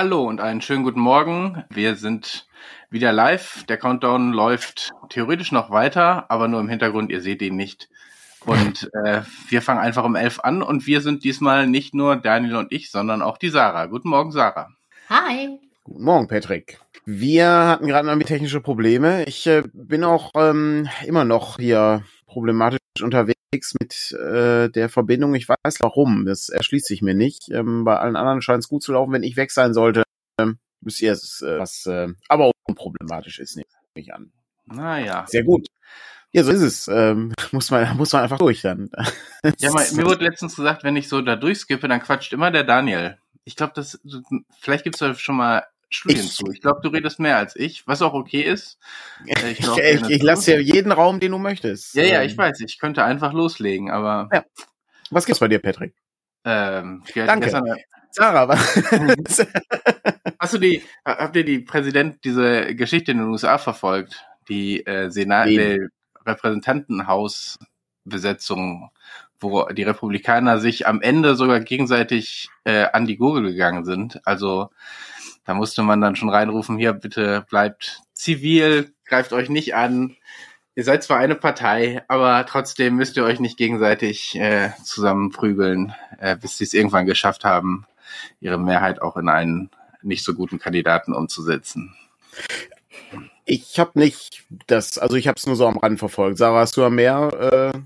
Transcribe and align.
Hallo 0.00 0.22
und 0.22 0.40
einen 0.40 0.60
schönen 0.60 0.84
guten 0.84 1.00
Morgen. 1.00 1.64
Wir 1.70 1.96
sind 1.96 2.46
wieder 2.88 3.10
live. 3.10 3.64
Der 3.68 3.78
Countdown 3.78 4.32
läuft 4.32 4.92
theoretisch 5.08 5.50
noch 5.50 5.72
weiter, 5.72 6.30
aber 6.30 6.46
nur 6.46 6.60
im 6.60 6.68
Hintergrund. 6.68 7.10
Ihr 7.10 7.20
seht 7.20 7.42
ihn 7.42 7.56
nicht. 7.56 7.88
Und 8.46 8.88
äh, 9.04 9.22
wir 9.48 9.60
fangen 9.60 9.80
einfach 9.80 10.04
um 10.04 10.14
elf 10.14 10.38
an 10.38 10.62
und 10.62 10.86
wir 10.86 11.00
sind 11.00 11.24
diesmal 11.24 11.66
nicht 11.66 11.94
nur 11.94 12.14
Daniel 12.14 12.54
und 12.54 12.70
ich, 12.70 12.92
sondern 12.92 13.22
auch 13.22 13.38
die 13.38 13.48
Sarah. 13.48 13.86
Guten 13.86 14.10
Morgen, 14.10 14.30
Sarah. 14.30 14.68
Hi. 15.08 15.58
Guten 15.82 16.04
Morgen, 16.04 16.28
Patrick. 16.28 16.78
Wir 17.04 17.48
hatten 17.48 17.88
gerade 17.88 18.06
noch 18.06 18.16
technische 18.24 18.60
Probleme. 18.60 19.24
Ich 19.24 19.48
äh, 19.48 19.64
bin 19.72 20.04
auch 20.04 20.30
ähm, 20.36 20.88
immer 21.06 21.24
noch 21.24 21.56
hier 21.56 22.04
problematisch 22.28 22.78
unterwegs 23.02 23.74
mit 23.80 24.12
äh, 24.12 24.68
der 24.68 24.88
Verbindung. 24.88 25.34
Ich 25.34 25.48
weiß 25.48 25.80
warum. 25.80 26.26
Das 26.26 26.48
erschließt 26.48 26.86
sich 26.86 27.02
mir 27.02 27.14
nicht. 27.14 27.48
Ähm, 27.50 27.84
bei 27.84 27.98
allen 27.98 28.16
anderen 28.16 28.42
scheint 28.42 28.62
es 28.62 28.68
gut 28.68 28.82
zu 28.82 28.92
laufen. 28.92 29.12
Wenn 29.12 29.22
ich 29.22 29.36
weg 29.36 29.50
sein 29.50 29.74
sollte, 29.74 30.02
ähm, 30.40 30.58
müsst 30.80 31.00
ihr 31.02 31.12
es, 31.12 31.42
äh, 31.42 31.58
was 31.58 31.86
äh, 31.86 32.08
aber 32.28 32.52
unproblematisch 32.64 33.38
ist, 33.38 33.56
nehme 33.56 33.66
ich 33.94 34.14
an. 34.14 34.32
Naja. 34.66 35.24
Sehr 35.28 35.44
gut. 35.44 35.66
Ja, 36.30 36.44
so 36.44 36.50
ist 36.50 36.60
es. 36.60 36.88
Ähm, 36.88 37.32
muss 37.52 37.70
man, 37.70 37.96
muss 37.96 38.12
man 38.12 38.22
einfach 38.22 38.38
durch 38.38 38.62
dann. 38.62 38.90
ja, 39.58 39.70
mal, 39.72 39.86
mir 39.92 40.04
wurde 40.04 40.24
letztens 40.24 40.56
gesagt, 40.56 40.84
wenn 40.84 40.96
ich 40.96 41.08
so 41.08 41.20
da 41.22 41.36
durchskippe, 41.36 41.88
dann 41.88 42.02
quatscht 42.02 42.32
immer 42.32 42.50
der 42.50 42.64
Daniel. 42.64 43.18
Ich 43.44 43.56
glaube, 43.56 43.72
das 43.74 43.98
vielleicht 44.60 44.84
gibt's 44.84 44.98
da 44.98 45.14
schon 45.14 45.36
mal 45.36 45.64
Studien 45.90 46.24
ich, 46.24 46.32
zu. 46.32 46.50
Ich 46.52 46.60
glaube, 46.60 46.80
du 46.82 46.88
redest 46.88 47.18
mehr 47.18 47.36
als 47.36 47.56
ich, 47.56 47.86
was 47.86 48.02
auch 48.02 48.14
okay 48.14 48.42
ist. 48.42 48.78
Äh, 49.26 49.52
ich, 49.52 49.58
glaub, 49.58 49.78
ich, 49.78 50.02
ich 50.08 50.22
lasse 50.22 50.52
dir 50.52 50.62
jeden 50.62 50.92
Raum, 50.92 51.20
den 51.20 51.32
du 51.32 51.38
möchtest. 51.38 51.94
Ja, 51.94 52.04
ja, 52.04 52.22
ich 52.22 52.32
ähm, 52.32 52.38
weiß. 52.38 52.60
Ich 52.60 52.78
könnte 52.78 53.04
einfach 53.04 53.32
loslegen, 53.32 53.90
aber. 53.90 54.28
Ja. 54.32 54.44
Was 55.10 55.26
gibt's 55.26 55.40
bei 55.40 55.48
dir, 55.48 55.58
Patrick? 55.58 55.94
Ähm, 56.44 57.02
Danke. 57.14 57.46
Gestern, 57.46 57.76
Sarah, 58.10 58.48
was? 58.48 58.76
Hast 60.38 60.54
du 60.54 60.58
die, 60.58 60.82
habt 61.04 61.36
ihr 61.36 61.44
die 61.44 61.58
Präsident 61.58 62.24
diese 62.24 62.74
Geschichte 62.74 63.12
in 63.12 63.18
den 63.18 63.28
USA 63.28 63.58
verfolgt? 63.58 64.24
Die 64.48 64.86
äh, 64.86 65.10
Senat. 65.10 65.48
Repräsentantenhausbesetzung, 66.28 68.90
wo 69.40 69.64
die 69.66 69.82
Republikaner 69.82 70.58
sich 70.58 70.86
am 70.86 71.00
Ende 71.00 71.34
sogar 71.36 71.60
gegenseitig 71.60 72.48
äh, 72.64 72.86
an 72.92 73.06
die 73.06 73.16
Gurgel 73.16 73.50
gegangen 73.50 73.84
sind. 73.84 74.20
Also 74.26 74.70
da 75.48 75.54
musste 75.54 75.82
man 75.82 76.02
dann 76.02 76.14
schon 76.14 76.28
reinrufen, 76.28 76.76
hier 76.76 76.92
bitte 76.92 77.46
bleibt 77.48 78.02
zivil, 78.12 78.92
greift 79.06 79.32
euch 79.32 79.48
nicht 79.48 79.74
an. 79.74 80.14
Ihr 80.74 80.84
seid 80.84 81.02
zwar 81.02 81.16
eine 81.16 81.36
Partei, 81.36 82.02
aber 82.06 82.44
trotzdem 82.44 82.96
müsst 82.96 83.16
ihr 83.16 83.24
euch 83.24 83.40
nicht 83.40 83.56
gegenseitig 83.56 84.38
äh, 84.38 84.72
zusammenprügeln, 84.84 85.94
äh, 86.18 86.36
bis 86.36 86.58
sie 86.58 86.64
es 86.64 86.74
irgendwann 86.74 87.06
geschafft 87.06 87.46
haben, 87.46 87.86
ihre 88.40 88.58
Mehrheit 88.58 89.00
auch 89.00 89.16
in 89.16 89.30
einen 89.30 89.70
nicht 90.02 90.22
so 90.22 90.34
guten 90.34 90.58
Kandidaten 90.58 91.14
umzusetzen. 91.14 91.96
Ich 93.46 93.80
habe 93.80 93.98
nicht 93.98 94.44
das, 94.66 94.98
also 94.98 95.16
ich 95.16 95.28
habe 95.28 95.38
es 95.38 95.46
nur 95.46 95.56
so 95.56 95.66
am 95.66 95.78
Rand 95.78 95.98
verfolgt. 95.98 96.36
Sarah, 96.36 96.60
hast 96.60 96.76
du 96.76 96.86
mehr 96.90 97.72
äh, 97.74 97.78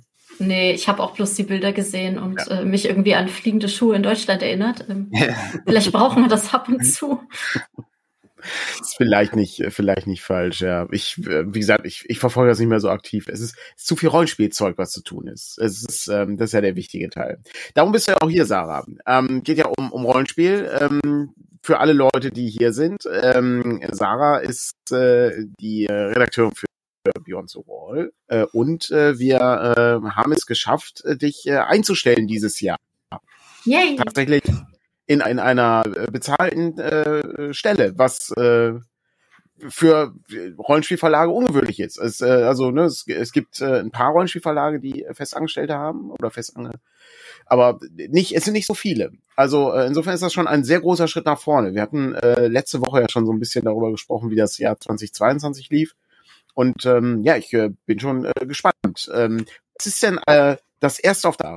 Nee, 0.42 0.72
ich 0.72 0.88
habe 0.88 1.02
auch 1.02 1.12
bloß 1.12 1.34
die 1.34 1.44
Bilder 1.44 1.72
gesehen 1.72 2.18
und 2.18 2.40
ja. 2.46 2.60
äh, 2.60 2.64
mich 2.64 2.86
irgendwie 2.86 3.14
an 3.14 3.28
fliegende 3.28 3.68
Schuhe 3.68 3.96
in 3.96 4.02
Deutschland 4.02 4.42
erinnert. 4.42 4.86
Ähm, 4.88 5.08
ja. 5.12 5.34
Vielleicht 5.66 5.92
brauchen 5.92 6.22
wir 6.22 6.28
das 6.28 6.52
ab 6.52 6.68
und 6.68 6.84
zu. 6.84 7.20
ist 8.80 8.96
vielleicht 8.96 9.36
nicht, 9.36 9.62
vielleicht 9.68 10.06
nicht 10.06 10.22
falsch, 10.22 10.60
ja. 10.60 10.86
Ich, 10.90 11.18
äh, 11.26 11.44
wie 11.46 11.60
gesagt, 11.60 11.86
ich, 11.86 12.04
ich 12.08 12.18
verfolge 12.18 12.50
das 12.50 12.58
nicht 12.58 12.68
mehr 12.68 12.80
so 12.80 12.90
aktiv. 12.90 13.28
Es 13.28 13.40
ist, 13.40 13.56
es 13.76 13.82
ist 13.82 13.86
zu 13.86 13.96
viel 13.96 14.08
Rollenspielzeug, 14.08 14.78
was 14.78 14.90
zu 14.90 15.02
tun 15.02 15.28
ist. 15.28 15.58
Es 15.58 15.84
ist, 15.84 16.08
ähm, 16.08 16.36
das 16.36 16.50
ist 16.50 16.54
ja 16.54 16.60
der 16.60 16.76
wichtige 16.76 17.08
Teil. 17.10 17.38
Darum 17.74 17.92
bist 17.92 18.08
du 18.08 18.12
ja 18.12 18.18
auch 18.20 18.30
hier, 18.30 18.46
Sarah. 18.46 18.84
Ähm, 19.06 19.42
geht 19.42 19.58
ja 19.58 19.66
um, 19.66 19.92
um 19.92 20.04
Rollenspiel. 20.04 20.70
Ähm, 20.80 21.30
für 21.62 21.78
alle 21.78 21.92
Leute, 21.92 22.30
die 22.32 22.48
hier 22.50 22.72
sind. 22.72 23.04
Ähm, 23.22 23.80
Sarah 23.92 24.38
ist 24.38 24.74
äh, 24.90 25.44
die 25.60 25.86
Redakteurin 25.86 26.52
für 26.56 26.66
Beyond 27.24 27.50
the 27.50 27.60
Wall. 27.66 28.12
Äh, 28.28 28.44
und 28.52 28.90
äh, 28.90 29.18
wir 29.18 29.36
äh, 29.36 30.10
haben 30.10 30.32
es 30.32 30.46
geschafft, 30.46 31.04
äh, 31.04 31.16
dich 31.16 31.46
äh, 31.46 31.56
einzustellen 31.56 32.26
dieses 32.26 32.60
Jahr. 32.60 32.78
Yay. 33.64 33.96
Tatsächlich 33.96 34.42
in, 35.06 35.20
in 35.20 35.38
einer 35.38 35.84
äh, 35.86 36.10
bezahlten 36.10 36.78
äh, 36.78 37.54
Stelle, 37.54 37.96
was 37.96 38.30
äh, 38.36 38.72
für 39.68 40.14
Rollenspielverlage 40.58 41.30
ungewöhnlich 41.30 41.78
ist. 41.78 41.98
Es, 41.98 42.20
äh, 42.20 42.26
also 42.26 42.70
ne, 42.70 42.84
es, 42.84 43.06
es 43.06 43.32
gibt 43.32 43.60
äh, 43.60 43.80
ein 43.80 43.90
paar 43.90 44.10
Rollenspielverlage, 44.12 44.80
die 44.80 45.06
Festangestellte 45.12 45.74
haben 45.74 46.10
oder 46.10 46.30
Festange 46.30 46.80
aber 47.46 47.80
nicht, 47.90 48.34
es 48.34 48.44
sind 48.44 48.54
nicht 48.54 48.66
so 48.66 48.74
viele. 48.74 49.12
Also 49.36 49.72
äh, 49.72 49.86
insofern 49.86 50.14
ist 50.14 50.22
das 50.22 50.32
schon 50.32 50.46
ein 50.46 50.64
sehr 50.64 50.80
großer 50.80 51.08
Schritt 51.08 51.26
nach 51.26 51.38
vorne. 51.38 51.74
Wir 51.74 51.82
hatten 51.82 52.14
äh, 52.14 52.46
letzte 52.48 52.80
Woche 52.80 53.00
ja 53.00 53.08
schon 53.10 53.26
so 53.26 53.32
ein 53.32 53.38
bisschen 53.38 53.64
darüber 53.64 53.90
gesprochen, 53.90 54.30
wie 54.30 54.36
das 54.36 54.58
Jahr 54.58 54.78
2022 54.78 55.70
lief. 55.70 55.94
Und 56.54 56.84
ähm, 56.86 57.22
ja, 57.22 57.36
ich 57.36 57.52
äh, 57.52 57.70
bin 57.86 57.98
schon 57.98 58.24
äh, 58.24 58.46
gespannt. 58.46 59.10
Ähm, 59.12 59.46
was 59.76 59.86
ist 59.86 60.02
denn 60.02 60.18
äh, 60.26 60.56
das 60.80 60.98
erste 60.98 61.28
auf 61.28 61.36
der 61.36 61.56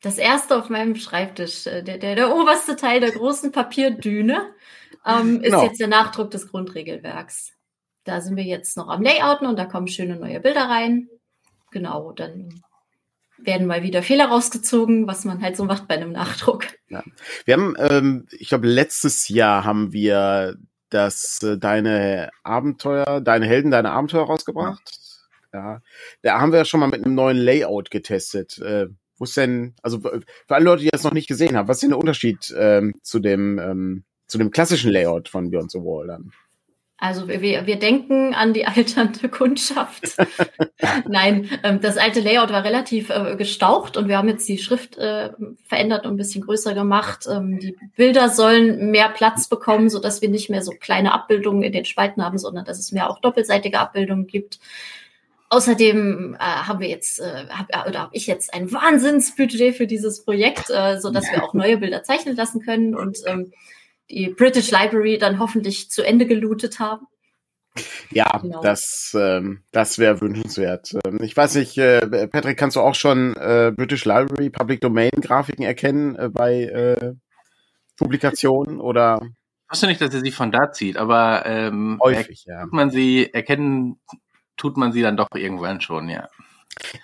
das 0.00 0.16
erste 0.16 0.56
auf 0.56 0.70
meinem 0.70 0.96
Schreibtisch, 0.96 1.66
äh, 1.66 1.82
der, 1.82 1.98
der, 1.98 2.14
der 2.14 2.34
oberste 2.34 2.76
Teil 2.76 3.00
der 3.00 3.10
großen 3.10 3.52
Papierdüne, 3.52 4.54
ähm, 5.04 5.42
ist 5.42 5.50
genau. 5.50 5.64
jetzt 5.64 5.80
der 5.80 5.88
Nachdruck 5.88 6.30
des 6.30 6.48
Grundregelwerks. 6.48 7.52
Da 8.04 8.20
sind 8.20 8.36
wir 8.36 8.44
jetzt 8.44 8.76
noch 8.76 8.88
am 8.88 9.02
Layouten 9.02 9.46
und 9.46 9.58
da 9.58 9.66
kommen 9.66 9.88
schöne 9.88 10.16
neue 10.16 10.40
Bilder 10.40 10.62
rein. 10.62 11.08
Genau, 11.70 12.12
dann 12.12 12.62
werden 13.36 13.66
mal 13.66 13.82
wieder 13.82 14.02
Fehler 14.02 14.26
rausgezogen, 14.28 15.06
was 15.06 15.24
man 15.24 15.42
halt 15.42 15.56
so 15.56 15.64
macht 15.64 15.86
bei 15.86 15.94
einem 15.94 16.12
Nachdruck. 16.12 16.66
Ja. 16.88 17.04
Wir 17.44 17.54
haben, 17.54 17.74
ähm, 17.78 18.26
ich 18.30 18.48
glaube, 18.48 18.66
letztes 18.66 19.28
Jahr 19.28 19.64
haben 19.64 19.92
wir 19.92 20.56
das 20.90 21.42
äh, 21.42 21.58
deine 21.58 22.30
Abenteuer, 22.42 23.20
deine 23.20 23.46
Helden, 23.46 23.70
deine 23.70 23.90
Abenteuer 23.90 24.26
rausgebracht. 24.26 24.98
Ja. 25.52 25.80
Da 26.22 26.40
haben 26.40 26.52
wir 26.52 26.58
ja 26.58 26.64
schon 26.64 26.80
mal 26.80 26.88
mit 26.88 27.04
einem 27.04 27.14
neuen 27.14 27.38
Layout 27.38 27.90
getestet. 27.90 28.58
Äh, 28.58 28.88
wo 29.18 29.24
ist 29.24 29.36
denn, 29.36 29.74
also 29.82 30.00
für 30.00 30.22
alle 30.48 30.64
Leute, 30.64 30.82
die 30.84 30.90
das 30.90 31.04
noch 31.04 31.12
nicht 31.12 31.26
gesehen 31.26 31.56
haben, 31.56 31.68
was 31.68 31.78
ist 31.78 31.82
denn 31.82 31.90
der 31.90 31.98
Unterschied 31.98 32.54
ähm, 32.56 32.94
zu 33.02 33.18
dem 33.18 33.58
ähm, 33.58 34.04
zu 34.28 34.38
dem 34.38 34.50
klassischen 34.50 34.92
Layout 34.92 35.28
von 35.28 35.50
Beyond 35.50 35.72
the 35.72 35.78
Wall 35.78 36.06
dann? 36.06 36.32
Also 37.00 37.28
wir, 37.28 37.64
wir 37.64 37.78
denken 37.78 38.34
an 38.34 38.52
die 38.52 38.66
alternde 38.66 39.28
Kundschaft. 39.30 40.16
Nein, 41.08 41.48
ähm, 41.62 41.80
das 41.80 41.96
alte 41.96 42.18
Layout 42.18 42.50
war 42.50 42.64
relativ 42.64 43.08
äh, 43.10 43.36
gestaucht 43.36 43.96
und 43.96 44.08
wir 44.08 44.18
haben 44.18 44.28
jetzt 44.28 44.48
die 44.48 44.58
Schrift 44.58 44.98
äh, 44.98 45.30
verändert 45.64 46.06
und 46.06 46.14
ein 46.14 46.16
bisschen 46.16 46.44
größer 46.44 46.74
gemacht. 46.74 47.26
Ähm, 47.30 47.60
die 47.60 47.76
Bilder 47.94 48.28
sollen 48.28 48.90
mehr 48.90 49.10
Platz 49.10 49.48
bekommen, 49.48 49.90
so 49.90 50.00
dass 50.00 50.22
wir 50.22 50.28
nicht 50.28 50.50
mehr 50.50 50.62
so 50.62 50.72
kleine 50.72 51.12
Abbildungen 51.12 51.62
in 51.62 51.72
den 51.72 51.84
Spalten 51.84 52.24
haben, 52.24 52.36
sondern 52.36 52.64
dass 52.64 52.80
es 52.80 52.90
mehr 52.90 53.08
auch 53.08 53.20
doppelseitige 53.20 53.78
Abbildungen 53.78 54.26
gibt. 54.26 54.58
Außerdem 55.50 56.34
äh, 56.34 56.38
haben 56.38 56.80
wir 56.80 56.88
jetzt, 56.88 57.20
äh, 57.20 57.46
hab, 57.48 57.68
äh, 57.70 57.88
oder 57.88 58.00
habe 58.00 58.16
ich 58.16 58.26
jetzt 58.26 58.52
ein 58.52 58.72
Wahnsinnsbudget 58.72 59.76
für 59.76 59.86
dieses 59.86 60.24
Projekt, 60.24 60.68
äh, 60.68 60.98
so 60.98 61.10
dass 61.10 61.30
wir 61.30 61.44
auch 61.44 61.54
neue 61.54 61.78
Bilder 61.78 62.02
zeichnen 62.02 62.34
lassen 62.34 62.60
können 62.60 62.96
und 62.96 63.18
ähm, 63.24 63.52
die 64.10 64.28
British 64.30 64.70
Library 64.70 65.18
dann 65.18 65.38
hoffentlich 65.38 65.90
zu 65.90 66.02
Ende 66.02 66.26
gelootet 66.26 66.78
haben. 66.78 67.06
Ja, 68.10 68.38
genau. 68.42 68.60
das, 68.60 69.14
ähm, 69.16 69.62
das 69.70 69.98
wäre 69.98 70.20
wünschenswert. 70.20 70.96
Ähm, 71.04 71.18
ich 71.22 71.36
weiß 71.36 71.54
nicht, 71.56 71.78
äh, 71.78 72.26
Patrick, 72.26 72.58
kannst 72.58 72.76
du 72.76 72.80
auch 72.80 72.94
schon 72.94 73.36
äh, 73.36 73.72
British 73.76 74.04
Library 74.04 74.50
Public 74.50 74.80
Domain 74.80 75.10
Grafiken 75.20 75.64
erkennen 75.64 76.16
äh, 76.16 76.28
bei 76.28 76.62
äh, 76.64 77.14
Publikationen 77.96 78.80
oder? 78.80 79.20
Ich 79.22 79.70
wusste 79.72 79.86
nicht, 79.86 80.00
dass 80.00 80.14
er 80.14 80.22
sie 80.22 80.32
von 80.32 80.50
da 80.50 80.72
zieht, 80.72 80.96
aber 80.96 81.44
ähm, 81.46 82.00
häufig, 82.02 82.46
ja. 82.46 82.66
man 82.70 82.90
sie 82.90 83.32
erkennen, 83.32 84.00
tut 84.56 84.76
man 84.76 84.92
sie 84.92 85.02
dann 85.02 85.16
doch 85.16 85.28
irgendwann 85.34 85.80
schon, 85.80 86.08
ja 86.08 86.28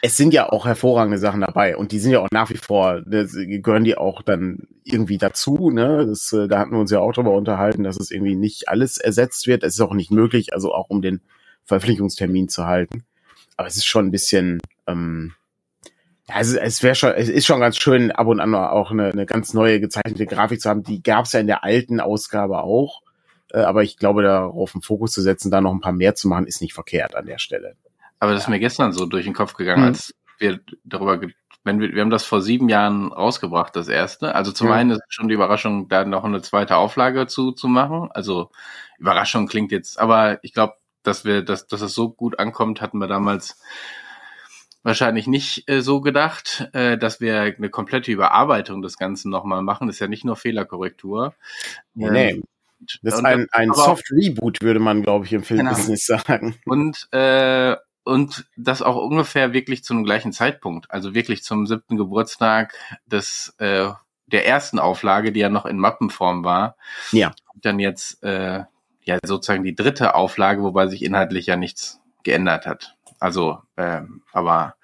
es 0.03 0.17
sind 0.17 0.35
ja 0.35 0.49
auch 0.51 0.67
hervorragende 0.67 1.19
Sachen 1.19 1.41
dabei 1.41 1.77
und 1.77 1.93
die 1.93 1.99
sind 1.99 2.13
ja 2.13 2.21
auch 2.21 2.29
nach 2.31 2.51
wie 2.51 2.57
vor, 2.57 3.03
ne, 3.07 3.27
gehören 3.27 3.85
die 3.85 3.97
auch 3.97 4.23
dann 4.23 4.69
irgendwie 4.85 5.19
dazu, 5.19 5.71
ne? 5.71 6.07
Das, 6.07 6.33
äh, 6.33 6.49
da 6.49 6.59
hatten 6.59 6.73
wir 6.73 6.79
uns 6.79 6.91
ja 6.91 7.01
auch 7.01 7.13
drüber 7.13 7.33
unterhalten, 7.33 7.85
dass 7.85 7.99
es 7.99 8.11
irgendwie 8.11 8.37
nicht 8.37 8.69
alles 8.69 8.99
ersetzt 8.99 9.47
wird. 9.47 9.63
Es 9.63 9.75
ist 9.75 9.81
auch 9.81 9.95
nicht 9.95 10.11
möglich, 10.11 10.53
also 10.53 10.73
auch 10.75 10.91
um 10.91 11.03
den 11.03 11.21
Verpflichtungstermin 11.65 12.49
zu 12.49 12.67
halten. 12.67 13.05
Aber 13.57 13.69
es 13.69 13.77
ist 13.77 13.87
schon 13.87 14.07
ein 14.07 14.11
bisschen, 14.11 14.61
ähm, 14.87 15.35
ja, 16.29 16.41
es, 16.41 16.55
es 16.55 16.83
wäre 16.83 16.95
schon, 16.95 17.13
es 17.13 17.29
ist 17.29 17.47
schon 17.47 17.61
ganz 17.61 17.77
schön, 17.77 18.11
ab 18.11 18.27
und 18.27 18.41
an 18.41 18.55
auch 18.55 18.91
eine, 18.91 19.11
eine 19.11 19.27
ganz 19.27 19.55
neue 19.55 19.81
gezeichnete 19.81 20.27
Grafik 20.27 20.61
zu 20.61 20.69
haben. 20.69 20.83
Die 20.83 21.03
gab 21.03 21.27
es 21.27 21.33
ja 21.33 21.41
in 21.41 21.47
der 21.47 21.65
alten 21.65 22.01
Ausgabe 22.01 22.63
auch. 22.63 23.03
Äh, 23.53 23.61
aber 23.61 23.83
ich 23.83 23.97
glaube, 23.97 24.23
darauf 24.23 24.75
einen 24.75 24.83
Fokus 24.83 25.13
zu 25.13 25.23
setzen, 25.23 25.51
da 25.51 25.61
noch 25.61 25.73
ein 25.73 25.81
paar 25.81 25.93
mehr 25.93 26.15
zu 26.15 26.29
machen, 26.29 26.47
ist 26.47 26.61
nicht 26.61 26.75
verkehrt 26.75 27.15
an 27.15 27.27
der 27.27 27.39
Stelle. 27.39 27.77
Aber 28.19 28.33
das 28.33 28.45
ist 28.45 28.49
mir 28.49 28.61
gestern 28.61 28.93
so 28.93 29.07
durch 29.07 29.25
den 29.25 29.35
Kopf 29.35 29.55
gegangen, 29.55 29.83
mhm. 29.83 29.89
als 29.89 30.15
wir 30.39 30.61
darüber, 30.85 31.21
wenn 31.65 31.81
wir, 31.81 31.93
wir 31.93 32.03
haben 32.03 32.11
das 32.11 32.25
vor 32.25 32.43
sieben 32.43 32.69
Jahren 32.69 33.13
rausgebracht, 33.13 33.75
das 33.77 33.89
erste. 33.89 34.35
Also 34.35 34.53
zum 34.53 34.69
mhm. 34.69 34.73
einen 34.73 34.91
ist 34.93 35.03
schon 35.09 35.29
die 35.29 35.35
Überraschung, 35.35 35.89
da 35.89 36.05
noch 36.05 36.25
eine 36.25 36.43
zweite 36.43 36.77
Auflage 36.77 37.27
zu, 37.27 37.53
zu 37.53 37.69
machen. 37.69 38.09
Also 38.13 38.51
Überraschung 38.99 39.47
klingt 39.47 39.73
jetzt, 39.73 39.99
aber 39.99 40.43
ich 40.43 40.53
glaube, 40.53 40.75
dass 41.03 41.25
wir, 41.25 41.43
dass, 41.43 41.67
dass 41.67 41.81
es 41.81 41.95
so 41.95 42.11
gut 42.11 42.39
ankommt, 42.39 42.81
hatten 42.81 42.99
wir 42.99 43.07
damals 43.09 43.61
wahrscheinlich 44.85 45.27
nicht 45.27 45.69
äh, 45.69 45.81
so 45.81 46.01
gedacht, 46.01 46.69
äh, 46.73 46.97
dass 46.97 47.21
wir 47.21 47.41
eine 47.41 47.71
komplette 47.71 48.13
Überarbeitung 48.13 48.83
des 48.83 48.99
Ganzen 48.99 49.31
nochmal 49.31 49.63
machen. 49.63 49.87
Das 49.87 49.97
ist 49.97 50.01
ja 50.01 50.09
nicht 50.09 50.25
nur 50.25 50.37
Fehlerkorrektur. 50.37 51.35
Nee. 51.95 52.31
Ähm, 52.31 52.43
Das 53.03 53.15
ist 53.15 53.25
ein, 53.25 53.47
ein 53.51 53.71
aber 53.71 53.79
auch- 53.79 53.85
Soft 53.87 54.11
Reboot, 54.13 54.61
würde 54.61 54.81
man, 54.81 55.03
glaube 55.03 55.25
ich, 55.25 55.33
im 55.33 55.43
Filmbusiness 55.43 56.07
sagen. 56.27 56.57
Und, 56.67 57.09
äh, 57.13 57.77
und 58.05 58.47
das 58.57 58.83
auch 58.83 58.97
ungefähr 58.97 59.53
wirklich 59.53 59.83
zu 59.83 59.95
einem 59.95 60.05
gleichen 60.05 60.33
Zeitpunkt. 60.33 60.91
Also 60.91 61.15
wirklich 61.15 61.43
zum 61.43 61.67
siebten 61.67 61.97
Geburtstag 61.97 62.75
des, 63.07 63.55
äh, 63.59 63.89
der 64.27 64.47
ersten 64.47 64.79
Auflage, 64.79 65.33
die 65.33 65.41
ja 65.41 65.49
noch 65.49 65.67
in 65.67 65.79
Mappenform 65.79 66.45
war. 66.45 66.77
Ja. 67.13 67.35
Und 67.53 67.65
dann 67.65 67.79
jetzt, 67.79 68.23
äh, 68.23 68.65
ja, 69.03 69.19
sozusagen 69.25 69.65
die 69.65 69.75
dritte 69.75 70.15
Auflage, 70.15 70.63
wobei 70.63 70.87
sich 70.87 71.03
inhaltlich 71.03 71.47
ja 71.47 71.57
nichts 71.57 72.01
geändert 72.23 72.67
hat. 72.67 72.97
Also, 73.21 73.59
ähm, 73.77 74.23
aber 74.33 74.77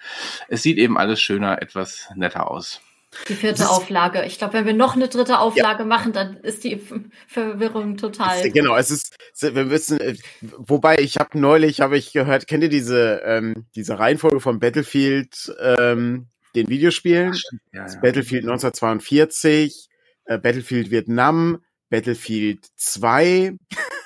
es 0.48 0.62
sieht 0.62 0.78
eben 0.78 0.98
alles 0.98 1.20
schöner, 1.20 1.60
etwas 1.60 2.08
netter 2.14 2.50
aus. 2.50 2.80
Die 3.28 3.34
vierte 3.34 3.62
Das 3.62 3.68
Auflage. 3.68 4.24
Ich 4.24 4.38
glaube, 4.38 4.54
wenn 4.54 4.66
wir 4.66 4.72
noch 4.72 4.94
eine 4.94 5.08
dritte 5.08 5.40
Auflage 5.40 5.84
machen, 5.84 6.12
dann 6.12 6.36
ist 6.38 6.62
die 6.62 6.80
Verwirrung 7.26 7.96
total. 7.96 8.46
Es, 8.46 8.52
genau, 8.52 8.76
es 8.76 8.90
ist, 8.90 9.16
wir 9.40 9.70
wissen, 9.70 10.00
äh, 10.00 10.16
wobei 10.40 10.96
ich 10.98 11.16
habe 11.16 11.38
neulich, 11.38 11.80
habe 11.80 11.98
ich 11.98 12.12
gehört, 12.12 12.46
kennt 12.46 12.62
ihr 12.62 12.68
diese, 12.68 13.22
ähm, 13.24 13.66
diese 13.74 13.98
Reihenfolge 13.98 14.40
von 14.40 14.60
Battlefield, 14.60 15.52
ähm, 15.60 16.28
den 16.54 16.68
Videospielen? 16.68 17.34
Ja, 17.72 17.84
Das 17.84 18.00
Battlefield 18.00 18.44
1942, 18.44 19.88
äh, 20.26 20.38
Battlefield 20.38 20.90
Vietnam, 20.90 21.62
Battlefield 21.90 22.66
2. 22.76 23.56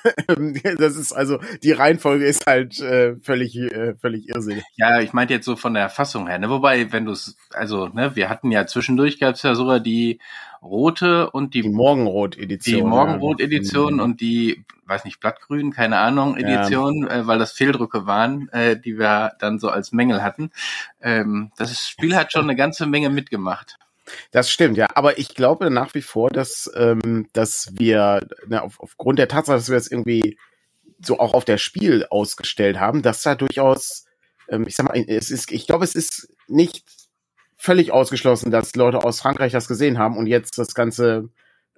das 0.77 0.95
ist 0.97 1.13
also, 1.13 1.39
die 1.63 1.71
Reihenfolge 1.71 2.25
ist 2.25 2.45
halt 2.45 2.79
äh, 2.79 3.15
völlig, 3.21 3.55
äh, 3.55 3.95
völlig 3.95 4.27
irrsinnig. 4.27 4.63
Ja, 4.75 4.99
ich 4.99 5.13
meinte 5.13 5.33
jetzt 5.33 5.45
so 5.45 5.55
von 5.55 5.73
der 5.73 5.89
Fassung 5.89 6.27
her, 6.27 6.39
ne? 6.39 6.49
Wobei, 6.49 6.91
wenn 6.91 7.05
du 7.05 7.11
es, 7.11 7.37
also, 7.53 7.87
ne, 7.87 8.15
wir 8.15 8.29
hatten 8.29 8.51
ja 8.51 8.65
zwischendurch 8.67 9.19
gab 9.19 9.35
es 9.35 9.43
ja 9.43 9.55
sogar 9.55 9.79
die 9.79 10.19
rote 10.61 11.29
und 11.29 11.53
die, 11.53 11.61
Die 11.61 11.69
Morgenrot-Edition. 11.69 12.75
die 12.75 12.83
Morgenrot-Edition 12.83 13.97
ja. 13.99 14.03
und 14.03 14.19
die, 14.19 14.65
weiß 14.85 15.05
nicht, 15.05 15.19
Blattgrün, 15.19 15.71
keine 15.71 15.97
Ahnung, 15.97 16.37
Ja. 16.37 16.47
Edition, 16.47 17.07
äh, 17.07 17.27
weil 17.27 17.39
das 17.39 17.51
Fehldrücke 17.51 18.07
waren, 18.07 18.49
äh, 18.49 18.79
die 18.79 18.97
wir 18.97 19.33
dann 19.39 19.59
so 19.59 19.69
als 19.69 19.91
Mängel 19.91 20.23
hatten. 20.23 20.51
Ähm, 21.01 21.51
das 21.57 21.87
Spiel 21.87 22.15
hat 22.15 22.31
schon 22.31 22.43
eine 22.43 22.55
ganze 22.55 22.87
Menge 22.87 23.09
mitgemacht. 23.09 23.77
Das 24.31 24.51
stimmt, 24.51 24.77
ja. 24.77 24.87
Aber 24.95 25.17
ich 25.17 25.29
glaube 25.35 25.69
nach 25.71 25.93
wie 25.93 26.01
vor, 26.01 26.29
dass, 26.29 26.69
ähm, 26.75 27.27
dass 27.33 27.69
wir 27.73 28.27
ne, 28.47 28.61
auf, 28.61 28.79
aufgrund 28.79 29.19
der 29.19 29.27
Tatsache, 29.27 29.57
dass 29.57 29.69
wir 29.69 29.77
es 29.77 29.91
irgendwie 29.91 30.37
so 31.03 31.19
auch 31.19 31.33
auf 31.33 31.45
der 31.45 31.57
Spiel 31.57 32.05
ausgestellt 32.09 32.79
haben, 32.79 33.01
dass 33.01 33.23
da 33.23 33.35
durchaus, 33.35 34.05
ähm, 34.49 34.65
ich 34.67 34.75
sag 34.75 34.87
mal, 34.87 34.97
es 35.07 35.31
ist, 35.31 35.51
ich 35.51 35.67
glaube, 35.67 35.83
es 35.83 35.95
ist 35.95 36.29
nicht 36.47 36.83
völlig 37.57 37.91
ausgeschlossen, 37.91 38.51
dass 38.51 38.75
Leute 38.75 39.03
aus 39.03 39.21
Frankreich 39.21 39.51
das 39.51 39.67
gesehen 39.67 39.97
haben 39.97 40.17
und 40.17 40.27
jetzt 40.27 40.57
das 40.57 40.73
Ganze 40.73 41.29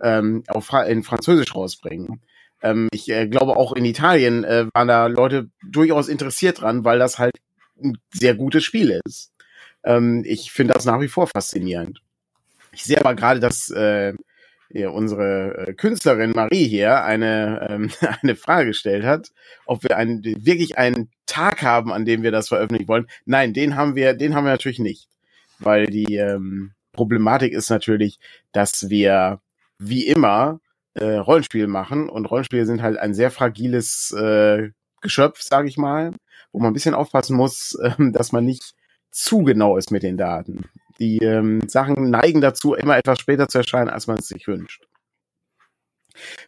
ähm, 0.01 0.43
auf 0.47 0.71
in 0.87 1.03
Französisch 1.03 1.55
rausbringen. 1.55 2.21
Ähm, 2.61 2.89
ich 2.91 3.09
äh, 3.09 3.27
glaube 3.27 3.55
auch 3.55 3.73
in 3.73 3.85
Italien 3.85 4.43
äh, 4.43 4.67
waren 4.73 4.87
da 4.87 5.07
Leute 5.07 5.49
durchaus 5.63 6.07
interessiert 6.07 6.61
dran, 6.61 6.83
weil 6.83 6.99
das 6.99 7.19
halt 7.19 7.37
ein 7.81 7.97
sehr 8.11 8.35
gutes 8.35 8.63
Spiel 8.63 8.99
ist. 9.05 9.31
Ähm, 9.83 10.23
ich 10.25 10.51
finde 10.51 10.73
das 10.73 10.85
nach 10.85 10.99
wie 10.99 11.07
vor 11.07 11.27
faszinierend. 11.27 12.01
Ich 12.77 12.83
sehe 12.83 12.99
aber 12.99 13.15
gerade, 13.15 13.39
dass 13.39 13.71
äh, 13.71 14.13
unsere 14.69 15.69
äh, 15.69 15.73
Künstlerin 15.73 16.29
Marie 16.35 16.67
hier 16.67 17.03
eine, 17.03 17.67
ähm, 17.67 17.89
eine 18.21 18.35
Frage 18.35 18.67
gestellt 18.67 19.03
hat, 19.03 19.31
ob 19.65 19.81
wir 19.81 19.97
einen, 19.97 20.23
wirklich 20.23 20.77
einen 20.77 21.09
Tag 21.25 21.63
haben, 21.63 21.91
an 21.91 22.05
dem 22.05 22.21
wir 22.21 22.29
das 22.29 22.49
veröffentlichen 22.49 22.87
wollen. 22.87 23.07
Nein, 23.25 23.53
den 23.53 23.75
haben 23.75 23.95
wir, 23.95 24.13
den 24.13 24.35
haben 24.35 24.45
wir 24.45 24.51
natürlich 24.51 24.77
nicht. 24.77 25.09
Weil 25.57 25.87
die 25.87 26.17
ähm, 26.17 26.73
Problematik 26.93 27.51
ist 27.51 27.71
natürlich, 27.71 28.19
dass 28.51 28.91
wir 28.91 29.41
wie 29.79 30.05
immer 30.05 30.59
äh, 30.93 31.15
Rollenspiele 31.15 31.67
machen 31.67 32.09
und 32.09 32.25
Rollenspiele 32.25 32.67
sind 32.67 32.83
halt 32.83 32.99
ein 32.99 33.15
sehr 33.15 33.31
fragiles 33.31 34.11
äh, 34.11 34.69
Geschöpf, 35.01 35.41
sage 35.41 35.67
ich 35.67 35.77
mal, 35.77 36.11
wo 36.51 36.59
man 36.59 36.69
ein 36.69 36.73
bisschen 36.73 36.93
aufpassen 36.93 37.35
muss, 37.35 37.75
ähm, 37.83 38.13
dass 38.13 38.31
man 38.31 38.45
nicht 38.45 38.75
zu 39.09 39.41
genau 39.41 39.77
ist 39.77 39.89
mit 39.89 40.03
den 40.03 40.17
Daten. 40.17 40.69
Die 40.99 41.19
ähm, 41.19 41.61
Sachen 41.67 42.09
neigen 42.09 42.41
dazu, 42.41 42.73
immer 42.73 42.97
etwas 42.97 43.19
später 43.19 43.47
zu 43.47 43.59
erscheinen, 43.59 43.89
als 43.89 44.07
man 44.07 44.17
es 44.17 44.27
sich 44.27 44.47
wünscht. 44.47 44.83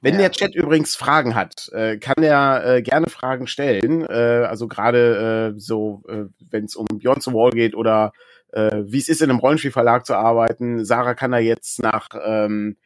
Wenn 0.02 0.16
Ja. 0.16 0.22
der 0.22 0.32
Chat 0.32 0.56
übrigens 0.56 0.96
Fragen 0.96 1.36
hat, 1.36 1.70
äh, 1.74 1.98
kann 1.98 2.24
er 2.24 2.66
äh, 2.66 2.82
gerne 2.82 3.08
Fragen 3.08 3.46
stellen. 3.48 4.04
Äh, 4.06 4.46
also 4.48 4.68
gerade 4.68 5.54
äh, 5.56 5.60
so, 5.60 6.02
äh, 6.08 6.26
wenn 6.50 6.66
es 6.66 6.76
um 6.76 6.88
Beyond 6.88 7.24
the 7.24 7.34
Wall 7.34 7.52
geht 7.52 7.76
oder 7.76 8.12
äh, 8.52 8.84
wie 8.86 8.98
es 8.98 9.10
ist, 9.10 9.22
in 9.22 9.30
einem 9.30 9.40
Rollenspielverlag 9.40 10.06
zu 10.06 10.16
arbeiten. 10.16 10.84
Sarah 10.86 11.14
kann 11.14 11.32
da 11.32 11.38
jetzt 11.38 11.84
nach 11.84 12.10
ähm, 12.24 12.78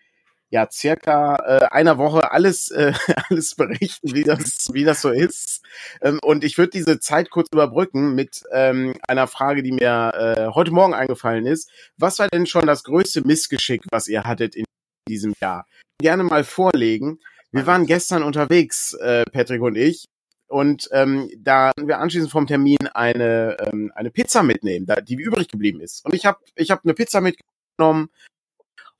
ja 0.53 0.69
circa 0.71 1.35
äh, 1.37 1.65
einer 1.71 1.97
Woche 1.97 2.31
alles 2.31 2.69
äh, 2.69 2.93
alles 3.29 3.55
berichten, 3.55 4.13
wie 4.13 4.23
das 4.23 4.69
wie 4.71 4.83
das 4.83 5.01
so 5.01 5.09
ist. 5.09 5.63
Ähm, 6.01 6.19
und 6.21 6.43
ich 6.43 6.59
würde 6.59 6.69
diese 6.69 6.99
Zeit 6.99 7.31
kurz 7.31 7.47
überbrücken 7.51 8.13
mit 8.13 8.43
ähm, 8.51 8.93
einer 9.07 9.25
Frage, 9.25 9.63
die 9.63 9.71
mir 9.71 10.11
äh, 10.13 10.53
heute 10.53 10.71
Morgen 10.71 10.93
eingefallen 10.93 11.47
ist. 11.47 11.71
Was 11.97 12.19
war 12.19 12.27
denn 12.27 12.45
schon 12.45 12.67
das 12.67 12.83
größte 12.83 13.25
Missgeschick, 13.25 13.81
was 13.89 14.07
ihr 14.07 14.23
hattet 14.23 14.55
in 14.55 14.65
diesem 15.09 15.33
Jahr? 15.41 15.65
Gerne 15.99 16.23
mal 16.23 16.43
vorlegen. 16.43 17.19
Wir 17.51 17.65
waren 17.65 17.87
gestern 17.87 18.21
unterwegs, 18.21 18.93
äh, 18.93 19.23
Patrick 19.31 19.61
und 19.61 19.75
ich, 19.75 20.05
und 20.47 20.87
ähm, 20.91 21.31
da 21.39 21.71
wir 21.81 21.97
anschließend 21.97 22.31
vom 22.31 22.45
Termin 22.45 22.87
eine 22.93 23.57
ähm, 23.59 23.91
eine 23.95 24.11
Pizza 24.11 24.43
mitnehmen, 24.43 24.85
da, 24.85 25.01
die 25.01 25.15
übrig 25.15 25.47
geblieben 25.47 25.81
ist. 25.81 26.05
Und 26.05 26.13
ich 26.13 26.27
habe 26.27 26.37
ich 26.55 26.69
habe 26.69 26.81
eine 26.83 26.93
Pizza 26.93 27.21
mitgenommen 27.21 28.09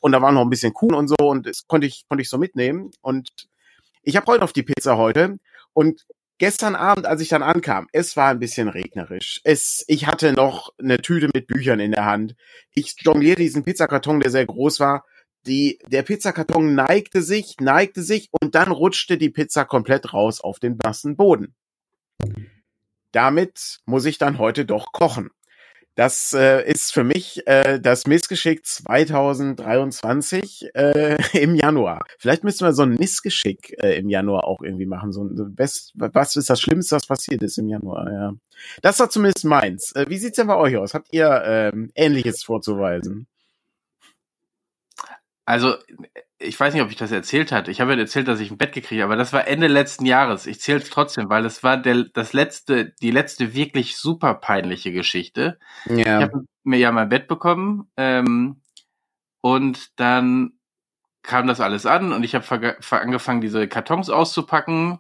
und 0.03 0.11
da 0.11 0.21
war 0.21 0.33
noch 0.33 0.41
ein 0.41 0.49
bisschen 0.49 0.73
Kuchen 0.73 0.95
und 0.95 1.07
so 1.07 1.15
und 1.17 1.47
das 1.47 1.65
konnte 1.65 1.87
ich 1.87 2.03
konnte 2.09 2.21
ich 2.21 2.29
so 2.29 2.37
mitnehmen 2.37 2.91
und 3.01 3.29
ich 4.01 4.17
habe 4.17 4.27
heute 4.27 4.43
auf 4.43 4.51
die 4.51 4.63
Pizza 4.63 4.97
heute 4.97 5.37
und 5.71 6.05
gestern 6.39 6.75
Abend, 6.75 7.05
als 7.05 7.21
ich 7.21 7.29
dann 7.29 7.41
ankam, 7.41 7.87
es 7.93 8.17
war 8.17 8.29
ein 8.29 8.39
bisschen 8.39 8.67
regnerisch. 8.67 9.39
Es, 9.45 9.85
ich 9.87 10.05
hatte 10.05 10.33
noch 10.33 10.73
eine 10.77 10.97
Tüte 10.97 11.29
mit 11.33 11.47
Büchern 11.47 11.79
in 11.79 11.93
der 11.93 12.03
Hand. 12.03 12.35
Ich 12.73 12.95
jonglierte 12.99 13.43
diesen 13.43 13.63
Pizzakarton, 13.63 14.19
der 14.19 14.29
sehr 14.29 14.45
groß 14.45 14.81
war. 14.81 15.05
Die, 15.45 15.79
der 15.87 16.03
Pizzakarton 16.03 16.75
neigte 16.75 17.21
sich, 17.21 17.55
neigte 17.61 18.01
sich 18.01 18.27
und 18.41 18.55
dann 18.55 18.71
rutschte 18.73 19.17
die 19.17 19.29
Pizza 19.29 19.63
komplett 19.63 20.13
raus 20.13 20.41
auf 20.41 20.59
den 20.59 20.77
nassen 20.83 21.15
Boden. 21.15 21.55
Damit 23.13 23.79
muss 23.85 24.03
ich 24.03 24.17
dann 24.17 24.37
heute 24.37 24.65
doch 24.65 24.91
kochen. 24.91 25.29
Das 25.95 26.33
äh, 26.33 26.67
ist 26.67 26.91
für 26.91 27.03
mich 27.03 27.45
äh, 27.45 27.79
das 27.79 28.07
Missgeschick 28.07 28.65
2023 28.65 30.71
äh, 30.73 31.17
im 31.39 31.53
Januar. 31.53 32.03
Vielleicht 32.17 32.43
müssten 32.43 32.65
wir 32.65 32.73
so 32.73 32.81
ein 32.81 32.95
Missgeschick 32.95 33.75
äh, 33.83 33.99
im 33.99 34.09
Januar 34.09 34.47
auch 34.47 34.61
irgendwie 34.61 34.87
machen. 34.87 35.11
So 35.11 35.23
ein 35.23 35.53
best, 35.53 35.93
was 35.95 36.35
ist 36.35 36.49
das 36.49 36.59
Schlimmste, 36.59 36.95
was 36.95 37.05
passiert 37.05 37.43
ist 37.43 37.59
im 37.59 37.67
Januar? 37.67 38.11
Ja, 38.11 38.33
das 38.81 38.99
war 38.99 39.11
zumindest 39.11 39.45
meins. 39.45 39.91
Äh, 39.95 40.07
wie 40.09 40.17
sieht's 40.17 40.37
denn 40.37 40.47
bei 40.47 40.57
euch 40.57 40.77
aus? 40.77 40.95
Habt 40.95 41.09
ihr 41.11 41.43
ähm, 41.45 41.91
Ähnliches 41.93 42.43
vorzuweisen? 42.43 43.27
Also, 45.45 45.75
ich 46.39 46.59
weiß 46.59 46.73
nicht, 46.73 46.83
ob 46.83 46.89
ich 46.89 46.95
das 46.97 47.11
erzählt 47.11 47.51
hatte. 47.51 47.71
Ich 47.71 47.81
habe 47.81 47.93
ja 47.93 47.99
erzählt, 47.99 48.27
dass 48.27 48.39
ich 48.39 48.51
ein 48.51 48.57
Bett 48.57 48.73
gekriegt 48.73 49.01
habe, 49.01 49.13
aber 49.13 49.17
das 49.19 49.33
war 49.33 49.47
Ende 49.47 49.67
letzten 49.67 50.05
Jahres. 50.05 50.45
Ich 50.47 50.59
zähle 50.61 50.79
es 50.79 50.89
trotzdem, 50.89 51.29
weil 51.29 51.43
das 51.43 51.63
war 51.63 51.77
der, 51.77 52.05
das 52.13 52.33
letzte, 52.33 52.93
die 53.01 53.11
letzte 53.11 53.53
wirklich 53.53 53.97
super 53.97 54.33
peinliche 54.35 54.91
Geschichte. 54.91 55.59
Ich 56.15 56.21
Ja, 56.21 56.21
habe 56.21 56.45
mir 56.63 56.77
ja 56.79 56.91
mein 56.91 57.09
Bett 57.09 57.27
bekommen 57.27 57.89
ähm, 57.97 58.61
und 59.41 59.99
dann 59.99 60.53
kam 61.23 61.47
das 61.47 61.61
alles 61.61 61.85
an 61.85 62.13
und 62.13 62.23
ich 62.23 62.35
habe 62.35 62.77
angefangen, 62.91 63.41
diese 63.41 63.67
Kartons 63.67 64.09
auszupacken 64.09 64.99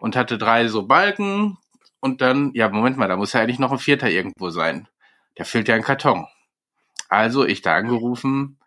und 0.00 0.16
hatte 0.16 0.38
drei 0.38 0.68
so 0.68 0.86
Balken 0.86 1.58
und 2.00 2.20
dann, 2.20 2.52
ja, 2.54 2.68
Moment 2.68 2.96
mal, 2.98 3.08
da 3.08 3.16
muss 3.16 3.32
ja 3.32 3.40
eigentlich 3.40 3.58
noch 3.58 3.72
ein 3.72 3.78
vierter 3.78 4.10
irgendwo 4.10 4.50
sein. 4.50 4.88
Da 5.36 5.44
fehlt 5.44 5.68
ja 5.68 5.74
ein 5.76 5.82
Karton. 5.82 6.26
Also 7.08 7.44
ich 7.46 7.62
da 7.62 7.74
angerufen, 7.76 8.58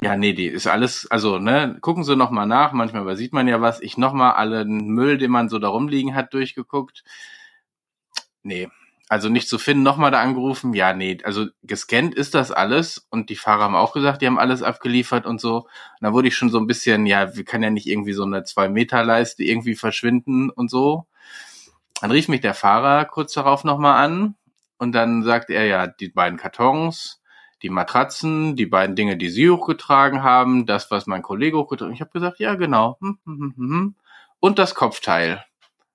ja, 0.00 0.16
nee, 0.16 0.32
die 0.32 0.46
ist 0.46 0.66
alles, 0.66 1.06
also, 1.10 1.38
ne, 1.38 1.78
gucken 1.80 2.04
Sie 2.04 2.16
noch 2.16 2.30
mal 2.30 2.46
nach, 2.46 2.72
manchmal 2.72 3.02
übersieht 3.02 3.32
man 3.32 3.48
ja 3.48 3.60
was. 3.60 3.80
Ich 3.80 3.96
noch 3.96 4.12
mal 4.12 4.32
allen 4.32 4.88
Müll, 4.88 5.18
den 5.18 5.30
man 5.30 5.48
so 5.48 5.58
da 5.58 5.68
rumliegen 5.68 6.14
hat, 6.14 6.34
durchgeguckt. 6.34 7.04
Nee, 8.42 8.68
also 9.08 9.28
nicht 9.28 9.48
zu 9.48 9.58
finden, 9.58 9.82
noch 9.82 9.96
mal 9.96 10.10
da 10.10 10.20
angerufen. 10.20 10.74
Ja, 10.74 10.92
nee, 10.94 11.18
also 11.24 11.46
gescannt 11.62 12.14
ist 12.14 12.34
das 12.34 12.50
alles 12.50 13.06
und 13.10 13.30
die 13.30 13.36
Fahrer 13.36 13.64
haben 13.64 13.76
auch 13.76 13.92
gesagt, 13.92 14.22
die 14.22 14.26
haben 14.26 14.38
alles 14.38 14.62
abgeliefert 14.62 15.26
und 15.26 15.40
so. 15.40 15.58
Und 15.58 15.68
da 16.00 16.12
wurde 16.12 16.28
ich 16.28 16.36
schon 16.36 16.50
so 16.50 16.58
ein 16.58 16.66
bisschen, 16.66 17.06
ja, 17.06 17.36
wir 17.36 17.44
kann 17.44 17.62
ja 17.62 17.70
nicht 17.70 17.86
irgendwie 17.86 18.14
so 18.14 18.24
eine 18.24 18.44
zwei 18.44 18.68
Meter 18.68 19.04
Leiste 19.04 19.44
irgendwie 19.44 19.74
verschwinden 19.76 20.50
und 20.50 20.70
so. 20.70 21.06
Dann 22.00 22.10
rief 22.10 22.28
mich 22.28 22.40
der 22.40 22.54
Fahrer 22.54 23.04
kurz 23.04 23.32
darauf 23.34 23.64
noch 23.64 23.78
mal 23.78 24.02
an 24.02 24.36
und 24.78 24.92
dann 24.92 25.22
sagt 25.22 25.50
er 25.50 25.64
ja, 25.66 25.86
die 25.86 26.08
beiden 26.08 26.38
Kartons, 26.38 27.22
die 27.62 27.70
Matratzen, 27.70 28.56
die 28.56 28.66
beiden 28.66 28.96
Dinge, 28.96 29.16
die 29.16 29.30
Sie 29.30 29.48
hochgetragen 29.50 30.22
haben, 30.22 30.66
das, 30.66 30.90
was 30.90 31.06
mein 31.06 31.22
Kollege 31.22 31.56
hochgetragen 31.58 31.92
hat. 31.92 31.96
Ich 31.96 32.00
habe 32.00 32.10
gesagt, 32.10 32.38
ja, 32.40 32.54
genau. 32.54 32.98
Hm, 33.00 33.18
hm, 33.24 33.54
hm. 33.56 33.94
Und 34.40 34.58
das 34.58 34.74
Kopfteil. 34.74 35.44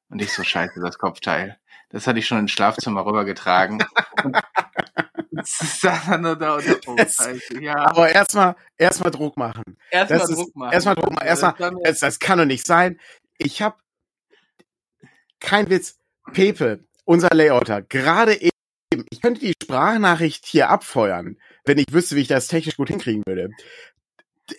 Und 0.10 0.22
ich 0.22 0.34
so, 0.34 0.44
scheiße, 0.44 0.80
das 0.82 0.98
Kopfteil. 0.98 1.58
Das 1.90 2.08
hatte 2.08 2.20
ich 2.20 2.28
schon 2.28 2.40
ins 2.40 2.52
Schlafzimmer 2.52 3.06
rübergetragen. 3.06 3.84
Ja. 7.62 7.76
Aber 7.88 8.10
erstmal 8.10 8.56
erstmal 8.78 9.12
Druck 9.12 9.38
machen. 9.38 9.78
Erstmal 9.90 10.28
Druck 10.28 10.56
machen. 10.56 10.74
Erstmal 10.74 10.96
Druck 10.96 11.12
machen. 11.14 11.28
Erstmal, 11.28 11.52
Das 11.52 11.60
kann- 11.60 11.78
das, 11.84 12.00
das 12.00 12.20
kann 12.20 12.38
doch 12.40 12.46
nicht 12.46 12.66
sein. 12.66 13.00
Ich 13.38 13.62
habe 13.62 13.78
kein 15.40 15.70
Witz. 15.70 15.98
Pepe, 16.34 16.84
unser 17.06 17.30
Layouter, 17.30 17.82
gerade 17.82 18.36
eben, 18.40 19.06
ich 19.10 19.20
könnte 19.22 19.40
die 19.42 19.54
Sprachnachricht 19.64 20.46
hier 20.46 20.70
abfeuern, 20.70 21.38
wenn 21.70 21.78
ich 21.78 21.94
wüsste, 21.94 22.16
wie 22.16 22.22
ich 22.22 22.28
das 22.28 22.48
technisch 22.48 22.78
gut 22.78 22.90
hinkriegen 22.90 23.24
würde. 23.28 23.52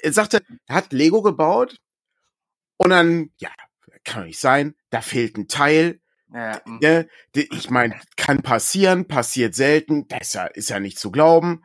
Er 0.02 0.12
sagte, 0.12 0.40
er 0.66 0.74
hat 0.76 0.92
Lego 0.92 1.22
gebaut 1.22 1.76
und 2.76 2.90
dann, 2.90 3.30
ja, 3.38 3.50
kann 4.04 4.26
nicht 4.26 4.38
sein, 4.38 4.76
da 4.90 5.00
fehlt 5.00 5.36
ein 5.36 5.48
Teil. 5.48 6.00
Ja, 6.32 6.62
mm. 6.64 6.78
Ne? 6.80 7.08
Ich 7.34 7.68
meine, 7.68 7.98
kann 8.16 8.42
passieren, 8.42 9.08
passiert 9.08 9.56
selten, 9.56 10.06
das 10.06 10.28
ist 10.28 10.34
ja, 10.34 10.46
ist 10.46 10.70
ja 10.70 10.78
nicht 10.78 11.00
zu 11.00 11.10
glauben. 11.10 11.64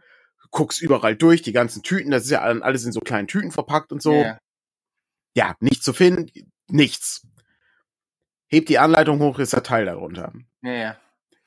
Guckst 0.50 0.82
überall 0.82 1.16
durch, 1.16 1.44
die 1.44 1.54
ganzen 1.54 1.84
Tüten, 1.84 2.10
das 2.10 2.24
ist 2.24 2.32
ja 2.32 2.42
all- 2.42 2.64
alles 2.64 2.84
in 2.84 2.92
so 2.92 3.00
kleinen 3.00 3.28
Tüten 3.28 3.52
verpackt 3.52 3.92
und 3.92 4.02
so. 4.02 4.14
Ja. 4.14 4.40
Ja, 5.36 5.56
nichts 5.60 5.86
zu 5.86 5.94
finden, 5.94 6.52
nichts. 6.68 7.28
Hebt 8.48 8.70
die 8.70 8.80
Anleitung 8.80 9.20
hoch, 9.20 9.38
ist 9.38 9.54
der 9.54 9.64
Teil 9.64 9.86
darunter. 9.86 10.34
Ja, 10.64 10.72
ja. 10.72 10.98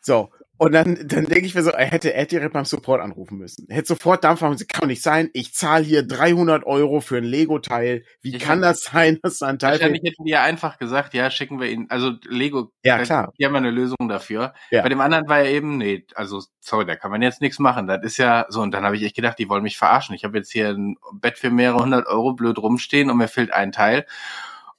So. 0.00 0.30
Und 0.60 0.72
dann, 0.72 0.98
dann 1.06 1.24
denke 1.26 1.46
ich 1.46 1.54
mir 1.54 1.62
so, 1.62 1.70
er 1.70 1.86
hätte, 1.86 2.12
er 2.12 2.26
direkt 2.26 2.52
beim 2.52 2.64
Support 2.64 3.00
anrufen 3.00 3.38
müssen. 3.38 3.66
Er 3.68 3.76
hätte 3.76 3.86
sofort 3.88 4.24
Dampf 4.24 4.40
machen 4.40 4.52
müssen, 4.54 4.66
kann 4.66 4.80
doch 4.80 4.88
nicht 4.88 5.02
sein, 5.02 5.30
ich 5.32 5.54
zahle 5.54 5.84
hier 5.84 6.02
300 6.02 6.66
Euro 6.66 7.00
für 7.00 7.16
ein 7.18 7.24
Lego-Teil. 7.24 8.02
Wie 8.22 8.34
Ich 8.34 8.42
kann 8.42 8.60
das 8.60 8.80
sein, 8.82 9.18
dass 9.22 9.38
da 9.38 9.46
ein 9.46 9.60
Teil 9.60 9.74
Wahrscheinlich 9.74 10.02
hätten 10.02 10.24
die 10.24 10.32
ja 10.32 10.42
einfach 10.42 10.78
gesagt, 10.78 11.14
ja, 11.14 11.30
schicken 11.30 11.60
wir 11.60 11.70
ihn. 11.70 11.86
Also 11.90 12.12
Lego, 12.28 12.72
Ja, 12.82 12.98
klar. 13.04 13.32
die 13.38 13.44
haben 13.46 13.52
ja 13.54 13.58
eine 13.58 13.70
Lösung 13.70 14.08
dafür. 14.08 14.52
Ja. 14.72 14.82
Bei 14.82 14.88
dem 14.88 15.00
anderen 15.00 15.28
war 15.28 15.38
ja 15.44 15.50
eben, 15.50 15.78
nee, 15.78 16.04
also 16.16 16.42
sorry, 16.60 16.86
da 16.86 16.96
kann 16.96 17.12
man 17.12 17.22
jetzt 17.22 17.40
nichts 17.40 17.60
machen. 17.60 17.86
Das 17.86 18.02
ist 18.02 18.16
ja 18.16 18.46
so, 18.48 18.60
und 18.60 18.72
dann 18.72 18.84
habe 18.84 18.96
ich 18.96 19.02
echt 19.04 19.14
gedacht, 19.16 19.38
die 19.38 19.48
wollen 19.48 19.62
mich 19.62 19.78
verarschen. 19.78 20.14
Ich 20.16 20.24
habe 20.24 20.38
jetzt 20.38 20.50
hier 20.50 20.70
ein 20.70 20.96
Bett 21.12 21.38
für 21.38 21.50
mehrere 21.50 21.78
hundert 21.78 22.06
Euro 22.08 22.32
blöd 22.32 22.58
rumstehen 22.58 23.10
und 23.10 23.16
mir 23.18 23.28
fehlt 23.28 23.52
ein 23.52 23.70
Teil. 23.70 24.06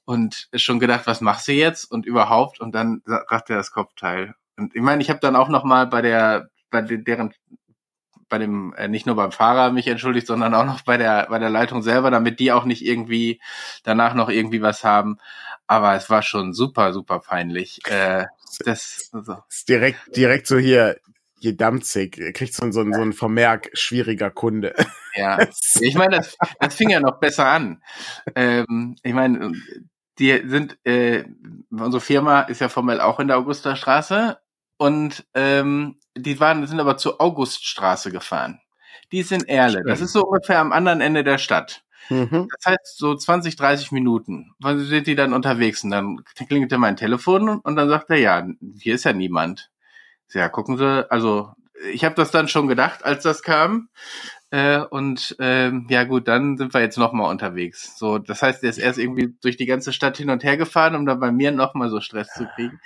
Und 0.04 0.48
schon 0.56 0.80
gedacht, 0.80 1.06
was 1.06 1.20
machst 1.20 1.48
du 1.48 1.52
jetzt? 1.52 1.84
Und 1.90 2.04
überhaupt, 2.04 2.60
und 2.60 2.74
dann 2.74 3.00
sa- 3.06 3.24
sagte 3.30 3.52
er 3.54 3.58
das 3.58 3.70
Kopfteil. 3.70 4.34
Und 4.60 4.76
ich 4.76 4.82
meine, 4.82 5.02
ich 5.02 5.10
habe 5.10 5.20
dann 5.20 5.36
auch 5.36 5.48
noch 5.48 5.64
mal 5.64 5.86
bei 5.86 6.02
der, 6.02 6.50
bei 6.70 6.82
de- 6.82 7.02
deren 7.02 7.32
bei 8.28 8.38
dem, 8.38 8.72
äh, 8.74 8.88
nicht 8.88 9.06
nur 9.06 9.16
beim 9.16 9.32
Fahrer 9.32 9.72
mich 9.72 9.88
entschuldigt, 9.88 10.26
sondern 10.26 10.54
auch 10.54 10.64
noch 10.64 10.82
bei 10.82 10.96
der, 10.96 11.26
bei 11.28 11.38
der 11.38 11.50
Leitung 11.50 11.82
selber, 11.82 12.10
damit 12.10 12.38
die 12.38 12.52
auch 12.52 12.64
nicht 12.64 12.84
irgendwie 12.86 13.40
danach 13.82 14.14
noch 14.14 14.28
irgendwie 14.28 14.62
was 14.62 14.84
haben. 14.84 15.18
Aber 15.66 15.94
es 15.96 16.08
war 16.08 16.22
schon 16.22 16.54
super, 16.54 16.92
super 16.92 17.18
peinlich. 17.18 17.80
Äh, 17.86 18.26
das, 18.64 19.10
also, 19.12 19.36
Ist 19.48 19.68
direkt, 19.68 20.16
direkt 20.16 20.46
so 20.46 20.58
hier, 20.58 20.98
hier 21.40 21.56
Danzig, 21.56 22.18
er 22.18 22.32
kriegt 22.32 22.54
so, 22.54 22.70
so, 22.70 22.84
so 22.92 23.00
ein 23.02 23.12
Vermerk, 23.12 23.70
schwieriger 23.72 24.30
Kunde. 24.30 24.74
ja. 25.16 25.38
Ich 25.80 25.96
meine, 25.96 26.18
das, 26.18 26.36
das 26.60 26.74
fing 26.74 26.90
ja 26.90 27.00
noch 27.00 27.18
besser 27.18 27.46
an. 27.46 27.82
Ähm, 28.34 28.94
ich 29.02 29.12
meine, 29.14 29.52
die 30.18 30.42
sind, 30.46 30.78
äh, 30.84 31.24
unsere 31.70 32.00
Firma 32.00 32.42
ist 32.42 32.60
ja 32.60 32.68
formell 32.68 33.00
auch 33.00 33.18
in 33.18 33.28
der 33.28 33.38
Augusterstraße 33.38 34.38
und 34.80 35.26
ähm, 35.34 35.96
die 36.16 36.40
waren, 36.40 36.66
sind 36.66 36.80
aber 36.80 36.96
zur 36.96 37.20
Auguststraße 37.20 38.10
gefahren. 38.10 38.60
Die 39.12 39.18
ist 39.18 39.30
in 39.30 39.46
Erle. 39.46 39.82
Das 39.86 40.00
ist 40.00 40.12
so 40.14 40.24
ungefähr 40.24 40.58
am 40.58 40.72
anderen 40.72 41.02
Ende 41.02 41.22
der 41.22 41.36
Stadt. 41.36 41.84
Mhm. 42.08 42.48
Das 42.50 42.72
heißt, 42.72 42.96
so 42.96 43.14
20, 43.14 43.56
30 43.56 43.92
Minuten 43.92 44.54
Wann 44.58 44.78
sind 44.78 45.06
die 45.06 45.14
dann 45.14 45.34
unterwegs 45.34 45.84
und 45.84 45.90
dann 45.90 46.24
klingelte 46.34 46.78
mein 46.78 46.96
Telefon 46.96 47.60
und 47.60 47.76
dann 47.76 47.90
sagt 47.90 48.08
er, 48.08 48.16
ja, 48.16 48.48
hier 48.78 48.94
ist 48.94 49.04
ja 49.04 49.12
niemand. 49.12 49.70
Ja, 50.32 50.48
gucken 50.48 50.78
Sie, 50.78 51.10
also 51.10 51.52
ich 51.92 52.02
habe 52.02 52.14
das 52.14 52.30
dann 52.30 52.48
schon 52.48 52.66
gedacht, 52.66 53.04
als 53.04 53.22
das 53.22 53.42
kam. 53.42 53.90
Äh, 54.50 54.80
und 54.80 55.36
ähm, 55.38 55.86
ja 55.90 56.04
gut, 56.04 56.26
dann 56.26 56.56
sind 56.56 56.72
wir 56.72 56.80
jetzt 56.80 56.98
nochmal 56.98 57.30
unterwegs. 57.30 57.98
So, 57.98 58.18
das 58.18 58.42
heißt, 58.42 58.64
er 58.64 58.70
ist 58.70 58.78
erst 58.78 58.98
irgendwie 58.98 59.34
durch 59.42 59.56
die 59.58 59.66
ganze 59.66 59.92
Stadt 59.92 60.16
hin 60.16 60.30
und 60.30 60.42
her 60.42 60.56
gefahren, 60.56 60.96
um 60.96 61.04
dann 61.04 61.20
bei 61.20 61.30
mir 61.30 61.52
nochmal 61.52 61.90
so 61.90 62.00
Stress 62.00 62.32
zu 62.34 62.46
kriegen. 62.54 62.80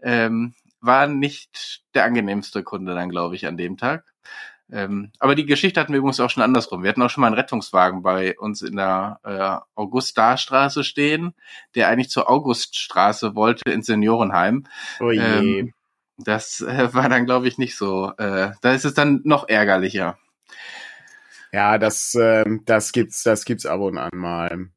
Ähm, 0.00 0.54
war 0.80 1.06
nicht 1.06 1.82
der 1.94 2.04
angenehmste 2.04 2.62
Kunde 2.62 2.94
dann, 2.94 3.10
glaube 3.10 3.36
ich, 3.36 3.46
an 3.46 3.56
dem 3.56 3.76
Tag. 3.76 4.04
Ähm, 4.72 5.10
aber 5.18 5.34
die 5.34 5.46
Geschichte 5.46 5.80
hatten 5.80 5.92
wir 5.92 5.98
übrigens 5.98 6.20
auch 6.20 6.30
schon 6.30 6.42
andersrum. 6.42 6.82
Wir 6.82 6.90
hatten 6.90 7.02
auch 7.02 7.10
schon 7.10 7.22
mal 7.22 7.26
einen 7.26 7.36
Rettungswagen 7.36 8.02
bei 8.02 8.38
uns 8.38 8.62
in 8.62 8.76
der 8.76 9.18
äh, 9.24 9.80
Augustarstraße 9.80 10.84
stehen, 10.84 11.34
der 11.74 11.88
eigentlich 11.88 12.10
zur 12.10 12.30
Auguststraße 12.30 13.34
wollte 13.34 13.70
ins 13.70 13.86
Seniorenheim. 13.86 14.66
Oh 15.00 15.10
je. 15.10 15.20
Ähm, 15.20 15.74
das 16.18 16.60
äh, 16.60 16.94
war 16.94 17.08
dann, 17.08 17.26
glaube 17.26 17.48
ich, 17.48 17.58
nicht 17.58 17.76
so. 17.76 18.12
Äh, 18.18 18.52
da 18.60 18.72
ist 18.72 18.84
es 18.84 18.94
dann 18.94 19.20
noch 19.24 19.48
ärgerlicher. 19.48 20.18
Ja, 21.52 21.78
das, 21.78 22.14
ähm, 22.14 22.62
das 22.64 22.92
gibt's, 22.92 23.24
das 23.24 23.44
gibt's 23.44 23.66
ab 23.66 23.80
und 23.80 23.98
an 23.98 24.10
mal. 24.14 24.68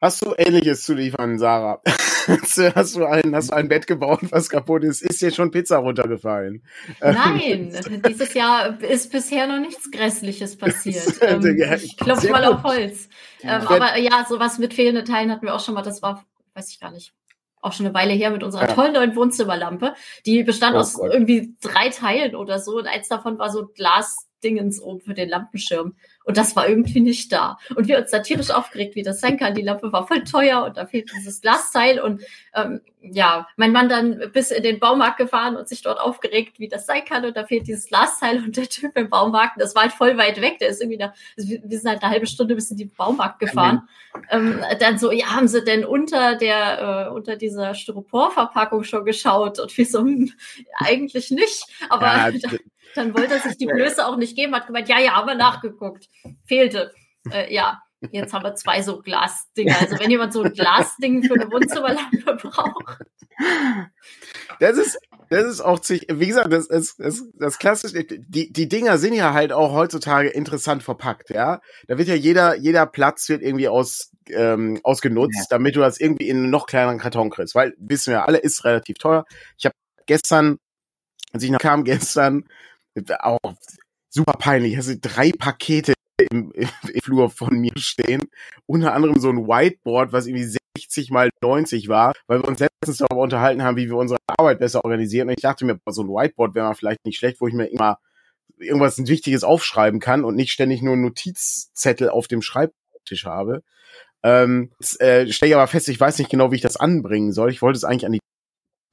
Hast 0.00 0.24
du 0.24 0.34
Ähnliches 0.36 0.84
zu 0.84 0.94
liefern, 0.94 1.38
Sarah? 1.38 1.82
Hast 2.26 2.96
du 2.96 3.04
ein, 3.04 3.34
hast 3.34 3.50
du 3.50 3.56
ein 3.56 3.68
Bett 3.68 3.86
gebaut, 3.86 4.20
was 4.30 4.48
kaputt 4.48 4.84
ist? 4.84 5.02
Ist 5.02 5.20
dir 5.22 5.30
schon 5.30 5.50
Pizza 5.50 5.78
runtergefallen? 5.78 6.62
Nein, 7.00 7.72
dieses 8.06 8.34
Jahr 8.34 8.80
ist 8.82 9.10
bisher 9.12 9.46
noch 9.46 9.58
nichts 9.60 9.90
Grässliches 9.90 10.56
passiert. 10.56 11.00
Ähm, 11.22 11.44
ich 11.82 11.96
klopfe 11.96 12.30
mal 12.30 12.44
gut. 12.44 12.54
auf 12.56 12.62
Holz. 12.64 13.08
Ähm, 13.42 13.62
aber 13.66 13.98
ja, 13.98 14.24
sowas 14.28 14.58
mit 14.58 14.74
fehlenden 14.74 15.04
Teilen 15.04 15.30
hatten 15.30 15.46
wir 15.46 15.54
auch 15.54 15.60
schon 15.64 15.74
mal. 15.74 15.82
Das 15.82 16.02
war, 16.02 16.24
weiß 16.54 16.70
ich 16.70 16.80
gar 16.80 16.90
nicht, 16.90 17.12
auch 17.60 17.72
schon 17.72 17.86
eine 17.86 17.94
Weile 17.94 18.12
her 18.12 18.30
mit 18.30 18.42
unserer 18.42 18.68
Ja. 18.68 18.74
tollen 18.74 18.94
neuen 18.94 19.14
Wohnzimmerlampe. 19.16 19.94
Die 20.26 20.42
bestand 20.42 20.76
Oh 20.76 20.80
aus 20.80 20.94
Gott. 20.94 21.12
irgendwie 21.12 21.54
drei 21.60 21.90
Teilen 21.90 22.34
oder 22.34 22.58
so. 22.58 22.78
Und 22.78 22.86
eins 22.86 23.08
davon 23.08 23.38
war 23.38 23.50
so 23.50 23.68
Glasdingens 24.40 24.80
oben 24.80 25.00
für 25.00 25.14
den 25.14 25.28
Lampenschirm. 25.28 25.94
Und 26.24 26.36
das 26.36 26.54
war 26.54 26.68
irgendwie 26.68 27.00
nicht 27.00 27.32
da. 27.32 27.58
Und 27.74 27.88
wir 27.88 27.98
uns 27.98 28.10
da 28.10 28.20
tierisch 28.20 28.50
aufgeregt, 28.50 28.94
wie 28.94 29.02
das 29.02 29.20
sein 29.20 29.38
kann. 29.38 29.54
Die 29.54 29.62
Lampe 29.62 29.92
war 29.92 30.06
voll 30.06 30.22
teuer 30.22 30.64
und 30.64 30.76
da 30.76 30.86
fehlt 30.86 31.10
dieses 31.16 31.40
Glasteil. 31.40 31.98
Und 31.98 32.22
ähm, 32.54 32.80
ja, 33.00 33.48
mein 33.56 33.72
Mann 33.72 33.88
dann 33.88 34.30
bis 34.32 34.50
in 34.50 34.62
den 34.62 34.78
Baumarkt 34.78 35.16
gefahren 35.16 35.56
und 35.56 35.68
sich 35.68 35.82
dort 35.82 35.98
aufgeregt, 35.98 36.58
wie 36.58 36.68
das 36.68 36.86
sein 36.86 37.04
kann. 37.04 37.24
Und 37.24 37.36
da 37.36 37.44
fehlt 37.44 37.66
dieses 37.66 37.86
Glasteil 37.86 38.44
und 38.44 38.56
der 38.56 38.68
Typ 38.68 38.96
im 38.96 39.08
Baumarkt, 39.08 39.60
das 39.60 39.74
war 39.74 39.82
halt 39.82 39.92
voll 39.92 40.18
weit 40.18 40.40
weg. 40.40 40.58
Der 40.58 40.68
ist 40.68 40.80
irgendwie 40.80 40.98
da, 40.98 41.14
also 41.36 41.48
wir 41.48 41.62
wir 41.64 41.78
sind 41.78 41.88
halt 41.88 42.02
eine 42.02 42.12
halbe 42.12 42.26
Stunde 42.26 42.54
bis 42.54 42.70
in 42.70 42.76
den 42.76 42.90
Baumarkt 42.90 43.38
gefahren. 43.38 43.88
Ähm, 44.30 44.60
dann 44.78 44.98
so, 44.98 45.10
ja, 45.10 45.34
haben 45.34 45.48
sie 45.48 45.64
denn 45.64 45.84
unter 45.84 46.36
der, 46.36 47.08
äh, 47.08 47.10
unter 47.10 47.36
dieser 47.36 47.74
Styroporverpackung 47.74 48.84
schon 48.84 49.04
geschaut? 49.04 49.58
Und 49.58 49.76
wir 49.76 49.86
so, 49.86 50.00
hm, 50.00 50.32
eigentlich 50.76 51.30
nicht. 51.30 51.64
Aber 51.88 52.06
Ja, 52.06 52.30
dann, 52.94 53.14
wollte 53.14 53.34
er 53.34 53.40
sich 53.40 53.56
die 53.56 53.66
Blöße 53.66 54.06
auch 54.06 54.16
nicht 54.16 54.36
geben, 54.36 54.54
hat 54.54 54.66
gemeint, 54.66 54.88
ja, 54.88 54.98
ja, 54.98 55.12
haben 55.12 55.28
wir 55.28 55.34
nachgeguckt. 55.34 56.08
Fehlte. 56.46 56.92
Äh, 57.30 57.52
ja. 57.52 57.82
Jetzt 58.12 58.32
haben 58.32 58.44
wir 58.44 58.54
zwei 58.54 58.80
so 58.80 59.02
Glasdinger. 59.02 59.76
Also 59.78 59.98
wenn 59.98 60.10
jemand 60.10 60.32
so 60.32 60.42
ein 60.42 60.54
Glasding 60.54 61.22
für 61.22 61.34
eine 61.34 61.50
Wohnzimmerlampe 61.50 62.34
braucht. 62.36 62.98
Das 64.58 64.78
ist, 64.78 64.98
das 65.28 65.44
ist 65.44 65.60
auch 65.60 65.80
ziemlich, 65.80 66.06
wie 66.10 66.26
gesagt, 66.26 66.50
das 66.50 66.66
ist, 66.66 66.98
das, 66.98 67.24
das 67.34 67.58
klassische, 67.58 68.04
die, 68.04 68.52
die 68.52 68.68
Dinger 68.68 68.96
sind 68.96 69.12
ja 69.12 69.34
halt 69.34 69.52
auch 69.52 69.72
heutzutage 69.72 70.28
interessant 70.30 70.82
verpackt, 70.82 71.28
ja. 71.28 71.60
Da 71.88 71.98
wird 71.98 72.08
ja 72.08 72.14
jeder, 72.14 72.56
jeder 72.56 72.86
Platz 72.86 73.28
wird 73.28 73.42
irgendwie 73.42 73.68
aus, 73.68 74.12
ähm, 74.28 74.80
ausgenutzt, 74.82 75.38
Ja. 75.38 75.46
damit 75.50 75.76
du 75.76 75.80
das 75.80 76.00
irgendwie 76.00 76.28
in 76.28 76.38
einen 76.38 76.50
noch 76.50 76.66
kleineren 76.66 76.98
Karton 76.98 77.28
kriegst, 77.30 77.54
weil, 77.54 77.74
wissen 77.78 78.12
wir 78.12 78.26
alle, 78.26 78.38
ist 78.38 78.64
relativ 78.64 78.96
teuer. 78.96 79.24
Ich 79.58 79.66
habe 79.66 79.74
gestern, 80.06 80.58
als 81.32 81.42
ich 81.42 81.50
nach 81.50 81.58
kam 81.58 81.84
gestern, 81.84 82.48
auch 83.20 83.38
super 84.08 84.32
peinlich, 84.32 84.76
also 84.76 84.94
drei 85.00 85.32
Pakete 85.32 85.94
im, 86.30 86.52
im 86.52 86.68
Flur 87.02 87.30
von 87.30 87.58
mir 87.58 87.72
stehen, 87.76 88.28
unter 88.66 88.92
anderem 88.92 89.18
so 89.20 89.30
ein 89.30 89.46
Whiteboard, 89.46 90.12
was 90.12 90.26
irgendwie 90.26 90.56
60 90.76 91.10
mal 91.10 91.30
90 91.42 91.88
war, 91.88 92.12
weil 92.26 92.42
wir 92.42 92.48
uns 92.48 92.60
letztens 92.60 92.98
darüber 92.98 93.22
unterhalten 93.22 93.62
haben, 93.62 93.76
wie 93.76 93.88
wir 93.88 93.96
unsere 93.96 94.18
Arbeit 94.26 94.58
besser 94.58 94.84
organisieren. 94.84 95.28
Und 95.28 95.34
ich 95.34 95.42
dachte 95.42 95.64
mir, 95.64 95.78
so 95.86 96.02
ein 96.02 96.08
Whiteboard 96.08 96.54
wäre 96.54 96.66
mal 96.66 96.74
vielleicht 96.74 97.04
nicht 97.04 97.18
schlecht, 97.18 97.40
wo 97.40 97.46
ich 97.46 97.54
mir 97.54 97.66
immer 97.66 97.98
irgendwas 98.58 98.98
Wichtiges 98.98 99.44
aufschreiben 99.44 100.00
kann 100.00 100.24
und 100.24 100.36
nicht 100.36 100.52
ständig 100.52 100.82
nur 100.82 100.96
Notizzettel 100.96 102.10
auf 102.10 102.28
dem 102.28 102.42
Schreibtisch 102.42 103.24
habe. 103.24 103.62
Ähm, 104.22 104.72
äh, 104.98 105.26
stelle 105.28 105.50
ich 105.50 105.54
aber 105.54 105.66
fest, 105.66 105.88
ich 105.88 105.98
weiß 105.98 106.18
nicht 106.18 106.30
genau, 106.30 106.50
wie 106.50 106.56
ich 106.56 106.62
das 106.62 106.76
anbringen 106.76 107.32
soll. 107.32 107.50
Ich 107.50 107.62
wollte 107.62 107.78
es 107.78 107.84
eigentlich 107.84 108.04
an 108.04 108.12
die 108.12 108.20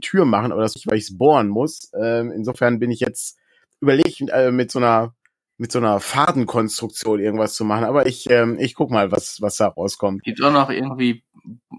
Tür 0.01 0.25
machen, 0.25 0.51
aber 0.51 0.61
das 0.61 0.75
nicht, 0.75 0.87
weil 0.87 0.97
ich 0.97 1.05
es 1.05 1.17
bohren 1.17 1.49
muss. 1.49 1.91
Ähm, 1.99 2.31
insofern 2.31 2.79
bin 2.79 2.91
ich 2.91 3.01
jetzt 3.01 3.37
überlegt, 3.81 4.21
äh, 4.29 4.51
mit 4.51 4.71
so 4.71 4.79
einer 4.79 5.13
mit 5.59 5.71
so 5.71 5.79
einer 5.79 5.99
Fadenkonstruktion 5.99 7.19
irgendwas 7.19 7.55
zu 7.55 7.65
machen. 7.65 7.85
Aber 7.85 8.05
ich, 8.05 8.29
ähm, 8.29 8.57
ich 8.59 8.75
guck 8.75 8.91
mal, 8.91 9.11
was, 9.11 9.41
was 9.41 9.57
da 9.57 9.67
rauskommt. 9.69 10.21
Gibt 10.21 10.43
auch 10.43 10.51
noch 10.51 10.69
irgendwie 10.69 11.23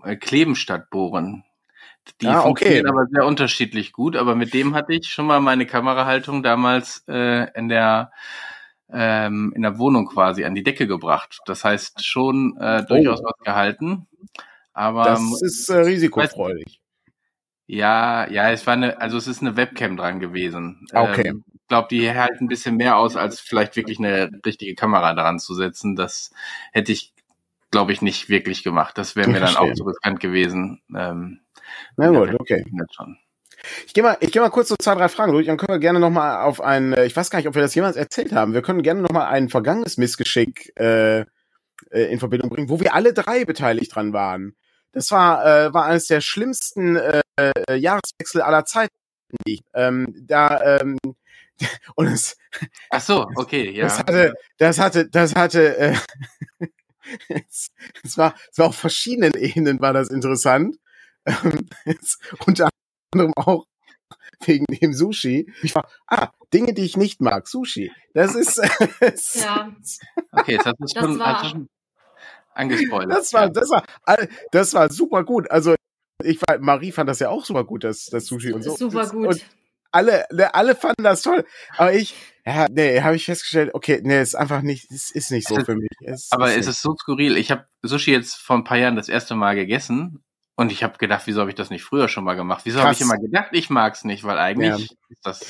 äh, 0.02 0.17
Kleben 0.17 0.57
statt 0.57 0.90
Bohren. 0.90 1.45
Die 2.21 2.26
Ah, 2.26 2.40
okay. 2.40 2.47
funktionieren 2.64 2.87
aber 2.88 3.07
sehr 3.12 3.25
unterschiedlich 3.25 3.93
gut, 3.93 4.17
aber 4.17 4.35
mit 4.35 4.52
dem 4.52 4.75
hatte 4.75 4.95
ich 4.95 5.07
schon 5.09 5.26
mal 5.26 5.38
meine 5.40 5.64
Kamerahaltung 5.67 6.43
damals 6.43 7.05
äh, 7.07 7.47
in 7.57 7.69
der 7.69 8.11
ähm, 8.90 9.52
in 9.55 9.62
der 9.62 9.78
Wohnung 9.78 10.07
quasi 10.09 10.45
an 10.45 10.55
die 10.57 10.62
Decke 10.64 10.88
gebracht. 10.88 11.38
Das 11.47 11.62
heißt 11.64 12.05
schon 12.05 12.57
äh, 12.59 12.85
durchaus 12.85 13.23
was 13.23 13.38
gehalten. 13.45 14.09
Aber 14.73 15.05
Das 15.05 15.43
ist 15.43 15.69
äh, 15.69 15.78
risikofreudig. 15.81 16.81
ja, 17.67 18.28
ja, 18.31 18.50
es 18.50 18.67
war 18.67 18.73
eine, 18.75 19.00
also 19.00 19.19
es 19.19 19.28
ist 19.28 19.40
eine 19.43 19.57
Webcam 19.57 19.97
dran 19.97 20.19
gewesen. 20.21 20.87
Ah, 20.93 21.02
okay. 21.02 21.28
Ähm, 21.28 21.45
glaube, 21.69 21.89
die 21.91 22.09
hält 22.11 22.41
ein 22.41 22.49
bisschen 22.49 22.77
mehr 22.77 22.97
aus, 22.97 23.17
als 23.17 23.41
vielleicht 23.41 23.77
wirklich 23.77 23.99
eine 23.99 24.31
richtige 24.45 24.75
Kamera 24.75 25.15
daran 25.15 25.39
zu 25.39 25.55
setzen. 25.55 25.97
Das 25.97 26.31
hätte 26.73 26.93
ich, 26.93 27.13
glaube 27.71 27.93
ich, 27.93 28.03
nicht 28.03 28.29
wirklich 28.29 28.63
gemacht. 28.65 28.99
Das 28.99 29.17
wäre 29.17 29.31
mir 29.31 29.41
dann 29.41 29.57
auch 29.57 29.73
zu 29.75 29.85
riskant 29.85 30.21
gewesen. 30.21 30.81
Ähm, 30.95 31.41
Na 31.97 32.09
gut, 32.09 32.35
okay. 32.41 32.65
Schon. 32.91 33.19
Ich 33.87 33.93
gehe 33.93 34.05
mal, 34.05 34.17
ich 34.21 34.33
gehe 34.33 34.41
mal 34.41 34.51
kurz 34.51 34.69
so 34.69 34.77
zwei, 34.81 34.95
drei 34.95 35.09
Fragen 35.09 35.33
durch, 35.33 35.47
dann 35.47 35.57
können 35.57 35.75
wir 35.75 35.81
gerne 35.81 36.01
noch 36.01 36.11
mal 36.11 36.43
auf 36.43 36.61
ein, 36.61 36.93
äh, 36.93 37.07
ich 37.07 37.17
weiß 37.17 37.29
gar 37.31 37.39
nicht, 37.39 37.49
ob 37.49 37.55
wir 37.55 37.63
das 37.63 37.75
jemals 37.75 37.97
erzählt 37.97 38.33
haben. 38.33 38.55
Wir 38.55 38.63
können 38.63 38.83
gerne 38.83 39.03
noch 39.03 39.11
mal 39.11 39.27
ein 39.27 39.49
vergangenes 39.49 39.99
Missgeschick 39.99 40.73
äh, 40.79 41.21
äh, 41.21 41.25
in 41.91 42.19
Verbindung 42.19 42.51
bringen, 42.51 42.69
wo 42.69 42.81
wir 42.81 42.95
alle 42.95 43.13
drei 43.13 43.45
beteiligt 43.45 43.95
dran 43.95 44.13
waren. 44.13 44.55
Das 44.93 45.11
war 45.11 45.45
äh, 45.45 45.75
war 45.75 45.87
eines 45.87 46.07
der 46.07 46.21
schlimmsten 46.21 46.97
äh, 46.97 47.21
äh 47.37 47.77
Jahreswechsel 47.77 48.41
aller 48.43 48.65
Zeiten. 48.65 48.95
Ähm, 49.75 50.15
da 50.27 50.79
ähm, 50.81 50.99
und 51.97 52.07
es, 52.07 52.37
Ach 52.91 53.00
so, 53.00 53.27
okay, 53.37 53.71
ja. 53.75 53.85
Das 53.85 53.99
hatte, 53.99 54.35
das 54.59 54.79
hatte, 54.79 55.09
das 55.09 55.35
hatte, 55.35 55.77
äh, 55.77 55.97
es, 57.29 57.69
es 58.03 58.19
war, 58.19 58.35
es 58.50 58.59
war 58.59 58.67
auf 58.69 58.77
verschiedenen 58.77 59.35
Ebenen 59.35 59.81
war 59.81 59.93
das 59.93 60.11
interessant. 60.11 60.77
Ähm, 61.27 61.69
es, 61.85 62.19
unter 62.47 62.69
anderem 63.12 63.33
auch 63.37 63.67
wegen 64.45 64.65
dem 64.67 64.93
Sushi. 64.93 65.53
Ich 65.62 65.75
war, 65.75 65.88
ah, 66.07 66.31
Dinge, 66.53 66.73
die 66.75 66.83
ich 66.83 66.97
nicht 66.97 67.21
mag, 67.21 67.49
Sushi. 67.49 67.93
Das 68.15 68.35
ist, 68.35 68.57
ja. 69.35 69.75
Okay, 70.33 70.53
jetzt 70.53 70.67
hast 70.67 70.79
du 70.79 71.00
schon, 71.00 71.19
war, 71.19 71.43
hast 71.43 71.50
schon 71.50 71.69
angespoilert. 72.55 73.11
Das 73.11 73.33
war, 73.33 73.50
das 73.50 73.71
war, 73.71 73.85
das 74.53 74.75
war 74.75 74.91
super 74.91 75.25
gut. 75.25 75.50
Also, 75.50 75.75
ich 76.23 76.41
war, 76.47 76.59
Marie 76.59 76.93
fand 76.93 77.09
das 77.09 77.19
ja 77.21 77.31
auch 77.31 77.45
super 77.45 77.65
gut, 77.65 77.85
das, 77.85 78.07
das 78.07 78.27
Sushi 78.27 78.53
und 78.53 78.62
so. 78.62 78.77
Super 78.77 79.09
gut. 79.09 79.27
Und 79.29 79.45
alle, 79.90 80.26
ne, 80.33 80.54
alle 80.54 80.75
fanden 80.75 81.04
das 81.04 81.23
toll. 81.23 81.45
Aber 81.76 81.92
ich, 81.92 82.14
ja, 82.45 82.66
nee, 82.71 83.00
habe 83.00 83.16
ich 83.16 83.25
festgestellt, 83.25 83.71
okay, 83.75 84.00
nee, 84.02 84.21
ist 84.21 84.35
einfach 84.35 84.62
nicht, 84.62 84.90
es 84.90 85.11
ist 85.11 85.30
nicht 85.30 85.49
so 85.49 85.57
für 85.64 85.76
mich. 85.76 85.90
Es, 86.04 86.28
aber 86.30 86.54
es 86.54 86.66
ist 86.66 86.83
so 86.83 86.95
skurril. 86.97 87.37
Ich 87.37 87.50
habe 87.50 87.66
Sushi 87.83 88.12
jetzt 88.12 88.37
vor 88.37 88.57
ein 88.57 88.64
paar 88.64 88.78
Jahren 88.78 88.97
das 88.97 89.09
erste 89.09 89.35
Mal 89.35 89.54
gegessen 89.54 90.23
und 90.57 90.73
ich 90.73 90.83
habe 90.83 90.99
gedacht, 90.99 91.23
wieso 91.26 91.40
habe 91.40 91.50
ich 91.50 91.57
das 91.57 91.71
nicht 91.71 91.85
früher 91.85 92.09
schon 92.09 92.25
mal 92.25 92.35
gemacht? 92.35 92.62
Wieso 92.64 92.80
habe 92.80 92.92
ich 92.92 93.00
immer 93.00 93.16
gedacht, 93.16 93.50
ich 93.52 93.71
mag's 93.71 94.04
nicht, 94.04 94.25
weil 94.25 94.38
eigentlich 94.38 94.88
ja. 94.88 94.97
ist 95.09 95.25
das, 95.25 95.40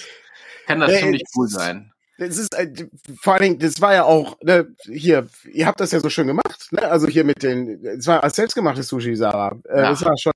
kann 0.66 0.80
das 0.80 0.92
nee, 0.92 1.00
ziemlich 1.00 1.23
cool 1.37 1.49
sein. 1.49 1.92
Das 2.18 2.37
ist 2.37 2.52
äh, 2.54 2.88
vor 3.21 3.35
allen 3.35 3.42
Dingen, 3.42 3.59
das 3.61 3.80
war 3.80 3.95
ja 3.95 4.02
auch 4.02 4.37
ne, 4.42 4.75
hier. 4.85 5.28
Ihr 5.52 5.66
habt 5.66 5.78
das 5.78 5.92
ja 5.92 6.00
so 6.00 6.11
schön 6.11 6.26
gemacht, 6.26 6.66
ne? 6.73 6.83
Also 6.83 7.07
hier 7.07 7.23
mit 7.23 7.45
den, 7.45 7.85
es 7.85 8.09
war 8.09 8.25
als 8.25 8.35
selbstgemachtes 8.35 8.88
Sushi, 8.88 9.14
Sarah. 9.14 9.57
Äh. 9.68 9.83
Das 9.83 10.04
war 10.04 10.18
schon 10.18 10.33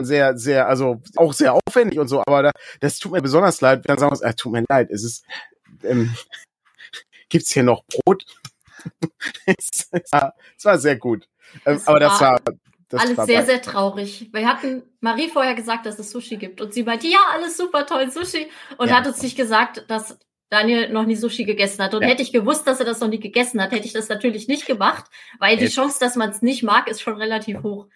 sehr, 0.00 0.36
sehr, 0.38 0.68
also 0.68 1.02
auch 1.16 1.32
sehr 1.32 1.54
aufwendig 1.54 1.98
und 1.98 2.08
so, 2.08 2.20
aber 2.20 2.42
da, 2.42 2.50
das 2.80 2.98
tut 2.98 3.12
mir 3.12 3.22
besonders 3.22 3.60
leid, 3.60 3.82
dann 3.84 3.98
sagen 3.98 4.18
wir, 4.18 4.26
äh, 4.26 4.34
tut 4.34 4.52
mir 4.52 4.64
leid, 4.68 4.90
es 4.90 5.04
ist, 5.04 5.24
ähm, 5.82 6.14
gibt's 7.28 7.52
hier 7.52 7.62
noch 7.62 7.84
Brot? 7.86 8.24
es, 9.46 9.88
war, 10.10 10.34
es 10.56 10.64
war 10.64 10.78
sehr 10.78 10.96
gut. 10.96 11.28
Ähm, 11.66 11.80
aber 11.84 12.00
das 12.00 12.20
war, 12.20 12.40
das 12.88 13.00
alles 13.00 13.16
war 13.16 13.26
sehr, 13.26 13.44
sehr 13.44 13.62
traurig. 13.62 14.30
Wir 14.32 14.46
hatten 14.48 14.82
Marie 15.00 15.28
vorher 15.28 15.54
gesagt, 15.54 15.86
dass 15.86 15.98
es 15.98 16.10
Sushi 16.10 16.36
gibt 16.36 16.60
und 16.60 16.72
sie 16.74 16.82
meinte, 16.82 17.06
ja, 17.06 17.20
alles 17.32 17.56
super 17.56 17.86
toll, 17.86 18.10
Sushi 18.10 18.48
und 18.78 18.88
ja. 18.88 18.96
hat 18.96 19.06
uns 19.06 19.22
nicht 19.22 19.36
gesagt, 19.36 19.84
dass 19.88 20.18
Daniel 20.50 20.90
noch 20.90 21.06
nie 21.06 21.16
Sushi 21.16 21.44
gegessen 21.44 21.82
hat. 21.82 21.94
Und 21.94 22.02
ja. 22.02 22.08
hätte 22.08 22.22
ich 22.22 22.32
gewusst, 22.32 22.66
dass 22.66 22.80
er 22.80 22.84
das 22.84 23.00
noch 23.00 23.08
nie 23.08 23.20
gegessen 23.20 23.62
hat, 23.62 23.72
hätte 23.72 23.86
ich 23.86 23.94
das 23.94 24.10
natürlich 24.10 24.48
nicht 24.48 24.66
gemacht, 24.66 25.06
weil 25.38 25.56
die 25.56 25.68
Chance, 25.68 25.98
dass 25.98 26.16
man 26.16 26.28
es 26.28 26.42
nicht 26.42 26.62
mag, 26.62 26.88
ist 26.88 27.00
schon 27.00 27.16
relativ 27.16 27.62
hoch. 27.62 27.86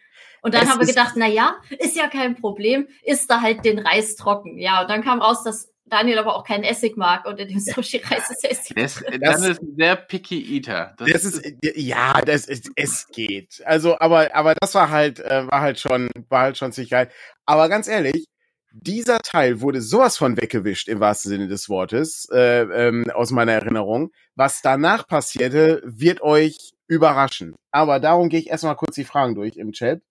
Und 0.42 0.54
dann 0.54 0.64
es 0.64 0.70
haben 0.70 0.80
wir 0.80 0.86
gedacht, 0.86 1.14
na 1.16 1.26
ja, 1.26 1.56
ist 1.78 1.96
ja 1.96 2.08
kein 2.08 2.36
Problem, 2.36 2.88
ist 3.02 3.30
da 3.30 3.40
halt 3.40 3.64
den 3.64 3.78
Reis 3.78 4.16
trocken. 4.16 4.58
Ja, 4.58 4.82
und 4.82 4.90
dann 4.90 5.02
kam 5.02 5.20
raus, 5.20 5.42
dass 5.42 5.72
Daniel 5.88 6.18
aber 6.18 6.36
auch 6.36 6.44
keinen 6.44 6.64
Essig 6.64 6.96
mag 6.96 7.26
und 7.26 7.38
in 7.38 7.48
dem 7.48 7.60
Sushi-Reis 7.60 8.30
ist 8.30 8.44
Essig. 8.44 8.74
Das, 8.76 9.04
das 9.20 9.46
ist 9.46 9.62
ein 9.62 9.76
sehr 9.76 9.96
picky 9.96 10.56
Eater. 10.56 10.94
Das, 10.98 11.10
das 11.10 11.24
ist, 11.24 11.54
ja, 11.62 12.20
das 12.22 12.46
ist, 12.46 12.70
es 12.74 13.06
geht. 13.08 13.62
Also, 13.64 13.98
aber, 13.98 14.34
aber 14.34 14.54
das 14.60 14.74
war 14.74 14.90
halt, 14.90 15.20
äh, 15.20 15.46
war 15.46 15.60
halt 15.60 15.78
schon, 15.78 16.10
war 16.28 16.42
halt 16.42 16.58
schon 16.58 16.72
ziemlich 16.72 16.90
geil. 16.90 17.10
Aber 17.44 17.68
ganz 17.68 17.86
ehrlich, 17.86 18.26
dieser 18.72 19.18
Teil 19.20 19.60
wurde 19.60 19.80
sowas 19.80 20.18
von 20.18 20.36
weggewischt 20.36 20.88
im 20.88 21.00
wahrsten 21.00 21.30
Sinne 21.30 21.48
des 21.48 21.68
Wortes 21.68 22.28
äh, 22.32 22.62
ähm, 22.62 23.10
aus 23.14 23.30
meiner 23.30 23.52
Erinnerung. 23.52 24.10
Was 24.34 24.60
danach 24.62 25.06
passierte, 25.06 25.82
wird 25.84 26.20
euch 26.20 26.72
überraschen. 26.88 27.54
Aber 27.70 28.00
darum 28.00 28.28
gehe 28.28 28.40
ich 28.40 28.48
erstmal 28.48 28.76
kurz 28.76 28.96
die 28.96 29.04
Fragen 29.04 29.34
durch 29.34 29.56
im 29.56 29.72
Chat. 29.72 30.02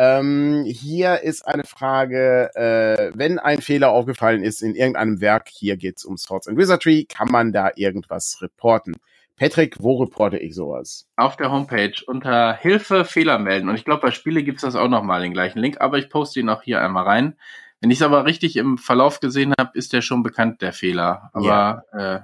Ähm, 0.00 0.64
hier 0.64 1.22
ist 1.22 1.42
eine 1.42 1.64
Frage, 1.64 2.54
äh, 2.54 3.10
wenn 3.16 3.40
ein 3.40 3.60
Fehler 3.60 3.90
aufgefallen 3.90 4.44
ist 4.44 4.62
in 4.62 4.76
irgendeinem 4.76 5.20
Werk, 5.20 5.48
hier 5.48 5.76
geht's 5.76 6.04
um 6.04 6.16
Swords 6.16 6.46
and 6.46 6.56
Wizardry, 6.56 7.04
kann 7.04 7.26
man 7.32 7.52
da 7.52 7.72
irgendwas 7.74 8.38
reporten? 8.40 8.94
Patrick, 9.36 9.76
wo 9.80 9.96
reporte 9.96 10.38
ich 10.38 10.54
sowas? 10.54 11.08
Auf 11.16 11.36
der 11.36 11.50
Homepage 11.50 11.94
unter 12.06 12.54
Hilfe 12.54 13.04
Fehler 13.04 13.40
melden. 13.40 13.68
Und 13.68 13.74
ich 13.74 13.84
glaube, 13.84 14.02
bei 14.02 14.10
Spiele 14.12 14.44
gibt's 14.44 14.62
das 14.62 14.76
auch 14.76 14.88
nochmal, 14.88 15.20
den 15.22 15.32
gleichen 15.32 15.58
Link, 15.58 15.80
aber 15.80 15.98
ich 15.98 16.08
poste 16.10 16.38
ihn 16.38 16.48
auch 16.48 16.62
hier 16.62 16.80
einmal 16.80 17.04
rein. 17.04 17.36
Wenn 17.80 17.90
ich 17.90 17.98
es 17.98 18.02
aber 18.02 18.24
richtig 18.24 18.56
im 18.56 18.78
Verlauf 18.78 19.18
gesehen 19.18 19.52
habe, 19.58 19.76
ist 19.76 19.92
der 19.92 20.02
schon 20.02 20.22
bekannt, 20.22 20.62
der 20.62 20.72
Fehler. 20.72 21.30
Aber 21.32 21.84
ja. 21.92 22.16
äh, 22.16 22.20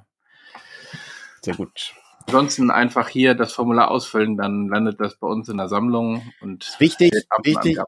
sehr 1.42 1.56
gut. 1.56 1.92
Ansonsten 2.26 2.70
einfach 2.70 3.08
hier 3.08 3.34
das 3.34 3.52
Formular 3.52 3.90
ausfüllen, 3.90 4.36
dann 4.36 4.68
landet 4.68 5.00
das 5.00 5.16
bei 5.16 5.26
uns 5.26 5.48
in 5.48 5.58
der 5.58 5.68
Sammlung 5.68 6.22
und 6.40 6.74
wichtig, 6.78 7.12
wichtig, 7.42 7.78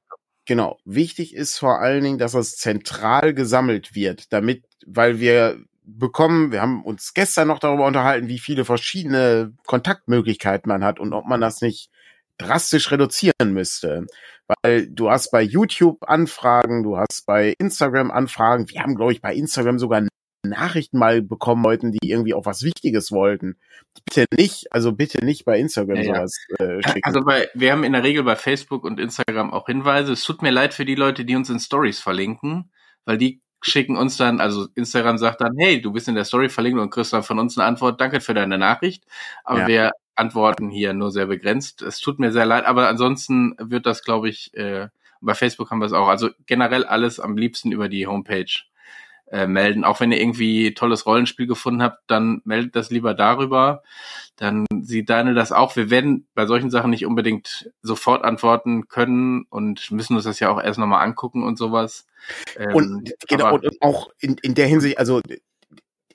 genau. 0.45 0.79
Wichtig 0.85 1.35
ist 1.35 1.59
vor 1.59 1.81
allen 1.81 2.05
Dingen, 2.05 2.19
dass 2.19 2.35
es 2.35 2.57
zentral 2.57 3.35
gesammelt 3.35 3.95
wird, 3.95 4.33
damit, 4.33 4.65
weil 4.87 5.21
wir 5.21 5.59
bekommen, 5.87 6.53
wir 6.53 6.61
haben 6.61 6.83
uns 6.83 7.15
gestern 7.15 7.49
noch 7.49 7.61
darüber 7.61 7.87
unterhalten, 7.87 8.29
wie 8.29 8.39
viele 8.39 8.65
verschiedene 8.65 9.53
Kontaktmöglichkeiten 9.67 10.69
man 10.69 10.85
hat 10.85 10.99
und 10.99 11.13
ob 11.13 11.27
man 11.27 11.41
das 11.41 11.63
nicht 11.63 11.91
drastisch 12.39 12.91
reduzieren 12.91 13.53
müsste. 13.53 14.07
Weil 14.63 14.89
du 14.89 15.11
hast 15.11 15.31
bei 15.31 15.43
YouTube 15.43 16.09
Anfragen, 16.09 16.83
du 16.83 16.99
hast 16.99 17.25
bei 17.27 17.55
Instagram 17.59 18.11
Anfragen. 18.11 18.69
Wir 18.69 18.83
haben, 18.83 18.95
glaube 18.95 19.13
ich, 19.13 19.21
bei 19.21 19.35
Instagram 19.35 19.79
sogar 19.79 20.03
Nachrichten 20.43 20.99
mal 20.99 21.23
bekommen 21.23 21.63
Leuten, 21.63 21.93
die 21.93 22.11
irgendwie 22.11 22.35
auch 22.35 22.47
was 22.47 22.63
Wichtiges 22.63 23.13
wollten. 23.13 23.57
Bitte 24.05 24.27
nicht, 24.37 24.73
also 24.73 24.93
bitte 24.93 25.25
nicht 25.25 25.45
bei 25.45 25.59
Instagram 25.59 25.97
ja, 25.97 26.05
sowas 26.05 26.47
äh, 26.59 26.83
schicken. 26.83 27.01
Also 27.03 27.25
bei, 27.25 27.49
wir 27.55 27.73
haben 27.73 27.85
in 27.85 27.93
der 27.93 28.05
Regel 28.05 28.23
bei 28.23 28.37
Facebook 28.37 28.85
und 28.85 29.01
Instagram 29.01 29.53
auch 29.53 29.67
Hinweise. 29.67 30.13
Es 30.13 30.23
tut 30.23 30.43
mir 30.43 30.51
leid 30.51 30.75
für 30.75 30.85
die 30.85 30.95
Leute, 30.95 31.25
die 31.25 31.37
uns 31.37 31.51
in 31.51 31.59
Stories 31.59 32.01
verlinken, 32.01 32.71
weil 33.05 33.19
die 33.19 33.41
schicken 33.63 33.97
uns 33.97 34.17
dann, 34.17 34.41
also 34.41 34.69
Instagram 34.75 35.19
sagt 35.19 35.41
dann, 35.41 35.57
hey, 35.59 35.81
du 35.81 35.91
bist 35.93 36.09
in 36.09 36.15
der 36.15 36.25
Story 36.25 36.49
verlinkt 36.49 36.81
und 36.81 36.91
kriegst 36.91 37.13
dann 37.13 37.23
von 37.23 37.39
uns 37.39 37.59
eine 37.59 37.67
Antwort, 37.67 38.01
danke 38.01 38.21
für 38.21 38.35
deine 38.35 38.59
Nachricht. 38.59 39.05
Aber 39.45 39.61
ja. 39.61 39.67
wir 39.67 39.91
antworten 40.15 40.71
hier 40.71 40.95
nur 40.95 41.11
sehr 41.11 41.27
begrenzt. 41.27 41.83
Es 41.83 41.99
tut 41.99 42.19
mir 42.19 42.33
sehr 42.33 42.47
leid, 42.47 42.65
aber 42.65 42.89
ansonsten 42.89 43.55
wird 43.59 43.87
das, 43.87 44.03
glaube 44.03 44.29
ich, 44.29 44.55
äh, 44.55 44.89
bei 45.21 45.35
Facebook 45.35 45.71
haben 45.71 45.81
wir 45.81 45.87
es 45.87 45.93
auch. 45.93 46.09
Also 46.09 46.31
generell 46.47 46.85
alles 46.85 47.19
am 47.19 47.37
liebsten 47.37 47.73
über 47.73 47.89
die 47.89 48.07
Homepage 48.07 48.53
äh, 49.31 49.47
melden. 49.47 49.85
Auch 49.85 50.01
wenn 50.01 50.13
ihr 50.13 50.21
irgendwie 50.21 50.75
tolles 50.75 51.07
Rollenspiel 51.07 51.47
gefunden 51.47 51.83
habt, 51.83 52.03
dann 52.07 52.43
meldet 52.45 52.77
das 52.77 52.91
lieber 52.91 53.15
darüber. 53.15 53.83
Dann 54.37 54.67
sieht 54.83 55.09
Daniel 55.09 55.35
das 55.35 55.53
auch. 55.53 55.77
Wir 55.77 55.91
werden 55.91 56.27
bei 56.35 56.47
solchen 56.47 56.71
Sachen 56.71 56.91
nicht 56.91 57.07
unbedingt 57.07 57.71
sofort 57.83 58.25
antworten 58.25 58.89
können 58.89 59.47
und 59.49 59.91
müssen 59.91 60.15
uns 60.15 60.25
das 60.25 60.41
ja 60.41 60.51
auch 60.51 60.63
erst 60.63 60.79
nochmal 60.79 61.05
angucken 61.05 61.43
und 61.43 61.59
sowas. 61.59 62.07
Ähm, 62.57 62.75
und 62.75 63.15
genau, 63.29 63.55
und 63.55 63.83
auch 63.83 64.11
in, 64.21 64.37
in 64.43 64.55
der 64.55 64.67
Hinsicht, 64.67 64.99
also 64.99 65.21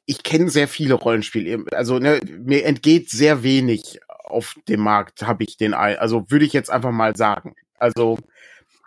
ich 0.05 0.23
kenne 0.23 0.49
sehr 0.49 0.67
viele 0.67 0.93
Rollenspiele. 0.93 1.65
Also 1.71 1.99
ne, 1.99 2.19
mir 2.25 2.65
entgeht 2.65 3.09
sehr 3.09 3.43
wenig 3.43 3.99
auf 4.07 4.55
dem 4.67 4.81
Markt, 4.81 5.23
habe 5.23 5.43
ich 5.43 5.57
den, 5.57 5.73
also 5.73 6.25
würde 6.29 6.45
ich 6.45 6.53
jetzt 6.53 6.69
einfach 6.69 6.91
mal 6.91 7.15
sagen. 7.15 7.55
Also 7.77 8.17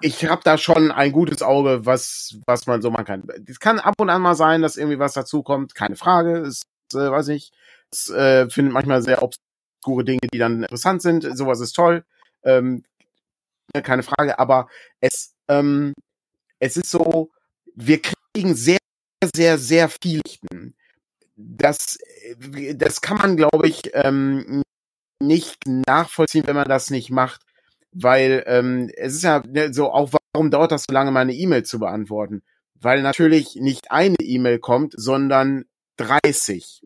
ich 0.01 0.25
habe 0.27 0.43
da 0.45 0.59
schon 0.59 0.91
ein 0.91 1.13
gutes 1.13 1.43
Auge, 1.43 1.87
was, 1.87 2.37
was 2.47 2.67
man 2.67 2.83
so 2.83 2.91
machen 2.91 3.05
kann. 3.05 3.29
Es 3.47 3.61
kann 3.61 3.79
ab 3.79 3.95
und 3.99 4.11
an 4.11 4.23
mal 4.23 4.35
sein, 4.35 4.63
dass 4.63 4.77
irgendwie 4.77 4.99
was 4.99 5.15
dazukommt, 5.15 5.75
keine 5.75 5.97
Frage. 5.97 6.39
Es, 6.39 6.63
äh, 6.93 7.11
weiß 7.11 7.29
ich, 7.29 7.53
es 7.91 8.11
äh, 8.11 8.49
findet 8.51 8.73
manchmal 8.75 9.03
sehr 9.03 9.23
obskure 9.23 10.05
Dinge, 10.05 10.27
die 10.33 10.39
dann 10.39 10.63
interessant 10.63 11.03
sind. 11.03 11.27
Sowas 11.37 11.61
ist 11.61 11.75
toll. 11.75 12.05
Ähm, 12.43 12.85
keine 13.83 14.03
Frage, 14.03 14.39
aber 14.39 14.69
es, 15.01 15.35
ähm, 15.49 15.95
es 16.59 16.77
ist 16.77 16.91
so, 16.91 17.31
wir 17.75 18.01
kriegen 18.01 18.55
sehr, 18.55 18.79
sehr, 19.35 19.59
sehr 19.59 19.89
viel. 19.89 20.21
Das, 21.37 21.99
das 22.75 23.01
kann 23.01 23.17
man, 23.17 23.37
glaube 23.37 23.69
ich, 23.69 23.91
ähm, 23.95 24.63
nicht 25.21 25.67
nachvollziehen, 25.67 26.47
wenn 26.47 26.57
man 26.57 26.69
das 26.69 26.91
nicht 26.91 27.11
macht 27.11 27.41
weil 27.95 28.43
ähm, 28.47 28.91
es 28.97 29.15
ist 29.15 29.23
ja 29.23 29.43
ne, 29.47 29.73
so 29.73 29.91
auch, 29.91 30.13
warum 30.33 30.51
dauert 30.51 30.73
das 30.73 30.85
so 30.89 30.93
lange, 30.93 31.11
meine 31.11 31.33
E-Mail 31.33 31.63
zu 31.63 31.79
beantworten? 31.79 32.43
Weil 32.75 33.03
natürlich 33.03 33.57
nicht 33.57 33.91
eine 33.91 34.17
E-Mail 34.21 34.59
kommt, 34.59 34.95
sondern 34.97 35.65
30 35.97 36.83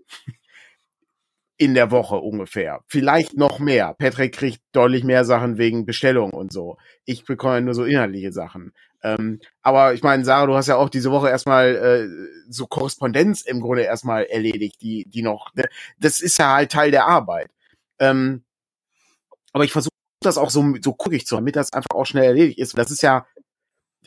in 1.56 1.74
der 1.74 1.90
Woche 1.90 2.16
ungefähr. 2.16 2.84
Vielleicht 2.86 3.36
noch 3.36 3.58
mehr. 3.58 3.94
Patrick 3.98 4.32
kriegt 4.34 4.60
deutlich 4.72 5.02
mehr 5.02 5.24
Sachen 5.24 5.58
wegen 5.58 5.86
Bestellung 5.86 6.30
und 6.30 6.52
so. 6.52 6.76
Ich 7.04 7.24
bekomme 7.24 7.60
nur 7.62 7.74
so 7.74 7.84
inhaltliche 7.84 8.32
Sachen. 8.32 8.72
Ähm, 9.02 9.40
aber 9.62 9.94
ich 9.94 10.02
meine, 10.02 10.24
Sarah, 10.24 10.46
du 10.46 10.54
hast 10.54 10.68
ja 10.68 10.76
auch 10.76 10.88
diese 10.88 11.10
Woche 11.10 11.28
erstmal 11.28 11.74
äh, 11.74 12.08
so 12.48 12.66
Korrespondenz 12.66 13.42
im 13.42 13.60
Grunde 13.60 13.82
erstmal 13.82 14.24
erledigt, 14.24 14.80
die, 14.82 15.04
die 15.08 15.22
noch, 15.22 15.52
ne? 15.54 15.64
das 15.98 16.20
ist 16.20 16.38
ja 16.38 16.54
halt 16.54 16.70
Teil 16.70 16.90
der 16.90 17.06
Arbeit. 17.06 17.50
Ähm, 17.98 18.44
aber 19.52 19.64
ich 19.64 19.72
versuche 19.72 19.97
das 20.20 20.38
auch 20.38 20.50
so, 20.50 20.74
so 20.82 20.94
guckig 20.94 21.26
zu, 21.26 21.36
damit 21.36 21.56
das 21.56 21.72
einfach 21.72 21.94
auch 21.94 22.04
schnell 22.04 22.24
erledigt 22.24 22.58
ist. 22.58 22.76
Das 22.76 22.90
ist 22.90 23.02
ja, 23.02 23.26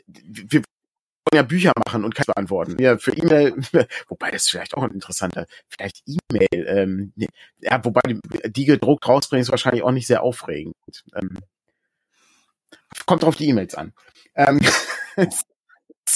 wir 0.07 0.61
wollen 0.61 1.35
ja 1.35 1.43
Bücher 1.43 1.71
machen 1.85 2.03
und 2.03 2.15
keine 2.15 2.25
beantworten. 2.27 2.77
Ja, 2.79 2.97
für 2.97 3.15
E-Mail, 3.15 3.55
wobei 4.07 4.31
das 4.31 4.49
vielleicht 4.49 4.75
auch 4.75 4.83
ein 4.83 4.91
interessanter, 4.91 5.45
vielleicht 5.69 6.03
E-Mail, 6.05 6.67
ähm, 6.67 7.13
ne, 7.15 7.27
ja, 7.59 7.83
wobei 7.83 8.01
die, 8.07 8.19
die 8.51 8.65
gedruckt 8.65 9.07
rausbringen 9.07 9.41
ist 9.41 9.51
wahrscheinlich 9.51 9.83
auch 9.83 9.91
nicht 9.91 10.07
sehr 10.07 10.23
aufregend. 10.23 10.75
Ähm, 11.15 11.37
kommt 13.05 13.23
drauf 13.23 13.35
die 13.35 13.49
E-Mails 13.49 13.75
an. 13.75 13.93
Ähm, 14.35 14.59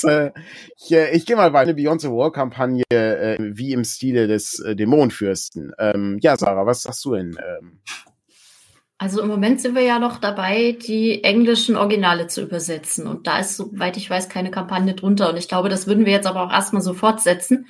äh, 0.03 0.31
ich, 0.77 0.91
äh, 0.91 1.11
ich 1.15 1.25
gehe 1.25 1.35
mal 1.35 1.51
bei 1.51 1.61
einer 1.61 1.73
Beyond 1.73 2.03
Wall 2.03 2.31
Kampagne 2.31 2.83
äh, 2.89 3.37
wie 3.39 3.71
im 3.71 3.83
Stile 3.83 4.27
des 4.27 4.63
Dämonenfürsten. 4.65 5.73
Ähm, 5.77 6.19
ja, 6.21 6.37
Sarah, 6.37 6.65
was 6.65 6.83
sagst 6.83 7.05
du 7.05 7.13
denn? 7.13 7.37
Ähm? 7.39 7.79
Also 8.97 9.21
im 9.21 9.27
Moment 9.27 9.59
sind 9.59 9.75
wir 9.75 9.81
ja 9.81 9.99
noch 9.99 10.19
dabei, 10.19 10.71
die 10.71 11.23
englischen 11.23 11.75
Originale 11.75 12.27
zu 12.27 12.41
übersetzen. 12.41 13.07
Und 13.07 13.27
da 13.27 13.39
ist, 13.39 13.57
soweit 13.57 13.97
ich 13.97 14.09
weiß, 14.09 14.29
keine 14.29 14.51
Kampagne 14.51 14.93
drunter. 14.93 15.29
Und 15.29 15.37
ich 15.37 15.49
glaube, 15.49 15.67
das 15.67 15.85
würden 15.85 16.05
wir 16.05 16.13
jetzt 16.13 16.27
aber 16.27 16.43
auch 16.43 16.51
erstmal 16.51 16.81
so 16.81 16.93
fortsetzen, 16.93 17.67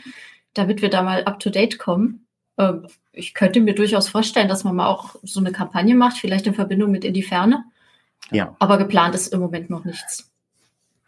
damit 0.53 0.83
wir 0.83 0.89
da 0.89 1.01
mal 1.01 1.23
up 1.23 1.39
to 1.39 1.49
date 1.49 1.79
kommen. 1.79 2.27
Ähm, 2.59 2.87
ich 3.11 3.33
könnte 3.33 3.59
mir 3.59 3.73
durchaus 3.73 4.07
vorstellen, 4.07 4.47
dass 4.47 4.63
man 4.63 4.75
mal 4.75 4.87
auch 4.87 5.15
so 5.23 5.39
eine 5.39 5.51
Kampagne 5.51 5.95
macht, 5.95 6.17
vielleicht 6.17 6.45
in 6.45 6.53
Verbindung 6.53 6.91
mit 6.91 7.03
In 7.03 7.13
die 7.13 7.23
Ferne. 7.23 7.63
Ja. 8.31 8.55
Aber 8.59 8.77
geplant 8.77 9.15
ist 9.15 9.33
im 9.33 9.39
Moment 9.39 9.69
noch 9.69 9.83
nichts. 9.83 10.31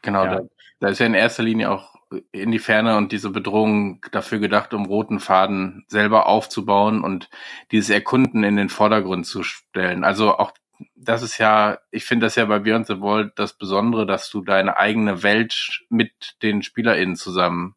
Genau, 0.02 0.26
ja. 0.26 0.36
da, 0.38 0.42
da 0.80 0.88
ist 0.90 1.00
ja 1.00 1.06
in 1.06 1.14
erster 1.14 1.44
Linie 1.44 1.72
auch 1.72 1.97
in 2.32 2.52
die 2.52 2.60
Ferne 2.60 2.98
und 2.98 3.12
diese 3.12 3.30
Bedrohung 3.30 4.06
dafür 4.12 4.40
gedacht, 4.40 4.74
um 4.74 4.86
roten 4.86 5.20
Faden 5.20 5.86
selber 5.88 6.28
aufzubauen 6.28 7.04
und 7.04 7.30
dieses 7.72 7.90
Erkunden 7.90 8.44
in 8.44 8.56
den 8.56 8.70
Vordergrund 8.70 9.26
zu 9.26 9.44
stellen. 9.44 10.04
Also 10.04 10.38
auch 10.38 10.54
das 10.96 11.24
ist 11.24 11.38
ja, 11.38 11.80
ich 11.92 12.06
finde 12.06 12.28
das 12.28 12.36
ja 12.36 12.46
bei 12.46 12.60
Beyond 12.60 12.88
the 12.88 13.02
Wall 13.02 13.32
das 13.36 13.54
Besondere, 13.54 14.06
dass 14.06 14.30
du 14.30 14.42
deine 14.42 14.78
eigene 14.78 15.24
Welt 15.24 15.84
mit 15.90 16.36
den 16.42 16.62
SpielerInnen 16.62 17.16
zusammen 17.16 17.76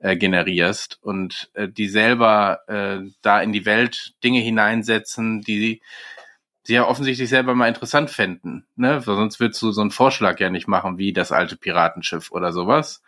äh, 0.00 0.16
generierst 0.16 0.98
und 1.02 1.50
äh, 1.54 1.68
die 1.68 1.88
selber 1.88 2.60
äh, 2.66 3.08
da 3.22 3.40
in 3.40 3.52
die 3.52 3.66
Welt 3.66 4.14
Dinge 4.24 4.40
hineinsetzen, 4.40 5.42
die 5.42 5.80
sie 6.70 6.76
ja 6.76 6.86
offensichtlich 6.86 7.28
selber 7.28 7.56
mal 7.56 7.66
interessant 7.66 8.10
fänden, 8.10 8.64
ne? 8.76 9.00
Sonst 9.00 9.40
würdest 9.40 9.60
du 9.60 9.72
so 9.72 9.80
einen 9.80 9.90
Vorschlag 9.90 10.38
ja 10.38 10.50
nicht 10.50 10.68
machen, 10.68 10.98
wie 10.98 11.12
das 11.12 11.32
alte 11.32 11.56
Piratenschiff 11.56 12.30
oder 12.30 12.52
sowas. 12.52 13.02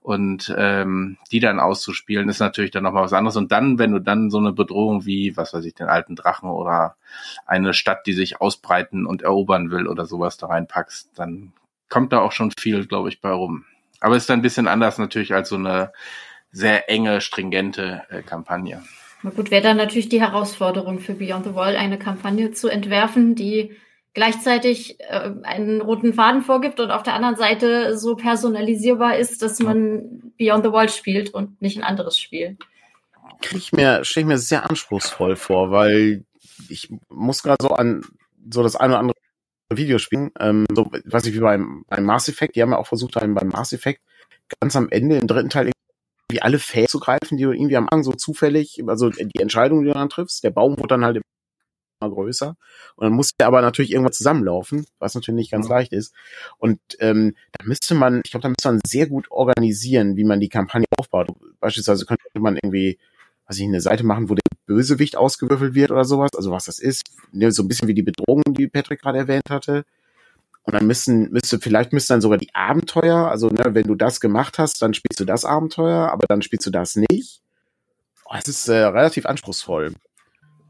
Und 0.00 0.54
ähm, 0.56 1.18
die 1.32 1.40
dann 1.40 1.58
auszuspielen, 1.58 2.28
ist 2.28 2.38
natürlich 2.38 2.70
dann 2.70 2.84
nochmal 2.84 3.02
was 3.02 3.12
anderes. 3.12 3.36
Und 3.36 3.50
dann, 3.50 3.80
wenn 3.80 3.90
du 3.90 3.98
dann 3.98 4.30
so 4.30 4.38
eine 4.38 4.52
Bedrohung 4.52 5.04
wie, 5.04 5.36
was 5.36 5.52
weiß 5.52 5.64
ich, 5.64 5.74
den 5.74 5.88
alten 5.88 6.14
Drachen 6.14 6.48
oder 6.48 6.94
eine 7.44 7.74
Stadt, 7.74 8.06
die 8.06 8.12
sich 8.12 8.40
ausbreiten 8.40 9.04
und 9.04 9.22
erobern 9.22 9.72
will 9.72 9.88
oder 9.88 10.06
sowas 10.06 10.36
da 10.36 10.46
reinpackst, 10.46 11.10
dann 11.16 11.52
kommt 11.88 12.12
da 12.12 12.20
auch 12.20 12.30
schon 12.30 12.52
viel, 12.52 12.86
glaube 12.86 13.08
ich, 13.08 13.20
bei 13.20 13.32
rum. 13.32 13.64
Aber 13.98 14.16
ist 14.16 14.30
dann 14.30 14.38
ein 14.38 14.42
bisschen 14.42 14.68
anders 14.68 14.96
natürlich 14.98 15.34
als 15.34 15.48
so 15.48 15.56
eine 15.56 15.90
sehr 16.52 16.88
enge, 16.88 17.20
stringente 17.20 18.04
äh, 18.10 18.22
Kampagne. 18.22 18.84
Na 19.22 19.30
gut, 19.30 19.50
wäre 19.50 19.62
dann 19.62 19.76
natürlich 19.76 20.08
die 20.08 20.20
Herausforderung 20.20 21.00
für 21.00 21.14
Beyond 21.14 21.46
the 21.46 21.54
Wall, 21.54 21.76
eine 21.76 21.98
Kampagne 21.98 22.52
zu 22.52 22.68
entwerfen, 22.68 23.34
die 23.34 23.76
gleichzeitig 24.14 25.00
äh, 25.00 25.30
einen 25.42 25.80
roten 25.80 26.14
Faden 26.14 26.42
vorgibt 26.42 26.80
und 26.80 26.90
auf 26.90 27.02
der 27.02 27.14
anderen 27.14 27.36
Seite 27.36 27.96
so 27.98 28.16
personalisierbar 28.16 29.16
ist, 29.16 29.42
dass 29.42 29.58
man 29.60 30.32
Beyond 30.38 30.64
the 30.64 30.72
Wall 30.72 30.88
spielt 30.88 31.34
und 31.34 31.60
nicht 31.60 31.76
ein 31.76 31.84
anderes 31.84 32.18
Spiel. 32.18 32.56
Krieg 33.40 33.58
ich 33.58 33.72
mir, 33.72 34.04
stelle 34.04 34.24
ich 34.24 34.28
mir 34.28 34.38
sehr 34.38 34.68
anspruchsvoll 34.68 35.36
vor, 35.36 35.70
weil 35.70 36.24
ich 36.68 36.88
muss 37.08 37.42
gerade 37.42 37.62
so 37.62 37.70
an 37.70 38.02
so 38.50 38.62
das 38.62 38.76
eine 38.76 38.94
oder 38.94 39.00
andere 39.00 39.16
Video 39.72 39.98
spielen, 39.98 40.30
ähm, 40.40 40.64
so, 40.74 40.90
weiß 41.04 41.26
ich, 41.26 41.34
wie 41.34 41.40
beim, 41.40 41.84
beim 41.88 42.04
Mass 42.04 42.28
Effect, 42.28 42.56
die 42.56 42.62
haben 42.62 42.72
ja 42.72 42.78
auch 42.78 42.86
versucht, 42.86 43.14
beim 43.14 43.34
Mass 43.34 43.72
Effect 43.72 44.00
ganz 44.60 44.74
am 44.76 44.88
Ende 44.88 45.18
im 45.18 45.26
dritten 45.26 45.50
Teil 45.50 45.70
wie 46.30 46.42
alle 46.42 46.58
Fäden 46.58 46.88
zu 46.88 47.00
greifen, 47.00 47.36
die 47.36 47.44
du 47.44 47.52
irgendwie 47.52 47.76
am 47.76 47.84
Anfang 47.84 48.02
so 48.02 48.12
zufällig, 48.12 48.82
also 48.86 49.10
die 49.10 49.40
Entscheidung, 49.40 49.80
die 49.80 49.88
du 49.88 49.94
dann 49.94 50.10
triffst, 50.10 50.44
der 50.44 50.50
Baum 50.50 50.78
wird 50.78 50.90
dann 50.90 51.04
halt 51.04 51.20
immer 52.00 52.10
größer 52.10 52.56
und 52.96 53.04
dann 53.04 53.12
muss 53.12 53.32
der 53.38 53.46
aber 53.46 53.60
natürlich 53.60 53.92
irgendwann 53.92 54.12
zusammenlaufen, 54.12 54.86
was 54.98 55.14
natürlich 55.14 55.36
nicht 55.36 55.50
ganz 55.50 55.68
ja. 55.68 55.76
leicht 55.76 55.92
ist. 55.92 56.14
Und 56.58 56.80
ähm, 57.00 57.34
da 57.52 57.64
müsste 57.66 57.94
man, 57.94 58.20
ich 58.24 58.30
glaube, 58.30 58.42
da 58.42 58.48
müsste 58.48 58.68
man 58.68 58.80
sehr 58.86 59.06
gut 59.08 59.30
organisieren, 59.30 60.16
wie 60.16 60.24
man 60.24 60.40
die 60.40 60.48
Kampagne 60.48 60.86
aufbaut. 60.98 61.28
Beispielsweise 61.60 62.06
könnte 62.06 62.22
man 62.38 62.56
irgendwie, 62.56 62.98
was 63.46 63.58
ich, 63.58 63.64
eine 63.64 63.80
Seite 63.80 64.04
machen, 64.04 64.28
wo 64.28 64.34
der 64.34 64.42
Bösewicht 64.66 65.16
ausgewürfelt 65.16 65.74
wird 65.74 65.90
oder 65.90 66.04
sowas, 66.04 66.30
also 66.36 66.50
was 66.50 66.66
das 66.66 66.78
ist, 66.78 67.10
ne, 67.32 67.50
so 67.50 67.62
ein 67.62 67.68
bisschen 67.68 67.88
wie 67.88 67.94
die 67.94 68.02
Bedrohung, 68.02 68.42
die 68.48 68.68
Patrick 68.68 69.00
gerade 69.00 69.18
erwähnt 69.18 69.50
hatte. 69.50 69.84
Und 70.68 70.74
dann 70.74 70.86
müssen, 70.86 71.30
müsste, 71.30 71.58
vielleicht 71.60 71.94
müssten 71.94 72.12
dann 72.12 72.20
sogar 72.20 72.36
die 72.36 72.54
Abenteuer, 72.54 73.30
also 73.30 73.48
ne, 73.48 73.70
wenn 73.70 73.86
du 73.86 73.94
das 73.94 74.20
gemacht 74.20 74.58
hast, 74.58 74.82
dann 74.82 74.92
spielst 74.92 75.18
du 75.18 75.24
das 75.24 75.46
Abenteuer, 75.46 76.12
aber 76.12 76.26
dann 76.28 76.42
spielst 76.42 76.66
du 76.66 76.70
das 76.70 76.94
nicht. 76.94 77.40
Oh, 78.26 78.34
es 78.36 78.48
ist 78.48 78.68
äh, 78.68 78.84
relativ 78.84 79.24
anspruchsvoll. 79.24 79.94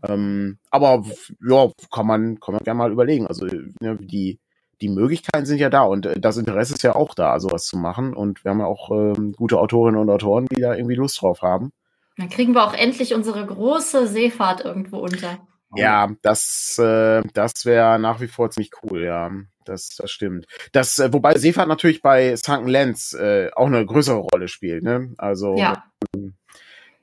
Ähm, 0.07 0.59
aber 0.71 1.05
ja, 1.45 1.69
kann 1.93 2.07
man, 2.07 2.39
kann 2.39 2.55
man 2.55 2.63
gerne 2.63 2.79
mal 2.79 2.93
überlegen. 2.93 3.27
Also 3.27 3.47
ne, 3.47 3.99
die, 4.01 4.39
die 4.81 4.89
Möglichkeiten 4.89 5.47
sind 5.47 5.59
ja 5.59 5.69
da 5.69 5.83
und 5.83 6.07
äh, 6.07 6.21
das 6.21 6.37
Interesse 6.37 6.75
ist 6.75 6.85
ja 6.85 6.95
auch 6.95 7.17
da, 7.17 7.41
sowas 7.41 7.67
zu 7.67 7.77
machen. 7.77 8.15
Und 8.15 8.45
wir 8.45 8.53
haben 8.53 8.61
ja 8.61 8.67
auch 8.67 8.93
ähm, 8.93 9.33
gute 9.33 9.59
Autorinnen 9.59 10.01
und 10.01 10.11
Autoren, 10.11 10.47
die 10.47 10.61
da 10.61 10.77
irgendwie 10.77 10.95
Lust 10.95 11.21
drauf 11.21 11.43
haben. 11.43 11.73
Dann 12.17 12.29
kriegen 12.29 12.53
wir 12.53 12.65
auch 12.65 12.75
endlich 12.75 13.15
unsere 13.15 13.45
große 13.45 14.07
Seefahrt 14.07 14.65
irgendwo 14.65 14.99
unter. 14.99 15.41
Ja, 15.75 16.11
das, 16.23 16.79
äh, 16.79 17.23
das 17.35 17.65
wäre 17.65 17.99
nach 17.99 18.21
wie 18.21 18.29
vor 18.29 18.51
ziemlich 18.51 18.71
cool, 18.83 19.05
ja 19.05 19.31
das, 19.69 19.91
das 19.91 20.11
stimmt. 20.11 20.47
Das, 20.73 20.99
äh, 20.99 21.13
wobei 21.13 21.37
Seefahrt 21.37 21.69
natürlich 21.69 22.03
bei 22.03 22.35
Sunken 22.37 22.69
Lands 22.69 23.13
äh, 23.15 23.51
auch 23.55 23.67
eine 23.67 23.85
größere 23.85 24.19
Rolle 24.19 24.49
spielt, 24.49 24.83
ne? 24.83 25.15
Also 25.19 25.57
ja. 25.57 25.85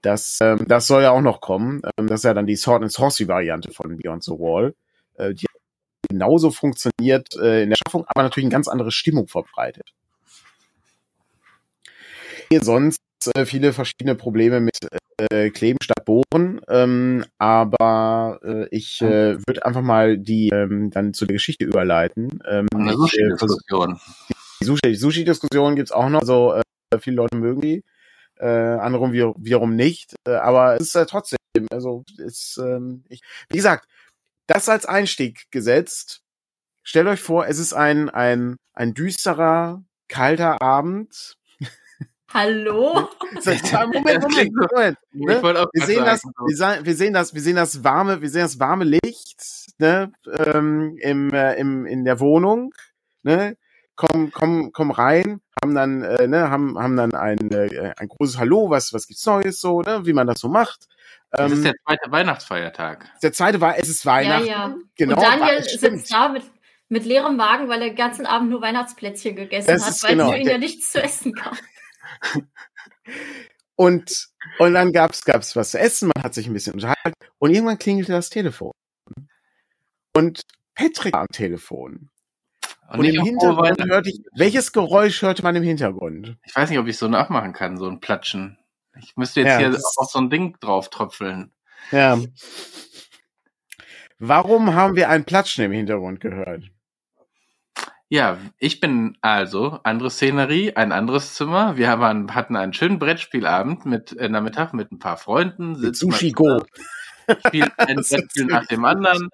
Das, 0.02 0.38
ähm, 0.42 0.66
das 0.68 0.88
soll 0.88 1.04
ja 1.04 1.12
auch 1.12 1.22
noch 1.22 1.42
kommen. 1.42 1.82
Ähm, 1.98 2.08
das 2.08 2.20
ist 2.20 2.26
ja 2.26 2.34
dann 2.34 2.46
die 2.46 2.56
Sword 2.56 2.84
and 2.84 2.92
Sorcery 2.92 3.28
Variante 3.28 3.72
von 3.72 3.98
Beyond 3.98 4.24
the 4.24 4.32
Wall, 4.32 4.76
äh, 5.16 5.34
die 5.34 5.48
genauso 6.08 6.52
funktioniert 6.52 7.36
äh, 7.36 7.64
in 7.64 7.70
der 7.70 7.78
Schaffung, 7.78 8.06
aber 8.08 8.24
natürlich 8.24 8.46
eine 8.46 8.52
ganz 8.52 8.68
andere 8.68 8.92
Stimmung 8.92 9.28
verbreitet. 9.28 9.94
Hier 12.50 12.64
sonst 12.64 13.00
äh, 13.28 13.46
viele 13.46 13.74
verschiedene 13.74 14.16
Probleme 14.16 14.60
mit 14.60 14.78
äh, 15.18 15.50
Kleben 15.50 15.78
statt 15.82 16.06
Bohren, 16.06 16.62
ähm, 16.68 17.26
aber 17.38 18.40
äh, 18.44 18.68
ich 18.70 19.02
äh, 19.02 19.38
würde 19.48 19.66
einfach 19.66 19.82
mal 19.82 20.18
die 20.18 20.50
ähm, 20.50 20.90
dann 20.92 21.14
zu 21.14 21.26
der 21.26 21.36
Geschichte 21.36 21.66
überleiten. 21.66 22.42
Ähm, 22.48 22.68
Eine 22.74 22.92
äh, 22.92 22.96
Sushi-Diskussion. 22.96 24.00
Die 24.62 24.66
Sushi-Diskussion 24.66 25.66
Sushi 25.70 25.76
gibt's 25.76 25.92
auch 25.92 26.10
noch, 26.10 26.22
also 26.22 26.54
äh, 26.54 27.00
viele 27.00 27.18
Leute 27.18 27.38
mögen 27.38 27.62
die, 27.62 27.84
äh, 28.38 28.48
andere 28.48 29.12
wiederum 29.12 29.76
nicht, 29.76 30.16
äh, 30.28 30.36
aber 30.36 30.76
es 30.76 30.88
ist 30.88 30.96
äh, 30.96 31.06
trotzdem, 31.06 31.38
also 31.72 32.04
ist, 32.18 32.58
ähm, 32.58 33.04
ich, 33.10 33.22
wie 33.50 33.58
gesagt, 33.58 33.88
das 34.48 34.70
als 34.70 34.86
Einstieg 34.86 35.46
gesetzt. 35.52 36.22
Stellt 36.84 37.08
euch 37.08 37.22
vor, 37.22 37.48
es 37.48 37.58
ist 37.58 37.74
ein, 37.74 38.10
ein, 38.10 38.58
ein 38.74 38.94
düsterer, 38.94 39.84
kalter 40.08 40.62
Abend 40.62 41.38
Hallo? 42.36 43.08
Moment, 43.94 44.22
Moment, 44.22 44.54
Moment. 44.54 44.98
Ne? 45.14 45.42
Wir, 45.72 45.86
sehen 45.86 46.04
das, 46.04 46.22
wir, 46.22 46.96
sehen 46.96 47.14
das, 47.14 47.34
wir 47.34 47.42
sehen 47.42 47.56
das 47.56 47.82
warme, 47.86 48.22
wir 48.22 48.30
sehen 48.30 48.42
das 48.42 48.60
warme 48.60 48.84
Licht 48.84 49.42
ne? 49.78 50.12
ähm, 50.28 50.98
im, 51.00 51.34
äh, 51.34 51.54
im, 51.54 51.86
in 51.86 52.04
der 52.04 52.20
Wohnung. 52.20 52.74
Ne? 53.24 53.56
Komm, 53.96 54.32
komm, 54.32 54.74
komm 54.74 54.92
rein, 54.92 55.40
haben 55.64 55.76
dann, 55.76 56.02
äh, 56.02 56.28
ne, 56.28 56.50
haben, 56.50 56.78
haben 56.78 56.98
dann 56.98 57.14
ein, 57.14 57.52
äh, 57.54 57.94
ein 57.96 58.10
großes 58.10 58.38
Hallo, 58.38 58.70
was, 58.70 58.92
was 58.92 59.08
gibt's 59.08 59.26
Neues 59.26 59.62
so, 59.62 59.82
ne? 59.82 60.06
wie 60.06 60.12
man 60.12 60.28
das 60.28 60.42
so 60.42 60.50
macht. 60.50 60.88
Ähm, 61.38 61.54
ist 61.54 61.64
der 61.64 61.76
zweite 61.86 62.12
Weihnachtsfeiertag. 62.12 63.10
Der 63.24 63.32
zweite 63.32 63.62
war, 63.62 63.78
es 63.78 63.88
ist 63.88 64.06
Weihnachten. 64.06 64.48
Ja, 64.48 64.68
ja. 64.68 64.76
Genau. 64.98 65.16
Und 65.16 65.24
Daniel 65.24 65.64
sitzt 65.64 66.12
da 66.12 66.28
mit, 66.28 66.44
mit 66.90 67.06
leerem 67.06 67.38
Magen, 67.38 67.70
weil 67.70 67.82
er 67.82 67.88
den 67.88 67.96
ganzen 67.96 68.26
Abend 68.26 68.50
nur 68.50 68.62
Weihnachtsplätzchen 68.62 69.38
gegessen 69.38 69.68
das 69.68 69.86
hat, 69.88 70.04
weil 70.04 70.18
genau, 70.18 70.32
für 70.32 70.38
ihn 70.38 70.50
ja 70.50 70.58
nichts 70.58 70.92
zu 70.92 71.02
essen 71.02 71.32
gab. 71.32 71.56
und, 73.76 74.28
und 74.60 74.74
dann 74.74 74.94
gab's, 74.94 75.24
gab's 75.26 75.56
was 75.56 75.72
zu 75.72 75.80
essen, 75.80 76.12
man 76.16 76.24
hat 76.24 76.34
sich 76.34 76.48
ein 76.48 76.54
bisschen 76.54 76.74
unterhalten 76.74 77.14
und 77.40 77.52
irgendwann 77.52 77.80
klingelte 77.80 78.12
das 78.12 78.30
Telefon. 78.30 78.72
Und 80.14 80.44
Patrick 80.76 81.14
war 81.14 81.22
am 81.22 81.28
Telefon. 81.28 82.10
Und, 82.90 83.00
und 83.00 83.06
im 83.06 83.24
Hintergrund 83.24 83.84
hörte 83.84 84.10
ich, 84.10 84.22
welches 84.36 84.72
Geräusch 84.72 85.22
hörte 85.22 85.42
man 85.42 85.56
im 85.56 85.64
Hintergrund? 85.64 86.38
Ich 86.44 86.56
weiß 86.56 86.70
nicht, 86.70 86.80
ob 86.80 86.88
ich 86.88 86.98
so 86.98 87.08
nachmachen 87.08 87.54
kann, 87.54 87.78
so 87.78 87.88
ein 87.88 88.00
Platschen. 88.00 88.58
Ich 88.98 89.16
müsste 89.18 89.42
jetzt 89.42 89.60
ja, 89.60 89.70
hier 89.70 89.80
auch 89.98 90.10
so 90.10 90.20
ein 90.20 90.30
Ding 90.30 90.56
drauf 90.60 90.90
tröpfeln. 90.90 91.52
Ja. 91.92 92.20
Warum 94.20 94.74
haben 94.74 94.96
wir 94.96 95.10
ein 95.10 95.26
Platschen 95.26 95.66
im 95.66 95.72
Hintergrund 95.72 96.20
gehört? 96.22 96.64
Ja, 98.10 98.38
ich 98.60 98.80
bin 98.80 99.18
also 99.22 99.80
andere 99.84 100.12
Szenerie, 100.12 100.76
ein 100.76 100.92
anderes 100.92 101.34
Zimmer. 101.34 101.76
Wir 101.76 101.90
haben, 101.90 102.36
hatten 102.36 102.56
einen 102.56 102.74
schönen 102.74 103.00
Brettspielabend 103.00 103.86
mit 103.86 104.16
äh, 104.18 104.30
Nachmittag 104.30 104.74
mit 104.74 104.92
ein 104.92 105.00
paar 105.00 105.18
Freunden. 105.18 105.80
Mit 105.80 105.96
Sushi 105.96 106.32
Go. 106.32 106.64
Spielt 107.48 107.72
ein 107.78 107.98
Brettspiel 107.98 108.46
nach 108.46 108.68
dem 108.68 108.86
anderen. 108.86 109.30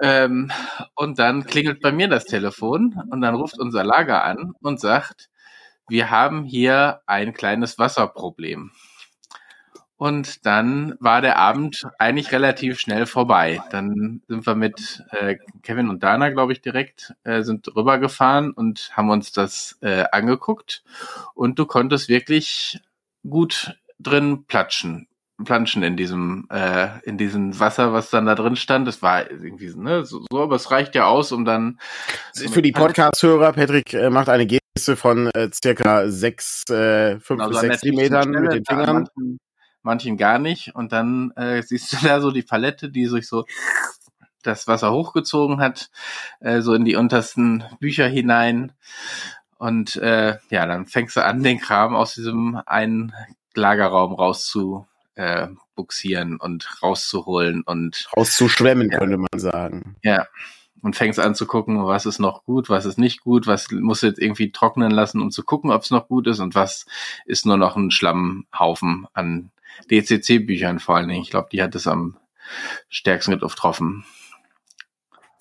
Ähm, 0.00 0.50
und 0.94 1.18
dann 1.18 1.46
klingelt 1.46 1.80
bei 1.80 1.90
mir 1.92 2.08
das 2.08 2.26
Telefon 2.26 3.02
und 3.10 3.22
dann 3.22 3.34
ruft 3.34 3.58
unser 3.58 3.84
Lager 3.84 4.24
an 4.24 4.52
und 4.60 4.78
sagt, 4.78 5.30
wir 5.88 6.10
haben 6.10 6.44
hier 6.44 7.00
ein 7.06 7.32
kleines 7.32 7.78
Wasserproblem. 7.78 8.72
Und 10.00 10.46
dann 10.46 10.94
war 10.98 11.20
der 11.20 11.36
Abend 11.36 11.86
eigentlich 11.98 12.32
relativ 12.32 12.80
schnell 12.80 13.04
vorbei. 13.04 13.60
Dann 13.70 14.22
sind 14.28 14.46
wir 14.46 14.54
mit 14.54 15.04
äh, 15.10 15.36
Kevin 15.62 15.90
und 15.90 16.02
Dana, 16.02 16.30
glaube 16.30 16.52
ich, 16.52 16.62
direkt 16.62 17.12
äh, 17.22 17.42
sind 17.42 17.68
rübergefahren 17.76 18.50
und 18.52 18.96
haben 18.96 19.10
uns 19.10 19.30
das 19.30 19.76
äh, 19.82 20.04
angeguckt. 20.10 20.82
Und 21.34 21.58
du 21.58 21.66
konntest 21.66 22.08
wirklich 22.08 22.80
gut 23.28 23.76
drin 23.98 24.46
platschen 24.46 25.06
planschen 25.44 25.82
in 25.82 25.98
diesem 25.98 26.48
äh, 26.50 26.98
in 27.02 27.18
diesem 27.18 27.60
Wasser, 27.60 27.92
was 27.92 28.08
dann 28.08 28.24
da 28.24 28.34
drin 28.34 28.56
stand. 28.56 28.88
Das 28.88 29.02
war 29.02 29.30
irgendwie 29.30 29.70
ne, 29.76 30.06
so, 30.06 30.24
so 30.30 30.40
aber 30.40 30.56
es 30.56 30.70
reicht 30.70 30.94
ja 30.94 31.08
aus, 31.08 31.30
um 31.30 31.44
dann 31.44 31.78
für 32.34 32.62
die 32.62 32.72
Podcast-Hörer. 32.72 33.52
Patrick 33.52 33.92
äh, 33.92 34.08
macht 34.08 34.30
eine 34.30 34.46
Geste 34.46 34.96
von 34.96 35.30
äh, 35.34 35.50
circa 35.52 36.08
sechs, 36.08 36.64
äh, 36.70 37.20
fünf 37.20 37.42
genau, 37.42 37.48
bis 37.48 37.60
sechs 37.60 37.82
Metern 37.84 38.30
mit 38.30 38.52
den 38.52 38.64
Fingern. 38.64 39.06
Manchen, 39.16 39.38
manchen 39.82 40.16
gar 40.16 40.38
nicht. 40.38 40.74
Und 40.74 40.92
dann 40.92 41.32
äh, 41.36 41.62
siehst 41.66 41.92
du 41.92 42.06
da 42.06 42.20
so 42.20 42.30
die 42.30 42.42
Palette, 42.42 42.90
die 42.90 43.06
sich 43.06 43.28
so 43.28 43.44
das 44.42 44.66
Wasser 44.66 44.92
hochgezogen 44.92 45.60
hat, 45.60 45.90
äh, 46.40 46.60
so 46.60 46.74
in 46.74 46.84
die 46.84 46.96
untersten 46.96 47.64
Bücher 47.78 48.08
hinein. 48.08 48.72
Und 49.58 49.96
äh, 49.96 50.38
ja, 50.48 50.66
dann 50.66 50.86
fängst 50.86 51.16
du 51.16 51.24
an, 51.24 51.42
den 51.42 51.60
Kram 51.60 51.94
aus 51.94 52.14
diesem 52.14 52.60
einen 52.64 53.12
Lagerraum 53.54 54.14
rauszu 54.14 54.86
äh, 55.16 55.48
buxieren 55.74 56.36
und 56.36 56.82
rauszuholen 56.82 57.62
und 57.62 58.08
rauszuschwemmen, 58.16 58.90
ja. 58.90 58.98
könnte 58.98 59.18
man 59.18 59.38
sagen. 59.38 59.96
Ja. 60.02 60.26
Und 60.82 60.96
fängst 60.96 61.20
an 61.20 61.34
zu 61.34 61.44
gucken, 61.44 61.84
was 61.84 62.06
ist 62.06 62.20
noch 62.20 62.44
gut, 62.44 62.70
was 62.70 62.86
ist 62.86 62.98
nicht 62.98 63.20
gut, 63.20 63.46
was 63.46 63.70
muss 63.70 64.00
jetzt 64.00 64.18
irgendwie 64.18 64.50
trocknen 64.50 64.90
lassen, 64.90 65.20
um 65.20 65.30
zu 65.30 65.42
gucken, 65.42 65.70
ob 65.70 65.82
es 65.82 65.90
noch 65.90 66.08
gut 66.08 66.26
ist 66.26 66.40
und 66.40 66.54
was 66.54 66.86
ist 67.26 67.44
nur 67.44 67.58
noch 67.58 67.76
ein 67.76 67.90
Schlammhaufen 67.90 69.06
an 69.12 69.50
DCC-Büchern 69.90 70.78
vor 70.78 70.96
allen 70.96 71.08
Dingen. 71.08 71.22
Ich 71.22 71.30
glaube, 71.30 71.48
die 71.52 71.62
hat 71.62 71.74
es 71.74 71.86
am 71.86 72.16
stärksten 72.88 73.38
getroffen. 73.38 74.04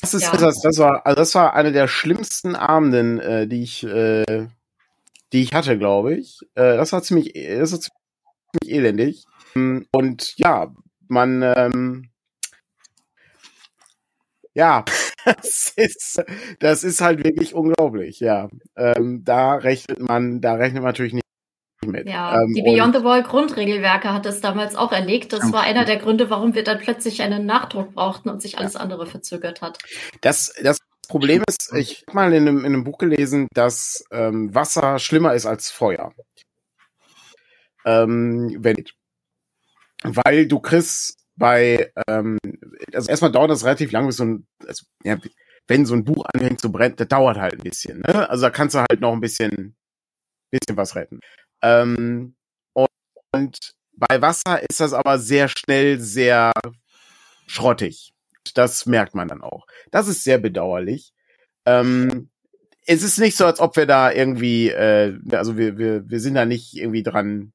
Das 0.01 0.13
ist 0.13 0.23
ja. 0.23 0.37
das, 0.37 0.61
das 0.61 0.77
war 0.77 1.05
also 1.05 1.15
das 1.15 1.35
war 1.35 1.53
eine 1.53 1.71
der 1.71 1.87
schlimmsten 1.87 2.55
Abenden, 2.55 3.19
äh, 3.19 3.47
die 3.47 3.63
ich 3.63 3.83
äh, 3.83 4.47
die 5.33 5.41
ich 5.41 5.53
hatte, 5.53 5.77
glaube 5.77 6.15
ich. 6.15 6.39
Äh, 6.55 6.77
das 6.77 6.91
war 6.93 7.03
ziemlich 7.03 7.33
das 7.33 7.71
war 7.73 7.79
ziemlich 7.79 7.93
elendig. 8.65 9.25
Und 9.91 10.37
ja, 10.37 10.71
man, 11.09 11.41
ähm, 11.41 12.09
ja, 14.53 14.85
das 15.25 15.73
ist, 15.75 16.23
das 16.59 16.83
ist 16.83 17.01
halt 17.01 17.23
wirklich 17.23 17.53
unglaublich, 17.53 18.19
ja. 18.19 18.49
Ähm, 18.75 19.23
da 19.23 19.55
rechnet 19.55 19.99
man, 19.99 20.41
da 20.41 20.53
rechnet 20.53 20.81
man 20.81 20.89
natürlich 20.89 21.13
nicht 21.13 21.25
mit. 21.85 22.07
Ja, 22.07 22.41
ähm, 22.41 22.53
die 22.53 22.61
Beyond 22.61 22.95
the 22.95 23.03
Wall 23.03 23.23
Grundregelwerke 23.23 24.13
hat 24.13 24.25
es 24.25 24.41
damals 24.41 24.75
auch 24.75 24.91
erlegt. 24.91 25.33
Das 25.33 25.51
war 25.51 25.61
einer 25.61 25.85
der 25.85 25.97
Gründe, 25.97 26.29
warum 26.29 26.53
wir 26.53 26.63
dann 26.63 26.79
plötzlich 26.79 27.21
einen 27.21 27.45
Nachdruck 27.45 27.93
brauchten 27.93 28.29
und 28.29 28.41
sich 28.41 28.57
alles 28.57 28.75
andere 28.75 29.05
verzögert 29.05 29.61
hat. 29.61 29.79
Das, 30.21 30.53
das 30.61 30.79
Problem 31.07 31.43
ist, 31.47 31.73
ich 31.73 32.03
habe 32.07 32.15
mal 32.15 32.33
in 32.33 32.47
einem, 32.47 32.59
in 32.59 32.65
einem 32.67 32.83
Buch 32.83 32.97
gelesen, 32.97 33.47
dass 33.53 34.03
ähm, 34.11 34.53
Wasser 34.53 34.99
schlimmer 34.99 35.33
ist 35.33 35.45
als 35.45 35.71
Feuer. 35.71 36.13
Ähm, 37.85 38.57
wenn 38.59 38.75
weil 40.03 40.47
du 40.47 40.59
kriegst 40.59 41.17
bei, 41.35 41.91
ähm, 42.07 42.37
also 42.93 43.09
erstmal 43.09 43.31
dauert 43.31 43.49
das 43.49 43.65
relativ 43.65 43.91
lang, 43.91 44.05
bis 44.05 44.17
so 44.17 44.25
ein, 44.25 44.47
also, 44.65 44.85
ja, 45.03 45.17
wenn 45.67 45.85
so 45.85 45.93
ein 45.93 46.03
Buch 46.03 46.25
anfängt 46.33 46.59
zu 46.59 46.71
brennen, 46.71 46.95
das 46.95 47.07
dauert 47.07 47.37
halt 47.37 47.53
ein 47.53 47.63
bisschen, 47.63 47.99
ne? 48.01 48.29
Also 48.29 48.43
da 48.43 48.49
kannst 48.49 48.75
du 48.75 48.79
halt 48.79 49.01
noch 49.01 49.13
ein 49.13 49.21
bisschen, 49.21 49.75
bisschen 50.51 50.77
was 50.77 50.95
retten. 50.95 51.19
Ähm, 51.61 52.35
und, 52.73 53.73
bei 53.93 54.21
Wasser 54.21 54.61
ist 54.69 54.79
das 54.79 54.93
aber 54.93 55.19
sehr 55.19 55.49
schnell 55.49 55.99
sehr 55.99 56.53
schrottig. 57.47 58.13
Das 58.53 58.85
merkt 58.85 59.13
man 59.13 59.27
dann 59.27 59.41
auch. 59.41 59.67
Das 59.91 60.07
ist 60.07 60.23
sehr 60.23 60.37
bedauerlich. 60.37 61.11
Ähm, 61.65 62.29
es 62.85 63.03
ist 63.03 63.19
nicht 63.19 63.35
so, 63.35 63.45
als 63.45 63.59
ob 63.59 63.75
wir 63.75 63.85
da 63.85 64.11
irgendwie, 64.11 64.69
äh, 64.69 65.19
also 65.31 65.57
wir, 65.57 65.77
wir, 65.77 66.09
wir 66.09 66.19
sind 66.19 66.35
da 66.35 66.45
nicht 66.45 66.75
irgendwie 66.75 67.03
dran 67.03 67.51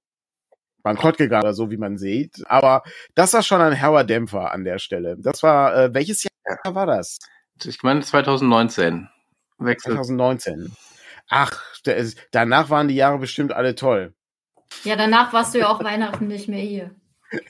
bankrott 0.84 1.16
gegangen 1.16 1.42
oder 1.42 1.54
so, 1.54 1.70
wie 1.70 1.76
man 1.76 1.98
sieht. 1.98 2.42
Aber 2.46 2.82
das 3.14 3.32
war 3.32 3.42
schon 3.42 3.60
ein 3.60 3.72
herber 3.72 4.04
Dämpfer 4.04 4.52
an 4.52 4.64
der 4.64 4.78
Stelle. 4.78 5.16
Das 5.18 5.42
war, 5.42 5.74
äh, 5.76 5.94
welches 5.94 6.24
Jahr 6.24 6.74
war 6.74 6.86
das? 6.86 7.18
Ich 7.64 7.82
meine 7.82 8.02
2019. 8.02 9.08
Wechsel. 9.58 9.94
2019. 9.94 10.72
Ach, 11.28 11.62
ist, 11.84 12.18
danach 12.32 12.70
waren 12.70 12.88
die 12.88 12.94
Jahre 12.94 13.18
bestimmt 13.18 13.52
alle 13.52 13.74
toll. 13.74 14.14
Ja, 14.84 14.96
danach 14.96 15.32
warst 15.32 15.54
du 15.54 15.58
ja 15.58 15.68
auch 15.68 15.82
Weihnachten 15.84 16.26
nicht 16.26 16.48
mehr 16.48 16.62
hier. 16.62 16.94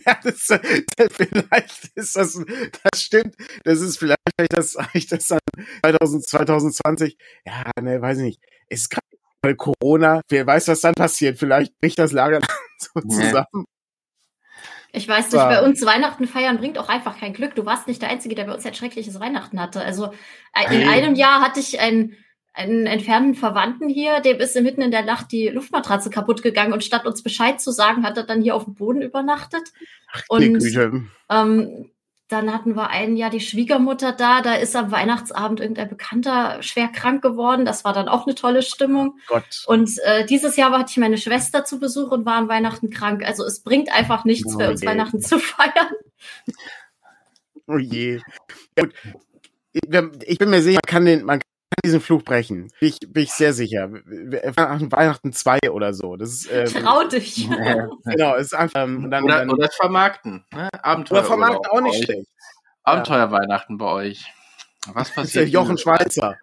Ja, 0.06 0.18
das, 0.22 0.46
das, 0.46 1.08
vielleicht 1.14 1.90
ist 1.94 2.16
das, 2.16 2.42
das 2.82 3.02
stimmt. 3.02 3.36
Das 3.64 3.82
ist 3.82 3.98
vielleicht, 3.98 4.18
das, 4.48 4.78
ich 4.94 5.08
das 5.08 5.28
dann 5.28 5.40
2000, 5.82 6.26
2020. 6.26 7.18
Ja, 7.44 7.64
ne, 7.82 8.00
weiß 8.00 8.18
ich 8.18 8.24
nicht. 8.24 8.40
Es 8.70 8.82
ist 8.82 8.90
gerade 8.90 9.04
weil 9.44 9.56
Corona, 9.56 10.22
wer 10.28 10.46
weiß, 10.46 10.68
was 10.68 10.80
dann 10.80 10.94
passiert. 10.94 11.38
Vielleicht 11.38 11.78
bricht 11.78 11.98
das 11.98 12.12
Lager 12.12 12.40
so 12.78 13.00
zusammen. 13.00 13.66
Ich 14.90 15.08
weiß 15.08 15.32
nicht, 15.32 15.42
bei 15.42 15.60
uns 15.60 15.84
Weihnachten 15.84 16.26
feiern 16.26 16.56
bringt 16.56 16.78
auch 16.78 16.88
einfach 16.88 17.18
kein 17.18 17.34
Glück. 17.34 17.54
Du 17.56 17.66
warst 17.66 17.88
nicht 17.88 18.00
der 18.00 18.10
Einzige, 18.10 18.36
der 18.36 18.44
bei 18.44 18.54
uns 18.54 18.64
ein 18.64 18.74
schreckliches 18.74 19.18
Weihnachten 19.18 19.60
hatte. 19.60 19.82
Also 19.82 20.12
äh, 20.54 20.74
in 20.74 20.88
einem 20.88 21.16
Jahr 21.16 21.40
hatte 21.40 21.58
ich 21.58 21.80
einen, 21.80 22.16
einen 22.54 22.86
entfernten 22.86 23.34
Verwandten 23.34 23.88
hier, 23.88 24.20
dem 24.20 24.38
ist 24.38 24.58
mitten 24.60 24.80
in 24.80 24.92
der 24.92 25.04
Nacht 25.04 25.32
die 25.32 25.48
Luftmatratze 25.48 26.08
kaputt 26.08 26.42
gegangen 26.42 26.72
und 26.72 26.84
statt 26.84 27.04
uns 27.04 27.22
Bescheid 27.22 27.60
zu 27.60 27.72
sagen, 27.72 28.04
hat 28.04 28.16
er 28.16 28.22
dann 28.22 28.40
hier 28.40 28.54
auf 28.54 28.64
dem 28.64 28.74
Boden 28.74 29.02
übernachtet. 29.02 29.72
Ach, 30.12 30.22
und 30.28 30.62
ähm, 31.30 31.90
dann 32.28 32.52
hatten 32.52 32.74
wir 32.74 32.88
ein 32.90 33.16
Jahr 33.16 33.30
die 33.30 33.40
Schwiegermutter 33.40 34.12
da. 34.12 34.40
Da 34.40 34.54
ist 34.54 34.74
am 34.76 34.92
Weihnachtsabend 34.92 35.60
irgendein 35.60 35.88
Bekannter 35.88 36.62
schwer 36.62 36.88
krank 36.88 37.22
geworden. 37.22 37.64
Das 37.64 37.84
war 37.84 37.92
dann 37.92 38.08
auch 38.08 38.24
eine 38.26 38.34
tolle 38.34 38.62
Stimmung. 38.62 39.18
Gott. 39.26 39.64
Und 39.66 39.90
äh, 40.04 40.24
dieses 40.24 40.56
Jahr 40.56 40.70
hatte 40.72 40.90
ich 40.90 40.96
meine 40.96 41.18
Schwester 41.18 41.64
zu 41.64 41.80
Besuch 41.80 42.12
und 42.12 42.24
war 42.24 42.36
an 42.36 42.48
Weihnachten 42.48 42.88
krank. 42.88 43.24
Also 43.26 43.44
es 43.44 43.60
bringt 43.60 43.92
einfach 43.92 44.24
nichts 44.24 44.54
oh, 44.54 44.58
für 44.58 44.70
uns 44.70 44.80
je. 44.80 44.86
Weihnachten 44.86 45.20
zu 45.20 45.38
feiern. 45.38 45.92
Oh 47.66 47.78
je. 47.78 48.20
Ja, 48.76 50.04
ich 50.22 50.38
bin 50.38 50.50
mir 50.50 50.62
sicher, 50.62 50.78
man 50.84 50.90
kann 50.90 51.04
den, 51.04 51.24
man 51.24 51.40
diesen 51.84 52.00
Fluch 52.00 52.22
brechen. 52.22 52.70
Bin 52.80 52.88
ich, 52.88 52.98
bin 53.00 53.22
ich 53.22 53.32
sehr 53.32 53.52
sicher. 53.52 53.90
Weihnachten 53.90 55.32
2 55.32 55.70
oder 55.70 55.94
so. 55.94 56.16
Das 56.16 56.30
ist, 56.30 56.50
ähm, 56.52 56.66
Trau 56.84 57.04
dich. 57.04 57.48
genau, 58.04 58.34
ist 58.36 58.54
einfach. 58.54 58.82
Ähm, 58.84 59.10
dann, 59.10 59.24
oder, 59.24 59.38
dann, 59.38 59.50
oder 59.50 59.70
vermarkten. 59.70 60.44
Ne? 60.52 60.68
Abenteuer 60.82 61.18
oder 61.18 61.26
vermarkten 61.26 61.66
auch 61.70 61.80
nicht 61.80 62.04
schlecht. 62.04 62.28
Abenteuerweihnachten 62.82 63.78
bei 63.78 63.86
euch. 63.86 64.32
Was 64.92 65.08
passiert? 65.08 65.16
Das 65.16 65.26
ist 65.26 65.34
der 65.36 65.48
Jochen 65.48 65.78
Schweizer. 65.78 66.36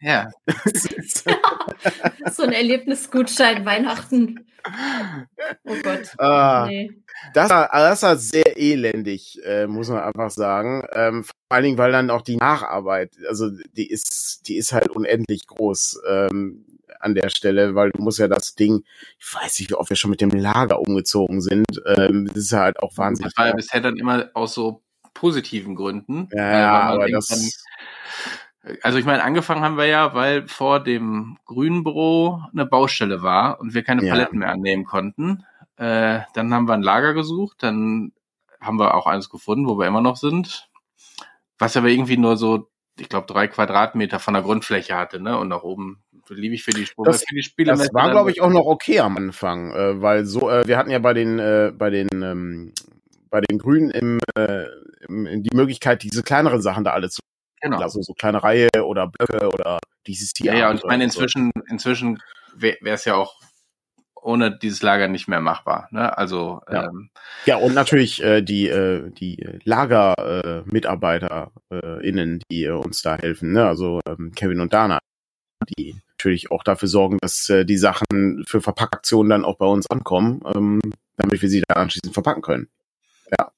Ja. 0.00 0.28
so 2.30 2.44
ein 2.44 2.52
Erlebnisgutschein 2.52 3.64
Weihnachten. 3.64 4.46
Oh 5.64 5.74
Gott. 5.82 6.18
Ah, 6.18 6.66
nee. 6.68 6.90
Das, 7.34 7.50
war, 7.50 7.68
das 7.72 8.02
war 8.02 8.16
sehr 8.16 8.58
elendig, 8.58 9.40
äh, 9.44 9.66
muss 9.66 9.88
man 9.88 10.00
einfach 10.00 10.30
sagen. 10.30 10.84
Ähm, 10.92 11.24
vor 11.24 11.34
allen 11.48 11.64
Dingen, 11.64 11.78
weil 11.78 11.92
dann 11.92 12.10
auch 12.10 12.22
die 12.22 12.36
Nacharbeit, 12.36 13.12
also 13.28 13.48
die 13.76 13.88
ist, 13.88 14.48
die 14.48 14.56
ist 14.56 14.72
halt 14.72 14.88
unendlich 14.88 15.46
groß 15.46 16.00
ähm, 16.08 16.64
an 17.00 17.14
der 17.14 17.28
Stelle, 17.30 17.74
weil 17.74 17.90
du 17.90 18.02
musst 18.02 18.18
ja 18.18 18.28
das 18.28 18.54
Ding, 18.54 18.84
ich 19.18 19.34
weiß 19.34 19.58
nicht, 19.58 19.70
wie 19.70 19.74
oft 19.74 19.90
wir 19.90 19.96
schon 19.96 20.10
mit 20.10 20.20
dem 20.20 20.30
Lager 20.30 20.80
umgezogen 20.80 21.40
sind. 21.40 21.66
Ähm, 21.96 22.26
das 22.26 22.44
ist 22.44 22.52
halt 22.52 22.80
auch 22.80 22.96
wahnsinnig. 22.96 23.34
Das 23.34 23.38
war 23.42 23.48
ja 23.48 23.54
bisher 23.54 23.80
dann 23.80 23.96
immer 23.96 24.30
aus 24.34 24.54
so 24.54 24.82
positiven 25.14 25.74
Gründen. 25.74 26.28
Ja, 26.32 26.58
ja 26.58 26.80
aber 26.80 27.08
das. 27.08 27.64
Also 28.82 28.98
ich 28.98 29.04
meine, 29.04 29.22
angefangen 29.22 29.62
haben 29.62 29.78
wir 29.78 29.86
ja, 29.86 30.14
weil 30.14 30.46
vor 30.46 30.82
dem 30.82 31.38
Grünbüro 31.46 32.42
eine 32.52 32.66
Baustelle 32.66 33.22
war 33.22 33.60
und 33.60 33.72
wir 33.72 33.82
keine 33.82 34.04
ja. 34.04 34.12
Paletten 34.12 34.40
mehr 34.40 34.50
annehmen 34.50 34.84
konnten. 34.84 35.44
Äh, 35.78 36.20
dann 36.34 36.52
haben 36.52 36.68
wir 36.68 36.74
ein 36.74 36.82
Lager 36.82 37.14
gesucht, 37.14 37.62
dann 37.62 38.12
haben 38.60 38.78
wir 38.78 38.94
auch 38.94 39.06
eines 39.06 39.30
gefunden, 39.30 39.66
wo 39.68 39.78
wir 39.78 39.86
immer 39.86 40.00
noch 40.00 40.16
sind. 40.16 40.68
Was 41.58 41.76
aber 41.76 41.88
irgendwie 41.88 42.16
nur 42.16 42.36
so, 42.36 42.68
ich 42.98 43.08
glaube, 43.08 43.26
drei 43.26 43.48
Quadratmeter 43.48 44.18
von 44.18 44.34
der 44.34 44.42
Grundfläche 44.42 44.96
hatte, 44.96 45.20
ne? 45.20 45.38
Und 45.38 45.48
nach 45.48 45.62
oben 45.62 46.02
liebe 46.28 46.54
ich 46.54 46.64
für 46.64 46.72
die, 46.72 46.84
Spur, 46.84 47.04
das, 47.04 47.24
für 47.24 47.34
die 47.34 47.42
Spiele. 47.42 47.72
Das 47.72 47.94
war, 47.94 48.10
glaube 48.10 48.30
ich, 48.30 48.40
auch 48.40 48.50
noch 48.50 48.66
okay 48.66 49.00
am 49.00 49.16
Anfang, 49.16 49.72
äh, 49.72 50.02
weil 50.02 50.24
so, 50.24 50.50
äh, 50.50 50.66
wir 50.66 50.76
hatten 50.76 50.90
ja 50.90 50.98
bei 50.98 51.14
den, 51.14 51.38
äh, 51.38 51.72
bei 51.74 51.90
den, 51.90 52.08
ähm, 52.12 52.72
bei 53.30 53.40
den 53.40 53.58
Grünen 53.58 53.90
im, 53.90 54.20
äh, 54.36 54.64
im, 55.06 55.42
die 55.42 55.56
Möglichkeit, 55.56 56.02
diese 56.02 56.22
kleineren 56.22 56.60
Sachen 56.60 56.84
da 56.84 56.92
alle 56.92 57.08
zu 57.08 57.20
genau. 57.60 57.78
also 57.78 58.02
so 58.02 58.14
kleine 58.14 58.42
Reihe 58.42 58.68
oder 58.84 59.06
Blöcke 59.06 59.48
oder 59.48 59.78
dieses 60.06 60.32
Tier. 60.32 60.52
Ja, 60.52 60.58
ja, 60.58 60.70
und 60.70 60.78
ich 60.78 60.84
meine, 60.84 61.04
inzwischen, 61.04 61.50
inzwischen 61.68 62.20
wäre 62.54 62.78
es 62.82 63.04
ja 63.04 63.14
auch 63.14 63.40
ohne 64.22 64.56
dieses 64.56 64.82
Lager 64.82 65.08
nicht 65.08 65.28
mehr 65.28 65.40
machbar. 65.40 65.88
Ne? 65.90 66.16
Also 66.16 66.60
ja, 66.70 66.84
ähm, 66.84 67.10
ja 67.46 67.56
und 67.56 67.74
natürlich 67.74 68.22
äh, 68.22 68.42
die 68.42 68.68
äh, 68.68 69.10
die 69.10 69.60
Lager-Mitarbeiter 69.64 71.52
äh, 71.70 72.06
innen, 72.06 72.42
die 72.50 72.64
äh, 72.64 72.70
uns 72.70 73.02
da 73.02 73.16
helfen. 73.16 73.52
Ne? 73.52 73.66
Also 73.66 74.00
ähm, 74.06 74.32
Kevin 74.34 74.60
und 74.60 74.72
Dana, 74.72 74.98
die 75.78 75.96
natürlich 76.18 76.50
auch 76.50 76.64
dafür 76.64 76.88
sorgen, 76.88 77.18
dass 77.20 77.48
äh, 77.48 77.64
die 77.64 77.76
Sachen 77.76 78.44
für 78.46 78.60
Verpackaktionen 78.60 79.30
dann 79.30 79.44
auch 79.44 79.56
bei 79.56 79.66
uns 79.66 79.88
ankommen, 79.88 80.42
ähm, 80.54 80.80
damit 81.16 81.40
wir 81.40 81.48
sie 81.48 81.62
dann 81.66 81.82
anschließend 81.82 82.12
verpacken 82.12 82.42
können. 82.42 82.68
Ja. 83.38 83.52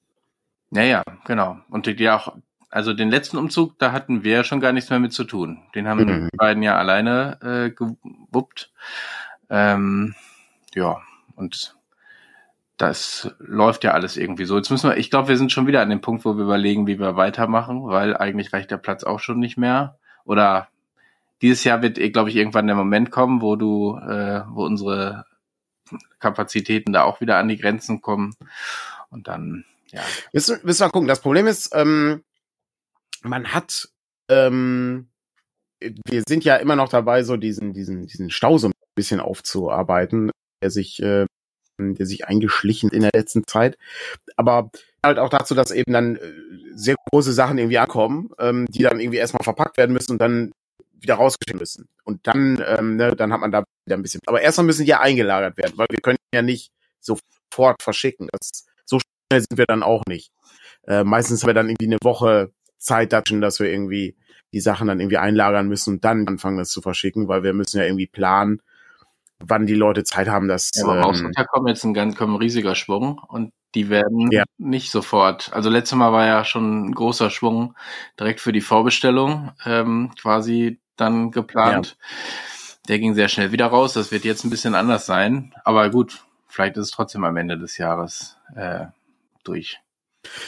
Ja, 0.71 0.83
ja, 0.83 1.03
genau. 1.25 1.57
Und 1.69 1.85
die, 1.85 1.95
die 1.95 2.09
auch, 2.09 2.37
also 2.69 2.93
den 2.93 3.09
letzten 3.09 3.37
Umzug, 3.37 3.77
da 3.79 3.91
hatten 3.91 4.23
wir 4.23 4.43
schon 4.43 4.61
gar 4.61 4.71
nichts 4.71 4.89
mehr 4.89 4.99
mit 4.99 5.11
zu 5.11 5.23
tun. 5.23 5.63
Den 5.75 5.87
haben 5.87 6.03
mhm. 6.03 6.29
die 6.31 6.37
beiden 6.37 6.63
ja 6.63 6.77
alleine 6.77 7.39
äh, 7.41 7.71
gewuppt. 7.71 8.71
Ähm, 9.49 10.15
ja, 10.75 11.01
und 11.35 11.75
das 12.77 13.29
läuft 13.37 13.83
ja 13.83 13.91
alles 13.91 14.17
irgendwie 14.17 14.45
so. 14.45 14.57
Jetzt 14.57 14.71
müssen 14.71 14.89
wir, 14.89 14.97
ich 14.97 15.11
glaube, 15.11 15.27
wir 15.27 15.37
sind 15.37 15.51
schon 15.51 15.67
wieder 15.67 15.81
an 15.81 15.89
dem 15.89 16.01
Punkt, 16.01 16.25
wo 16.25 16.35
wir 16.35 16.43
überlegen, 16.43 16.87
wie 16.87 16.99
wir 16.99 17.15
weitermachen, 17.15 17.85
weil 17.85 18.17
eigentlich 18.17 18.53
reicht 18.53 18.71
der 18.71 18.77
Platz 18.77 19.03
auch 19.03 19.19
schon 19.19 19.39
nicht 19.39 19.57
mehr. 19.57 19.99
Oder 20.25 20.67
dieses 21.41 21.63
Jahr 21.63 21.81
wird, 21.81 21.97
glaube 22.11 22.29
ich, 22.29 22.35
irgendwann 22.35 22.67
der 22.67 22.75
Moment 22.75 23.11
kommen, 23.11 23.41
wo 23.41 23.55
du, 23.55 23.97
äh, 23.97 24.43
wo 24.49 24.65
unsere 24.65 25.25
Kapazitäten 26.19 26.91
da 26.93 27.03
auch 27.03 27.21
wieder 27.21 27.37
an 27.37 27.49
die 27.49 27.57
Grenzen 27.57 28.01
kommen. 28.01 28.35
Und 29.09 29.27
dann, 29.27 29.65
ja. 29.91 30.01
Müssen, 30.33 30.59
müssen 30.63 30.85
wir 30.85 30.89
gucken. 30.89 31.07
Das 31.07 31.21
Problem 31.21 31.45
ist, 31.47 31.71
ähm, 31.75 32.23
man 33.21 33.53
hat, 33.53 33.89
ähm, 34.27 35.09
wir 35.79 36.23
sind 36.27 36.43
ja 36.45 36.55
immer 36.55 36.75
noch 36.75 36.89
dabei, 36.89 37.23
so 37.23 37.37
diesen, 37.37 37.73
diesen, 37.73 38.07
diesen 38.07 38.29
Stau 38.31 38.57
so 38.57 38.67
ein 38.67 38.73
bisschen 38.95 39.19
aufzuarbeiten, 39.19 40.31
der 40.61 40.71
sich, 40.71 41.01
äh, 41.01 41.25
der 41.79 42.05
sich 42.05 42.27
eingeschlichen 42.27 42.89
in 42.91 43.01
der 43.01 43.11
letzten 43.13 43.45
Zeit. 43.47 43.77
Aber 44.35 44.71
halt 45.03 45.19
auch 45.19 45.29
dazu, 45.29 45.55
dass 45.55 45.71
eben 45.71 45.93
dann 45.93 46.15
äh, 46.15 46.19
sehr 46.73 46.95
große 47.11 47.33
Sachen 47.33 47.57
irgendwie 47.57 47.79
ankommen, 47.79 48.29
ähm, 48.39 48.65
die 48.69 48.83
dann 48.83 48.99
irgendwie 48.99 49.17
erstmal 49.17 49.43
verpackt 49.43 49.77
werden 49.77 49.93
müssen 49.93 50.13
und 50.13 50.19
dann 50.19 50.51
wieder 50.99 51.15
rausgeschickt 51.15 51.59
müssen. 51.59 51.87
Und 52.03 52.27
dann, 52.27 52.63
ähm, 52.65 52.95
ne, 52.95 53.15
dann 53.15 53.33
hat 53.33 53.41
man 53.41 53.51
da 53.51 53.63
wieder 53.85 53.97
ein 53.97 54.03
bisschen. 54.03 54.21
Aber 54.27 54.41
erstmal 54.41 54.65
müssen 54.65 54.85
die 54.85 54.91
ja 54.91 54.99
eingelagert 54.99 55.57
werden, 55.57 55.73
weil 55.75 55.87
wir 55.89 55.99
können 55.99 56.17
ja 56.33 56.41
nicht 56.41 56.71
sofort 56.99 57.81
verschicken. 57.81 58.29
Das, 58.31 58.65
so 58.85 58.99
schnell 58.99 59.41
sind 59.41 59.57
wir 59.57 59.65
dann 59.65 59.83
auch 59.83 60.03
nicht. 60.07 60.31
Äh, 60.87 61.03
meistens 61.03 61.41
haben 61.41 61.49
wir 61.49 61.53
dann 61.53 61.69
irgendwie 61.69 61.87
eine 61.87 61.97
Woche 62.03 62.51
Zeit 62.77 63.13
dazu, 63.13 63.39
dass 63.39 63.59
wir 63.59 63.71
irgendwie 63.71 64.15
die 64.53 64.59
Sachen 64.59 64.87
dann 64.87 64.99
irgendwie 64.99 65.17
einlagern 65.17 65.67
müssen 65.67 65.95
und 65.95 66.05
dann 66.05 66.27
anfangen, 66.27 66.57
das 66.57 66.69
zu 66.69 66.81
verschicken, 66.81 67.27
weil 67.27 67.43
wir 67.43 67.53
müssen 67.53 67.77
ja 67.77 67.85
irgendwie 67.85 68.07
planen, 68.07 68.61
wann 69.45 69.65
die 69.65 69.75
Leute 69.75 70.03
Zeit 70.03 70.27
haben, 70.27 70.47
das. 70.47 70.71
Ja, 70.75 70.85
aber 70.85 71.13
ähm, 71.13 71.31
kommt 71.51 71.69
jetzt 71.69 71.83
ein 71.83 71.93
ganz 71.93 72.15
kommt 72.15 72.33
ein 72.33 72.37
riesiger 72.37 72.75
Schwung 72.75 73.19
und 73.27 73.51
die 73.75 73.89
werden 73.89 74.29
ja. 74.31 74.43
nicht 74.57 74.91
sofort. 74.91 75.51
Also 75.53 75.69
letztes 75.69 75.97
Mal 75.97 76.11
war 76.11 76.25
ja 76.25 76.43
schon 76.43 76.87
ein 76.87 76.91
großer 76.93 77.29
Schwung 77.29 77.75
direkt 78.19 78.41
für 78.41 78.51
die 78.51 78.61
Vorbestellung 78.61 79.51
ähm, 79.65 80.11
quasi 80.19 80.79
dann 80.97 81.31
geplant. 81.31 81.97
Ja. 81.97 82.05
Der 82.89 82.99
ging 82.99 83.13
sehr 83.13 83.29
schnell 83.29 83.51
wieder 83.51 83.67
raus. 83.67 83.93
Das 83.93 84.11
wird 84.11 84.25
jetzt 84.25 84.43
ein 84.43 84.49
bisschen 84.49 84.75
anders 84.75 85.05
sein. 85.05 85.53
Aber 85.63 85.89
gut, 85.89 86.23
vielleicht 86.47 86.77
ist 86.77 86.85
es 86.85 86.91
trotzdem 86.91 87.23
am 87.23 87.37
Ende 87.37 87.57
des 87.57 87.77
Jahres 87.77 88.37
äh, 88.55 88.85
durch. 89.43 89.79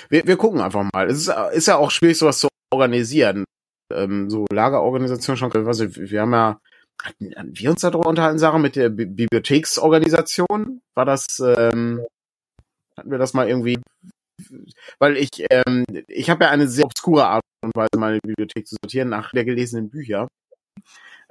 Wir, 0.09 0.25
wir 0.27 0.37
gucken 0.37 0.59
einfach 0.59 0.83
mal. 0.93 1.07
Es 1.07 1.27
ist, 1.27 1.33
ist 1.53 1.67
ja 1.67 1.77
auch 1.77 1.91
schwierig, 1.91 2.17
sowas 2.17 2.39
zu 2.39 2.49
organisieren. 2.71 3.45
Ähm, 3.91 4.29
so 4.29 4.45
Lagerorganisation 4.51 5.37
schon. 5.37 5.51
Also 5.67 5.95
wir 5.95 6.21
haben 6.21 6.33
ja 6.33 6.59
hatten 7.01 7.31
wir 7.57 7.71
uns 7.71 7.81
darüber 7.81 8.07
unterhalten, 8.07 8.39
Sarah, 8.39 8.59
mit 8.59 8.75
der 8.75 8.89
Bi 8.89 9.05
Bibliotheksorganisation? 9.05 10.81
War 10.95 11.05
das, 11.05 11.39
ähm, 11.39 12.05
hatten 12.97 13.11
wir 13.11 13.17
das 13.17 13.33
mal 13.33 13.47
irgendwie, 13.47 13.77
weil 14.99 15.17
ich, 15.17 15.29
ähm, 15.49 15.85
ich 16.07 16.29
habe 16.29 16.45
ja 16.45 16.51
eine 16.51 16.67
sehr 16.67 16.85
obskure 16.85 17.27
Art 17.27 17.43
und 17.63 17.75
Weise, 17.75 17.97
meine 17.97 18.19
Bibliothek 18.23 18.67
zu 18.67 18.75
sortieren 18.81 19.09
nach 19.09 19.31
der 19.31 19.45
gelesenen 19.45 19.89
Bücher, 19.89 20.27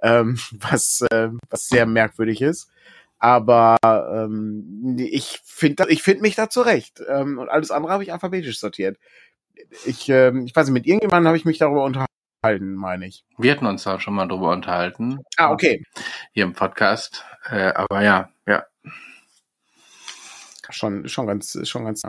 ähm, 0.02 0.38
was, 0.52 1.02
äh, 1.10 1.30
was 1.50 1.68
sehr 1.68 1.86
merkwürdig 1.86 2.42
ist. 2.42 2.70
Aber 3.18 3.76
ähm, 3.84 4.96
ich 4.98 5.40
finde 5.44 5.86
ich 5.90 6.02
find 6.02 6.22
mich 6.22 6.34
da 6.34 6.50
zurecht. 6.50 7.00
Ähm, 7.08 7.38
und 7.38 7.48
alles 7.48 7.70
andere 7.70 7.92
habe 7.92 8.02
ich 8.02 8.12
alphabetisch 8.12 8.58
sortiert. 8.58 8.98
Ich, 9.86 10.08
ähm, 10.08 10.44
ich 10.46 10.56
weiß 10.56 10.66
nicht, 10.66 10.74
mit 10.74 10.86
irgendjemandem 10.86 11.28
habe 11.28 11.36
ich 11.36 11.44
mich 11.44 11.58
darüber 11.58 11.84
unterhalten, 11.84 12.12
meine 12.42 13.06
ich. 13.06 13.24
Wir 13.38 13.52
hatten 13.52 13.66
uns 13.66 13.84
da 13.84 14.00
schon 14.00 14.14
mal 14.14 14.26
drüber 14.26 14.50
unterhalten. 14.50 15.18
Ah, 15.36 15.52
okay. 15.52 15.84
Hier 16.32 16.44
im 16.44 16.54
Podcast. 16.54 17.24
Äh, 17.48 17.72
aber 17.74 18.02
ja, 18.02 18.30
ja. 18.46 18.64
Schon, 20.70 21.08
schon 21.08 21.26
ganz, 21.26 21.58
schon 21.68 21.84
ganz. 21.84 22.02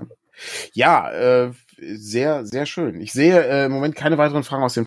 Ja, 0.74 1.12
äh, 1.12 1.52
sehr, 1.78 2.46
sehr 2.46 2.66
schön. 2.66 3.00
Ich 3.00 3.14
sehe 3.14 3.46
äh, 3.46 3.66
im 3.66 3.72
Moment 3.72 3.96
keine 3.96 4.18
weiteren 4.18 4.44
Fragen 4.44 4.64
aus 4.64 4.74
dem 4.74 4.86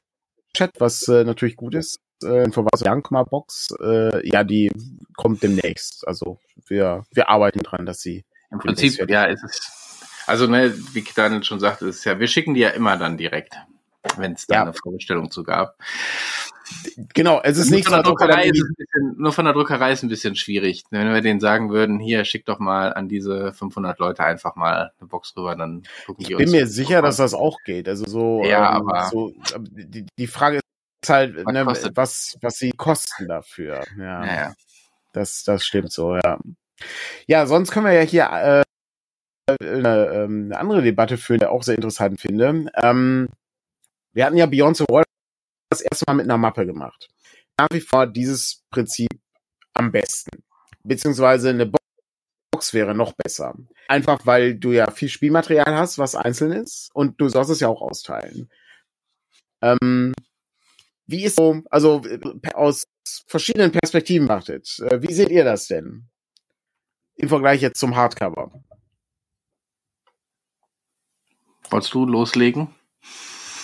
Chat, 0.57 0.73
was 0.79 1.07
äh, 1.09 1.25
natürlich 1.25 1.57
gut 1.57 1.75
ist. 1.75 1.99
Äh, 2.23 2.51
Verweis 2.51 2.81
Jankma 2.81 3.23
Box, 3.25 3.69
äh, 3.81 4.27
ja, 4.27 4.43
die 4.43 4.73
kommt 5.17 5.43
demnächst. 5.43 6.09
Also 6.09 6.41
wir, 6.67 7.05
wir 7.13 7.29
arbeiten 7.29 7.61
dran, 7.61 7.87
dass 7.87 8.01
sie 8.01 8.25
im 8.51 8.59
Prinzip, 8.59 9.09
ja, 9.11 9.25
ist 9.27 9.45
es. 9.45 9.87
Also, 10.27 10.49
ne, 10.49 10.75
wie 10.93 11.05
Daniel 11.15 11.45
schon 11.45 11.61
sagte, 11.61 11.87
ist 11.87 12.05
ja, 12.05 12.19
wir 12.19 12.27
schicken 12.27 12.55
die 12.55 12.61
ja 12.61 12.71
immer 12.71 12.97
dann 12.97 13.17
direkt, 13.17 13.55
wenn 14.16 14.33
es 14.33 14.47
da 14.47 14.55
ja. 14.57 14.62
eine 14.62 14.73
Vorbestellung 14.73 15.31
zu 15.31 15.42
gab. 15.42 15.77
Genau, 17.14 17.40
es 17.42 17.59
ist 17.59 17.71
nicht 17.71 17.85
von 17.85 17.95
der 17.95 18.03
Druckerei 18.03 18.47
ist 18.47 18.64
bisschen, 18.77 19.14
nur 19.19 19.33
von 19.33 19.45
der 19.45 19.55
Druckerei 19.55 19.92
ist 19.92 20.03
ein 20.03 20.09
bisschen 20.09 20.35
schwierig. 20.35 20.85
Wenn 20.90 21.12
wir 21.12 21.21
denen 21.21 21.38
sagen 21.38 21.71
würden, 21.71 22.01
hier 22.01 22.25
schick 22.25 22.45
doch 22.45 22.59
mal 22.59 22.92
an 22.92 23.09
diese 23.09 23.53
500 23.53 23.99
Leute 23.99 24.25
einfach 24.25 24.57
mal 24.57 24.90
eine 24.99 25.09
Box 25.09 25.35
rüber, 25.37 25.55
dann 25.55 25.85
gucken 26.07 26.25
die 26.25 26.35
uns. 26.35 26.42
Ich 26.42 26.51
bin 26.51 26.61
mir 26.61 26.66
sicher, 26.66 27.03
dass 27.03 27.16
das 27.19 27.35
auch 27.35 27.59
geht. 27.64 27.88
Also 27.88 28.07
so, 28.07 28.42
ja, 28.45 28.77
ähm, 28.77 28.88
aber 28.88 29.09
so, 29.11 29.33
die, 29.61 30.07
die 30.19 30.27
Frage 30.27 30.57
ist 30.57 31.11
halt, 31.11 31.37
was, 31.45 31.53
ne, 31.85 31.90
was, 31.95 32.37
was 32.40 32.55
sie 32.57 32.73
kosten 32.73 33.29
dafür. 33.29 33.85
Ja, 33.97 34.27
ja, 34.27 34.55
Das, 35.12 35.45
das 35.45 35.64
stimmt 35.64 35.92
so, 35.92 36.16
ja. 36.16 36.38
Ja, 37.27 37.47
sonst 37.47 37.71
können 37.71 37.87
wir 37.87 37.92
ja 37.92 38.03
hier 38.03 38.25
äh, 38.25 38.62
eine, 39.62 40.11
ähm, 40.12 40.47
eine 40.47 40.59
andere 40.59 40.83
Debatte 40.83 41.16
führen, 41.16 41.38
die 41.38 41.45
ich 41.45 41.51
auch 41.51 41.62
sehr 41.62 41.77
interessant 41.77 42.21
finde. 42.21 42.71
Ähm, 42.75 43.29
wir 44.16 44.24
hatten 44.24 44.38
ja 44.38 44.46
Beyond 44.46 44.79
the 44.79 44.85
Wall 44.88 45.05
das 45.68 45.83
erste 45.83 46.05
Mal 46.07 46.14
mit 46.14 46.24
einer 46.24 46.38
Mappe 46.38 46.64
gemacht. 46.64 47.11
Nach 47.59 47.68
wie 47.70 47.83
vor 47.83 48.07
dieses 48.07 48.64
Prinzip 48.70 49.11
am 49.74 49.92
besten. 49.92 50.42
Beziehungsweise 50.83 51.50
eine 51.50 51.70
Box 52.50 52.72
wäre 52.72 52.94
noch 52.94 53.12
besser. 53.12 53.55
Einfach 53.88 54.24
weil 54.24 54.55
du 54.55 54.72
ja 54.72 54.90
viel 54.90 55.11
Spielmaterial 55.11 55.76
hast, 55.76 55.98
was 55.98 56.14
einzeln 56.14 56.52
ist 56.52 56.90
und 56.94 57.20
du 57.20 57.29
sollst 57.29 57.50
es 57.50 57.61
ja 57.61 57.68
auch 57.68 57.83
austeilen. 57.83 58.50
Ähm, 59.61 60.14
wie 61.07 61.24
ist 61.24 61.37
so, 61.37 61.62
also 61.70 62.00
aus 62.55 62.85
verschiedenen 63.26 63.70
Perspektiven 63.70 64.29
betrachtet, 64.29 64.79
äh, 64.79 65.02
wie 65.02 65.12
seht 65.12 65.29
ihr 65.29 65.44
das 65.44 65.66
denn? 65.66 66.09
Im 67.16 67.29
Vergleich 67.29 67.61
jetzt 67.61 67.79
zum 67.79 67.94
Hardcover. 67.94 68.50
Wolltest 71.68 71.92
du 71.92 72.07
loslegen? 72.07 72.74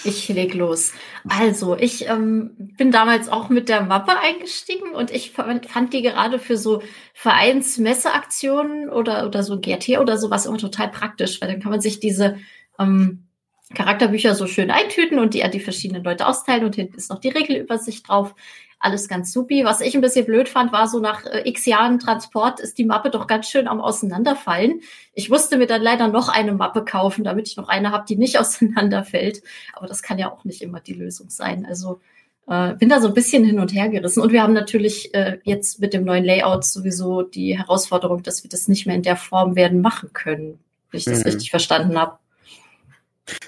Ich 0.04 0.28
leg 0.28 0.54
los. 0.54 0.92
Also, 1.28 1.76
ich 1.76 2.08
ähm, 2.08 2.52
bin 2.56 2.90
damals 2.90 3.28
auch 3.28 3.48
mit 3.48 3.68
der 3.68 3.82
Mappe 3.82 4.12
eingestiegen 4.18 4.90
und 4.90 5.11
ich 5.11 5.32
fand, 5.32 5.92
die 5.92 6.03
gerade 6.03 6.38
für 6.38 6.57
so 6.57 6.82
Vereinsmesseaktionen 7.14 8.90
oder, 8.90 9.26
oder 9.26 9.42
so 9.42 9.61
GRT 9.61 9.98
oder 10.00 10.18
sowas 10.18 10.46
immer 10.46 10.59
total 10.59 10.90
praktisch, 10.90 11.40
weil 11.40 11.50
dann 11.50 11.61
kann 11.61 11.70
man 11.70 11.80
sich 11.80 12.00
diese 12.00 12.38
ähm, 12.78 13.28
Charakterbücher 13.75 14.35
so 14.35 14.47
schön 14.47 14.70
eintüten 14.70 15.18
und 15.18 15.35
die 15.35 15.45
an 15.45 15.51
die 15.51 15.61
verschiedenen 15.61 16.05
Leute 16.05 16.27
austeilen 16.27 16.64
und 16.64 16.75
hinten 16.75 16.97
ist 16.97 17.11
noch 17.11 17.20
die 17.20 17.31
Regelübersicht 17.31 18.09
drauf 18.09 18.35
alles 18.83 19.09
ganz 19.09 19.33
supi. 19.33 19.64
Was 19.64 19.81
ich 19.81 19.95
ein 19.95 20.01
bisschen 20.01 20.27
blöd 20.27 20.49
fand, 20.49 20.73
war 20.73 20.89
so 20.89 20.99
nach 20.99 21.25
äh, 21.25 21.49
x 21.49 21.66
Jahren 21.66 22.01
Transport 22.01 22.59
ist 22.61 22.79
die 22.79 22.85
Mappe 22.85 23.11
doch 23.11 23.27
ganz 23.29 23.49
schön 23.49 23.68
am 23.68 23.81
Auseinanderfallen. 23.81 24.81
Ich 25.14 25.31
musste 25.31 25.57
mir 25.57 25.66
dann 25.66 25.83
leider 25.83 26.09
noch 26.09 26.29
eine 26.29 26.53
Mappe 26.53 26.85
kaufen, 26.85 27.23
damit 27.23 27.49
ich 27.49 27.57
noch 27.57 27.68
eine 27.68 27.93
habe, 27.93 28.05
die 28.09 28.16
nicht 28.16 28.39
auseinanderfällt. 28.41 29.43
Aber 29.73 29.87
das 29.87 30.03
kann 30.03 30.18
ja 30.18 30.31
auch 30.33 30.45
nicht 30.45 30.62
immer 30.62 30.81
die 30.81 30.95
Lösung 30.95 31.31
sein. 31.31 31.64
Also 31.64 32.01
äh, 32.49 32.75
bin 32.75 32.89
da 32.89 33.01
so 33.01 33.09
ein 33.09 33.14
bisschen 33.14 33.45
hin 33.45 33.61
und 33.61 33.73
her 33.73 33.89
gerissen. 33.89 34.20
Und 34.20 34.33
wir 34.33 34.43
haben 34.43 34.53
natürlich 34.53 35.14
äh, 35.14 35.39
jetzt 35.45 35.81
mit 35.81 35.95
dem 35.95 36.05
neuen 36.05 36.25
Layout 36.25 36.64
sowieso 36.64 37.23
die 37.23 37.57
Herausforderung, 37.57 38.25
dass 38.25 38.43
wir 38.43 38.51
das 38.51 38.66
nicht 38.66 38.87
mehr 38.87 38.97
in 38.97 39.03
der 39.03 39.16
Form 39.16 39.55
werden 39.55 39.81
machen 39.81 40.12
können, 40.12 40.59
wenn 40.91 40.99
ich 40.99 41.05
das 41.05 41.20
mhm. 41.20 41.27
richtig 41.27 41.51
verstanden 41.51 41.97
habe. 41.97 42.18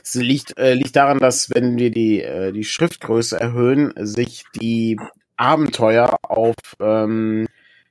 Es 0.03 0.15
liegt, 0.15 0.57
äh, 0.59 0.75
liegt 0.75 0.97
daran, 0.97 1.19
dass 1.19 1.51
wenn 1.51 1.77
wir 1.79 1.91
die, 1.91 2.23
äh, 2.23 2.53
die 2.53 2.65
Schriftgröße 2.65 3.39
erhöhen, 3.39 3.93
sich 3.97 4.45
die 4.55 4.99
Abenteuer 5.37 6.17
auf, 6.23 6.55
ähm, 6.81 7.47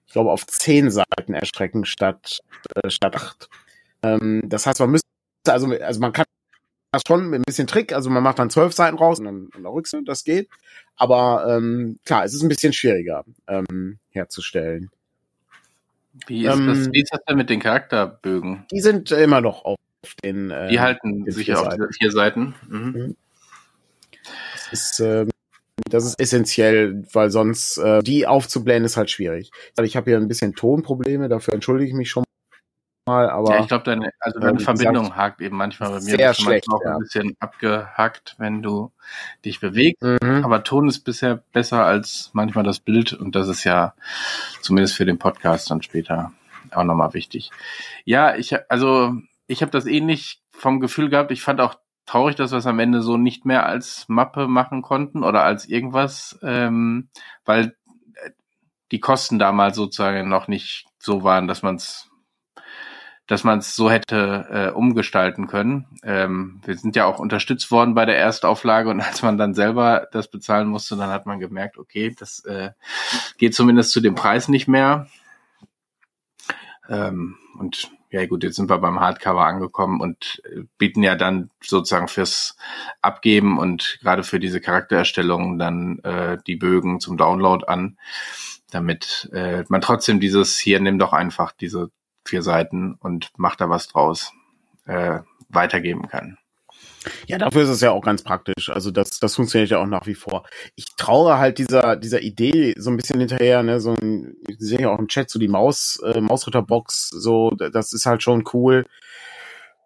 ich 0.07 0.13
glaube, 0.13 0.31
auf 0.31 0.47
zehn 0.47 0.91
Seiten 0.91 1.33
erstrecken 1.33 1.85
statt, 1.85 2.39
äh, 2.75 2.89
statt 2.89 3.15
acht. 3.15 3.49
Ähm, 4.01 4.43
das 4.45 4.65
heißt, 4.65 4.79
man 4.79 4.91
müsste, 4.91 5.07
also, 5.47 5.67
also 5.67 5.99
man 5.99 6.13
kann 6.13 6.25
das 6.93 7.01
schon 7.07 7.33
ein 7.33 7.41
bisschen 7.41 7.67
Trick. 7.67 7.91
Also 7.91 8.09
man 8.09 8.23
macht 8.23 8.39
dann 8.39 8.49
zwölf 8.49 8.73
Seiten 8.73 8.97
raus 8.97 9.19
und 9.19 9.25
dann 9.25 9.49
an 9.53 9.63
der 9.63 9.73
Rückseite, 9.73 10.03
das 10.05 10.23
geht. 10.23 10.49
Aber 10.95 11.45
ähm, 11.49 11.99
klar, 12.05 12.23
es 12.23 12.33
ist 12.33 12.43
ein 12.43 12.49
bisschen 12.49 12.71
schwieriger 12.71 13.25
ähm, 13.47 13.97
herzustellen. 14.09 14.89
Wie 16.27 16.45
ist, 16.45 16.53
ähm, 16.53 16.67
das, 16.67 16.91
wie 16.91 17.01
ist 17.01 17.11
das 17.11 17.21
denn 17.27 17.37
mit 17.37 17.49
den 17.49 17.59
Charakterbögen? 17.59 18.65
Die 18.71 18.81
sind 18.81 19.11
immer 19.11 19.41
noch 19.41 19.65
auf 19.65 19.77
den. 20.23 20.51
Äh, 20.51 20.69
die 20.69 20.79
halten 20.79 21.25
den 21.25 21.33
sich 21.33 21.53
auf 21.53 21.65
Seiten. 21.65 21.93
vier 21.93 22.11
Seiten. 22.11 22.55
Mhm. 22.67 22.79
mhm. 22.79 23.15
Das 24.71 24.91
ist, 24.91 24.99
ähm, 25.01 25.29
das 25.89 26.05
ist 26.05 26.19
essentiell, 26.19 27.05
weil 27.13 27.29
sonst 27.29 27.77
äh, 27.77 28.01
die 28.01 28.25
aufzublähen 28.25 28.85
ist 28.85 28.97
halt 28.97 29.11
schwierig. 29.11 29.51
Also 29.77 29.85
ich 29.85 29.95
habe 29.95 30.09
hier 30.09 30.17
ein 30.17 30.27
bisschen 30.27 30.55
Tonprobleme, 30.55 31.29
dafür 31.29 31.53
entschuldige 31.53 31.89
ich 31.89 31.95
mich 31.95 32.09
schon 32.09 32.23
mal, 33.05 33.29
aber. 33.29 33.55
Ja, 33.55 33.61
ich 33.61 33.67
glaube, 33.67 33.83
deine, 33.83 34.11
also 34.19 34.39
deine 34.39 34.59
äh, 34.59 34.63
Verbindung 34.63 35.03
gesagt, 35.03 35.17
hakt 35.17 35.41
eben 35.41 35.57
manchmal 35.57 35.89
bei 35.89 35.95
mir 35.95 36.01
sehr 36.01 36.33
schlecht, 36.33 36.67
auch 36.71 36.81
ja. 36.83 36.93
ein 36.93 36.99
bisschen 36.99 37.35
abgehackt, 37.39 38.35
wenn 38.37 38.61
du 38.61 38.91
dich 39.45 39.59
bewegst. 39.59 40.01
Mhm. 40.01 40.43
Aber 40.43 40.63
Ton 40.63 40.87
ist 40.87 41.01
bisher 41.01 41.43
besser 41.51 41.85
als 41.85 42.31
manchmal 42.33 42.63
das 42.63 42.79
Bild 42.79 43.13
und 43.13 43.35
das 43.35 43.47
ist 43.47 43.63
ja 43.63 43.93
zumindest 44.61 44.95
für 44.95 45.05
den 45.05 45.19
Podcast 45.19 45.69
dann 45.69 45.81
später 45.81 46.31
auch 46.71 46.83
nochmal 46.83 47.13
wichtig. 47.13 47.51
Ja, 48.05 48.35
ich, 48.35 48.55
also 48.71 49.13
ich 49.47 49.61
habe 49.61 49.71
das 49.71 49.85
ähnlich 49.85 50.41
vom 50.51 50.79
Gefühl 50.79 51.09
gehabt. 51.09 51.31
Ich 51.31 51.41
fand 51.41 51.61
auch 51.61 51.75
traurig, 52.05 52.35
dass 52.35 52.51
wir 52.51 52.57
es 52.57 52.67
am 52.67 52.79
Ende 52.79 53.01
so 53.01 53.17
nicht 53.17 53.45
mehr 53.45 53.65
als 53.65 54.07
Mappe 54.07 54.47
machen 54.47 54.81
konnten 54.81 55.23
oder 55.23 55.43
als 55.43 55.67
irgendwas, 55.67 56.39
ähm, 56.43 57.09
weil 57.45 57.75
die 58.91 58.99
Kosten 58.99 59.39
damals 59.39 59.75
sozusagen 59.75 60.29
noch 60.29 60.47
nicht 60.47 60.85
so 60.99 61.23
waren, 61.23 61.47
dass 61.47 61.63
man 61.63 61.75
es 61.75 62.09
dass 63.25 63.45
man 63.45 63.59
es 63.59 63.75
so 63.75 63.89
hätte 63.89 64.47
äh, 64.51 64.71
umgestalten 64.71 65.47
können. 65.47 65.87
Ähm, 66.03 66.61
wir 66.65 66.75
sind 66.75 66.95
ja 66.95 67.05
auch 67.05 67.19
unterstützt 67.19 67.71
worden 67.71 67.93
bei 67.93 68.05
der 68.05 68.17
Erstauflage 68.17 68.89
und 68.89 68.99
als 69.05 69.21
man 69.21 69.37
dann 69.37 69.53
selber 69.53 70.07
das 70.11 70.29
bezahlen 70.29 70.67
musste, 70.67 70.97
dann 70.97 71.09
hat 71.09 71.25
man 71.25 71.39
gemerkt, 71.39 71.77
okay, 71.77 72.13
das 72.17 72.43
äh, 72.45 72.71
geht 73.37 73.55
zumindest 73.55 73.91
zu 73.91 74.01
dem 74.01 74.15
Preis 74.15 74.49
nicht 74.49 74.67
mehr. 74.67 75.07
Ähm, 76.89 77.37
und 77.57 77.91
ja 78.13 78.27
gut, 78.27 78.43
jetzt 78.43 78.57
sind 78.57 78.69
wir 78.69 78.77
beim 78.77 78.99
Hardcover 78.99 79.43
angekommen 79.43 79.99
und 79.99 80.41
äh, 80.45 80.61
bieten 80.77 81.01
ja 81.01 81.15
dann 81.15 81.49
sozusagen 81.61 82.07
fürs 82.07 82.55
Abgeben 83.01 83.57
und 83.57 83.97
gerade 84.01 84.23
für 84.23 84.39
diese 84.39 84.61
Charaktererstellung 84.61 85.57
dann 85.57 85.97
äh, 86.03 86.37
die 86.45 86.55
Bögen 86.55 86.99
zum 86.99 87.17
Download 87.17 87.65
an, 87.65 87.97
damit 88.69 89.31
äh, 89.33 89.63
man 89.67 89.81
trotzdem 89.81 90.19
dieses 90.19 90.59
hier 90.59 90.79
nimm 90.79 90.99
doch 90.99 91.11
einfach 91.11 91.53
diese 91.53 91.89
vier 92.23 92.43
Seiten 92.43 92.93
und 92.99 93.31
mach 93.35 93.55
da 93.55 93.67
was 93.67 93.87
draus 93.87 94.31
äh, 94.85 95.21
weitergeben 95.49 96.07
kann. 96.07 96.37
Ja, 97.27 97.37
dafür 97.37 97.63
ist 97.63 97.69
es 97.69 97.81
ja 97.81 97.91
auch 97.91 98.03
ganz 98.03 98.23
praktisch. 98.23 98.69
Also 98.69 98.91
das, 98.91 99.19
das 99.19 99.35
funktioniert 99.35 99.69
ja 99.71 99.79
auch 99.79 99.87
nach 99.87 100.07
wie 100.07 100.15
vor. 100.15 100.45
Ich 100.75 100.85
traue 100.97 101.37
halt 101.37 101.57
dieser, 101.57 101.95
dieser 101.95 102.21
Idee 102.21 102.73
so 102.77 102.89
ein 102.89 102.97
bisschen 102.97 103.19
hinterher, 103.19 103.63
ne, 103.63 103.79
so 103.79 103.93
ein, 103.93 104.35
ich 104.47 104.57
sehe 104.59 104.81
ja 104.81 104.89
auch 104.89 104.99
im 104.99 105.07
Chat 105.07 105.29
so 105.29 105.39
die 105.39 105.47
Maus, 105.47 105.99
äh, 106.05 106.21
Mausritterbox, 106.21 107.09
so, 107.09 107.51
das 107.51 107.93
ist 107.93 108.05
halt 108.05 108.23
schon 108.23 108.43
cool. 108.53 108.85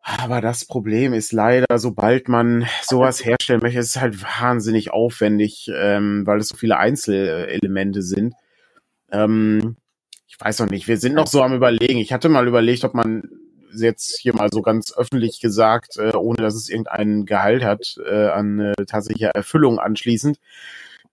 Aber 0.04 0.40
das 0.40 0.64
Problem 0.64 1.14
ist 1.14 1.34
leider, 1.34 1.80
sobald 1.80 2.30
man 2.30 2.66
sowas 2.82 3.26
herstellen 3.26 3.60
möchte, 3.62 3.80
ist 3.80 3.96
es 3.96 4.02
halt 4.02 4.24
wahnsinnig 4.24 4.92
aufwendig, 4.92 5.70
ähm, 5.74 6.26
weil 6.26 6.40
es 6.40 6.48
so 6.48 6.56
viele 6.56 6.78
Einzelelemente 6.78 8.02
sind. 8.02 8.34
Ähm, 9.12 9.76
ich 10.28 10.40
weiß 10.40 10.60
noch 10.60 10.70
nicht, 10.70 10.88
wir 10.88 10.98
sind 10.98 11.14
noch 11.14 11.28
so 11.28 11.42
am 11.42 11.54
überlegen. 11.54 12.00
Ich 12.00 12.14
hatte 12.14 12.30
mal 12.30 12.48
überlegt, 12.48 12.86
ob 12.86 12.94
man 12.94 13.24
jetzt 13.82 14.20
hier 14.20 14.36
mal 14.36 14.50
so 14.52 14.62
ganz 14.62 14.96
öffentlich 14.96 15.40
gesagt, 15.40 15.98
äh, 15.98 16.16
ohne 16.16 16.38
dass 16.38 16.56
es 16.56 16.70
irgendeinen 16.70 17.26
Gehalt 17.26 17.64
hat, 17.64 17.98
äh, 18.06 18.28
an 18.28 18.60
äh, 18.60 18.86
tatsächlicher 18.86 19.32
Erfüllung 19.32 19.80
anschließend, 19.80 20.40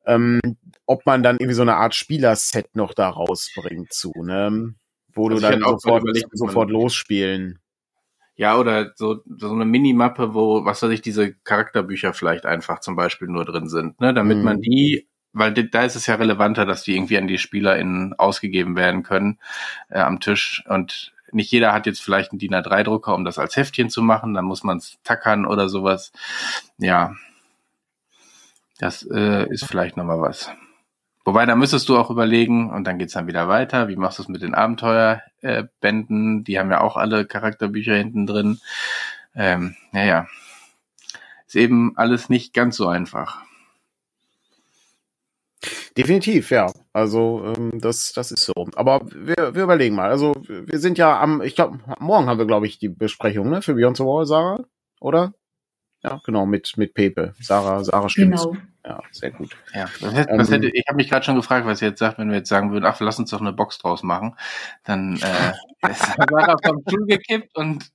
ähm, 0.06 0.40
ob 0.86 1.06
man 1.06 1.22
dann 1.22 1.36
irgendwie 1.36 1.54
so 1.54 1.62
eine 1.62 1.76
Art 1.76 1.94
Spielerset 1.94 2.74
noch 2.76 2.94
da 2.94 3.08
rausbringt 3.08 3.92
zu, 3.92 4.12
ne? 4.16 4.74
Wo 5.12 5.28
also 5.28 5.40
du 5.40 5.42
dann 5.42 5.60
sofort, 5.60 6.04
sofort 6.32 6.70
losspielen. 6.70 7.60
Ja, 8.36 8.58
oder 8.58 8.92
so, 8.96 9.20
so 9.38 9.52
eine 9.52 9.64
Minimappe, 9.64 10.34
wo, 10.34 10.64
was 10.64 10.82
weiß 10.82 10.90
ich, 10.90 11.02
diese 11.02 11.34
Charakterbücher 11.34 12.12
vielleicht 12.14 12.46
einfach 12.46 12.80
zum 12.80 12.96
Beispiel 12.96 13.28
nur 13.28 13.44
drin 13.44 13.68
sind, 13.68 14.00
ne? 14.00 14.12
Damit 14.12 14.38
mhm. 14.38 14.44
man 14.44 14.60
die 14.60 15.06
weil 15.34 15.52
da 15.52 15.82
ist 15.82 15.96
es 15.96 16.06
ja 16.06 16.14
relevanter, 16.14 16.64
dass 16.64 16.84
die 16.84 16.94
irgendwie 16.94 17.18
an 17.18 17.26
die 17.26 17.38
SpielerInnen 17.38 18.14
ausgegeben 18.14 18.76
werden 18.76 19.02
können 19.02 19.40
äh, 19.90 19.98
am 19.98 20.20
Tisch. 20.20 20.64
Und 20.68 21.12
nicht 21.34 21.50
jeder 21.50 21.72
hat 21.72 21.86
jetzt 21.86 22.00
vielleicht 22.00 22.32
einen 22.32 22.38
DIN 22.38 22.54
A3-Drucker, 22.54 23.14
um 23.14 23.24
das 23.24 23.38
als 23.38 23.56
Heftchen 23.56 23.90
zu 23.90 24.02
machen. 24.02 24.34
Dann 24.34 24.44
muss 24.44 24.64
man 24.64 24.78
es 24.78 24.98
tackern 25.04 25.46
oder 25.46 25.68
sowas. 25.68 26.12
Ja, 26.78 27.14
das 28.78 29.02
äh, 29.10 29.48
ist 29.50 29.66
vielleicht 29.66 29.96
nochmal 29.96 30.20
was. 30.20 30.50
Wobei, 31.24 31.46
da 31.46 31.56
müsstest 31.56 31.88
du 31.88 31.96
auch 31.96 32.10
überlegen, 32.10 32.70
und 32.70 32.84
dann 32.86 32.98
geht's 32.98 33.14
dann 33.14 33.26
wieder 33.26 33.48
weiter, 33.48 33.88
wie 33.88 33.96
machst 33.96 34.18
du 34.18 34.22
es 34.22 34.28
mit 34.28 34.42
den 34.42 34.54
Abenteuerbänden? 34.54 36.40
Äh, 36.40 36.42
die 36.44 36.58
haben 36.58 36.70
ja 36.70 36.82
auch 36.82 36.96
alle 36.96 37.24
Charakterbücher 37.24 37.94
hinten 37.94 38.26
drin. 38.26 38.60
Ähm, 39.34 39.74
naja, 39.92 40.26
ist 41.46 41.56
eben 41.56 41.96
alles 41.96 42.28
nicht 42.28 42.52
ganz 42.52 42.76
so 42.76 42.88
einfach. 42.88 43.40
Definitiv, 45.96 46.50
ja. 46.50 46.72
Also 46.92 47.54
ähm, 47.56 47.78
das, 47.80 48.12
das 48.12 48.32
ist 48.32 48.44
so. 48.44 48.52
Aber 48.74 49.02
wir, 49.12 49.54
wir 49.54 49.62
überlegen 49.62 49.94
mal. 49.94 50.10
Also 50.10 50.34
wir 50.48 50.78
sind 50.78 50.98
ja 50.98 51.20
am, 51.20 51.40
ich 51.40 51.54
glaube, 51.54 51.78
morgen 52.00 52.26
haben 52.26 52.38
wir, 52.38 52.46
glaube 52.46 52.66
ich, 52.66 52.78
die 52.78 52.88
Besprechung, 52.88 53.48
ne? 53.48 53.62
Für 53.62 53.74
Beyond 53.74 53.98
the 53.98 54.04
Wall, 54.04 54.26
Sarah, 54.26 54.64
oder? 55.00 55.34
Ja, 56.02 56.20
genau, 56.24 56.46
mit, 56.46 56.76
mit 56.76 56.94
Pepe. 56.94 57.34
Sarah, 57.40 57.84
Sarah 57.84 58.08
stimmt. 58.08 58.36
Genau. 58.36 58.56
Ja, 58.86 59.00
sehr 59.12 59.30
gut. 59.30 59.56
Ja, 59.72 59.88
was 60.00 60.12
hätte, 60.12 60.36
was 60.36 60.50
hätte, 60.50 60.68
ich 60.68 60.84
habe 60.86 60.96
mich 60.96 61.08
gerade 61.08 61.24
schon 61.24 61.36
gefragt, 61.36 61.64
was 61.64 61.80
ihr 61.80 61.88
jetzt 61.88 62.00
sagt, 62.00 62.18
wenn 62.18 62.28
wir 62.28 62.36
jetzt 62.36 62.50
sagen 62.50 62.70
würden, 62.70 62.84
ach, 62.84 63.00
lass 63.00 63.18
uns 63.18 63.30
doch 63.30 63.40
eine 63.40 63.54
Box 63.54 63.78
draus 63.78 64.02
machen. 64.02 64.36
Dann 64.84 65.16
äh, 65.22 65.88
ist 65.90 66.00
Sarah 66.18 66.56
vom 66.62 66.82
Stuhl 66.86 67.06
gekippt 67.06 67.56
und. 67.56 67.90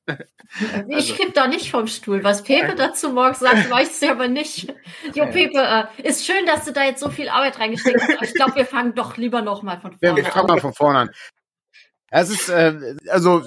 ich 0.87 0.95
also. 0.95 1.13
kipp 1.13 1.35
doch 1.35 1.47
nicht 1.47 1.69
vom 1.69 1.85
Stuhl. 1.85 2.23
Was 2.23 2.43
Pepe 2.43 2.73
dazu 2.73 3.09
morgen 3.09 3.35
sagt, 3.35 3.69
weiß 3.69 4.01
ich 4.01 4.09
aber 4.09 4.27
nicht. 4.27 4.73
Jo, 5.13 5.27
Pepe, 5.27 5.59
äh, 5.59 6.07
ist 6.07 6.25
schön, 6.25 6.47
dass 6.47 6.65
du 6.65 6.73
da 6.73 6.83
jetzt 6.83 7.01
so 7.01 7.11
viel 7.11 7.29
Arbeit 7.29 7.59
reingesteckt 7.59 8.01
hast. 8.01 8.23
Ich 8.23 8.33
glaube, 8.33 8.55
wir 8.55 8.65
fangen 8.65 8.95
doch 8.95 9.15
lieber 9.15 9.43
nochmal 9.43 9.79
von 9.79 9.91
vorne 9.91 10.09
an. 10.09 10.17
Ja, 10.17 10.23
wir 10.23 10.31
fangen 10.31 10.47
mal 10.47 10.59
von 10.59 10.73
vorne 10.73 10.99
an. 10.99 11.09
Es 12.09 12.31
ist, 12.31 12.49
äh, 12.49 12.95
also, 13.09 13.43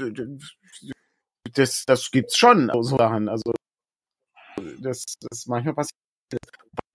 das, 1.54 1.84
das 1.86 2.08
gibt's 2.12 2.36
schon, 2.36 2.70
so 2.72 2.82
Sachen. 2.82 3.28
Also, 3.28 3.52
das, 4.78 5.04
das 5.20 5.46
manchmal 5.46 5.74
passiert. 5.74 5.98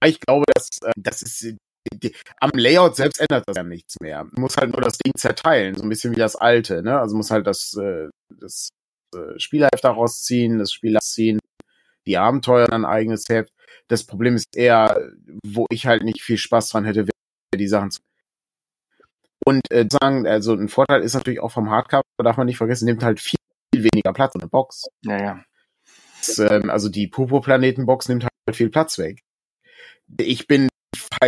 Ich 0.05 0.19
glaube, 0.19 0.45
dass 0.53 0.69
äh, 0.83 0.91
das 0.95 1.21
ist 1.21 1.55
die, 1.93 2.13
am 2.39 2.51
Layout 2.53 2.95
selbst 2.95 3.19
ändert 3.19 3.45
das 3.47 3.55
ja 3.55 3.63
nichts 3.63 3.95
mehr. 4.01 4.23
Man 4.25 4.41
muss 4.41 4.57
halt 4.57 4.71
nur 4.71 4.81
das 4.81 4.97
Ding 4.97 5.13
zerteilen, 5.15 5.75
so 5.75 5.83
ein 5.83 5.89
bisschen 5.89 6.15
wie 6.15 6.19
das 6.19 6.35
alte, 6.35 6.83
ne? 6.83 6.99
Also 6.99 7.15
muss 7.15 7.31
halt 7.31 7.47
das, 7.47 7.73
äh, 7.75 8.09
das 8.29 8.69
äh, 9.15 9.39
Spielheft 9.39 9.83
daraus 9.83 10.23
ziehen, 10.23 10.59
das 10.59 10.71
Spiel 10.71 10.97
ziehen, 11.01 11.39
die 12.05 12.17
Abenteuer 12.17 12.67
dann 12.67 12.85
eigenes 12.85 13.29
Heft. 13.29 13.53
Das 13.87 14.05
Problem 14.05 14.35
ist 14.35 14.55
eher, 14.55 15.11
wo 15.45 15.65
ich 15.69 15.87
halt 15.87 16.03
nicht 16.03 16.21
viel 16.21 16.37
Spaß 16.37 16.69
dran 16.69 16.85
hätte, 16.85 17.05
die 17.55 17.67
Sachen 17.67 17.91
zu 17.91 18.01
und 19.45 19.71
äh, 19.71 19.87
sagen, 19.89 20.27
also 20.27 20.53
ein 20.53 20.67
Vorteil 20.67 21.01
ist 21.03 21.13
natürlich 21.13 21.39
auch 21.39 21.51
vom 21.51 21.69
Hardcover, 21.69 22.03
darf 22.17 22.35
man 22.35 22.47
nicht 22.47 22.57
vergessen, 22.57 22.83
nimmt 22.83 23.01
halt 23.01 23.21
viel 23.21 23.37
weniger 23.73 24.11
Platz 24.11 24.35
in 24.35 24.41
der 24.41 24.47
Box. 24.47 24.87
Ja, 25.05 25.21
ja. 25.21 25.43
Das, 26.19 26.39
ähm, 26.39 26.69
also 26.69 26.89
die 26.89 27.07
Popo-Planeten-Box 27.07 28.09
nimmt 28.09 28.23
halt 28.25 28.55
viel 28.55 28.69
Platz 28.69 28.97
weg. 28.97 29.23
Ich 30.17 30.47
bin 30.47 30.69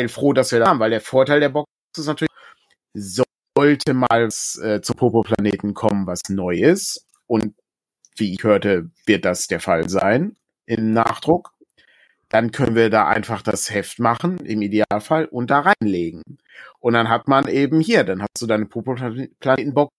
froh, 0.08 0.34
dass 0.34 0.52
wir 0.52 0.60
da 0.60 0.68
haben, 0.68 0.80
weil 0.80 0.92
der 0.92 1.02
Vorteil 1.02 1.40
der 1.40 1.50
Box 1.50 1.70
ist 1.98 2.06
natürlich, 2.06 2.32
sollte 2.94 3.94
mal 3.94 4.30
äh, 4.62 4.82
zum 4.82 4.96
Popo-Planeten 4.96 5.74
kommen, 5.74 6.08
was 6.08 6.22
neu 6.30 6.56
ist, 6.56 7.06
und 7.28 7.54
wie 8.16 8.34
ich 8.34 8.44
hörte, 8.44 8.90
wird 9.06 9.26
das 9.26 9.48
der 9.48 9.60
Fall 9.60 9.90
sein 9.90 10.36
im 10.66 10.92
Nachdruck, 10.92 11.54
dann 12.30 12.52
können 12.52 12.76
wir 12.76 12.90
da 12.90 13.08
einfach 13.08 13.42
das 13.42 13.72
Heft 13.72 14.00
machen, 14.00 14.38
im 14.40 14.62
Idealfall, 14.62 15.26
und 15.26 15.50
da 15.50 15.62
reinlegen. 15.62 16.38
Und 16.80 16.94
dann 16.94 17.10
hat 17.10 17.28
man 17.28 17.48
eben 17.48 17.80
hier, 17.80 18.04
dann 18.04 18.22
hast 18.22 18.42
du 18.42 18.46
deine 18.46 18.66
Popo-Planeten-Box 18.66 19.92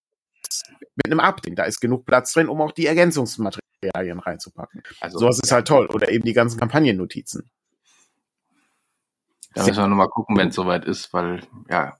mit 0.95 1.05
einem 1.05 1.19
Update. 1.19 1.59
Da 1.59 1.63
ist 1.63 1.81
genug 1.81 2.05
Platz 2.05 2.33
drin, 2.33 2.47
um 2.47 2.61
auch 2.61 2.71
die 2.71 2.85
Ergänzungsmaterialien 2.85 4.19
reinzupacken. 4.19 4.81
Also 5.01 5.19
sowas 5.19 5.39
ist 5.43 5.51
halt 5.51 5.67
toll. 5.67 5.87
Oder 5.87 6.09
eben 6.09 6.23
die 6.23 6.33
ganzen 6.33 6.59
Kampagnennotizen. 6.59 7.49
Da 9.53 9.65
müssen 9.65 9.83
wir 9.83 9.87
nochmal 9.87 10.09
gucken, 10.09 10.37
wenn 10.37 10.49
es 10.49 10.55
soweit 10.55 10.85
ist, 10.85 11.13
weil, 11.13 11.41
ja. 11.69 11.97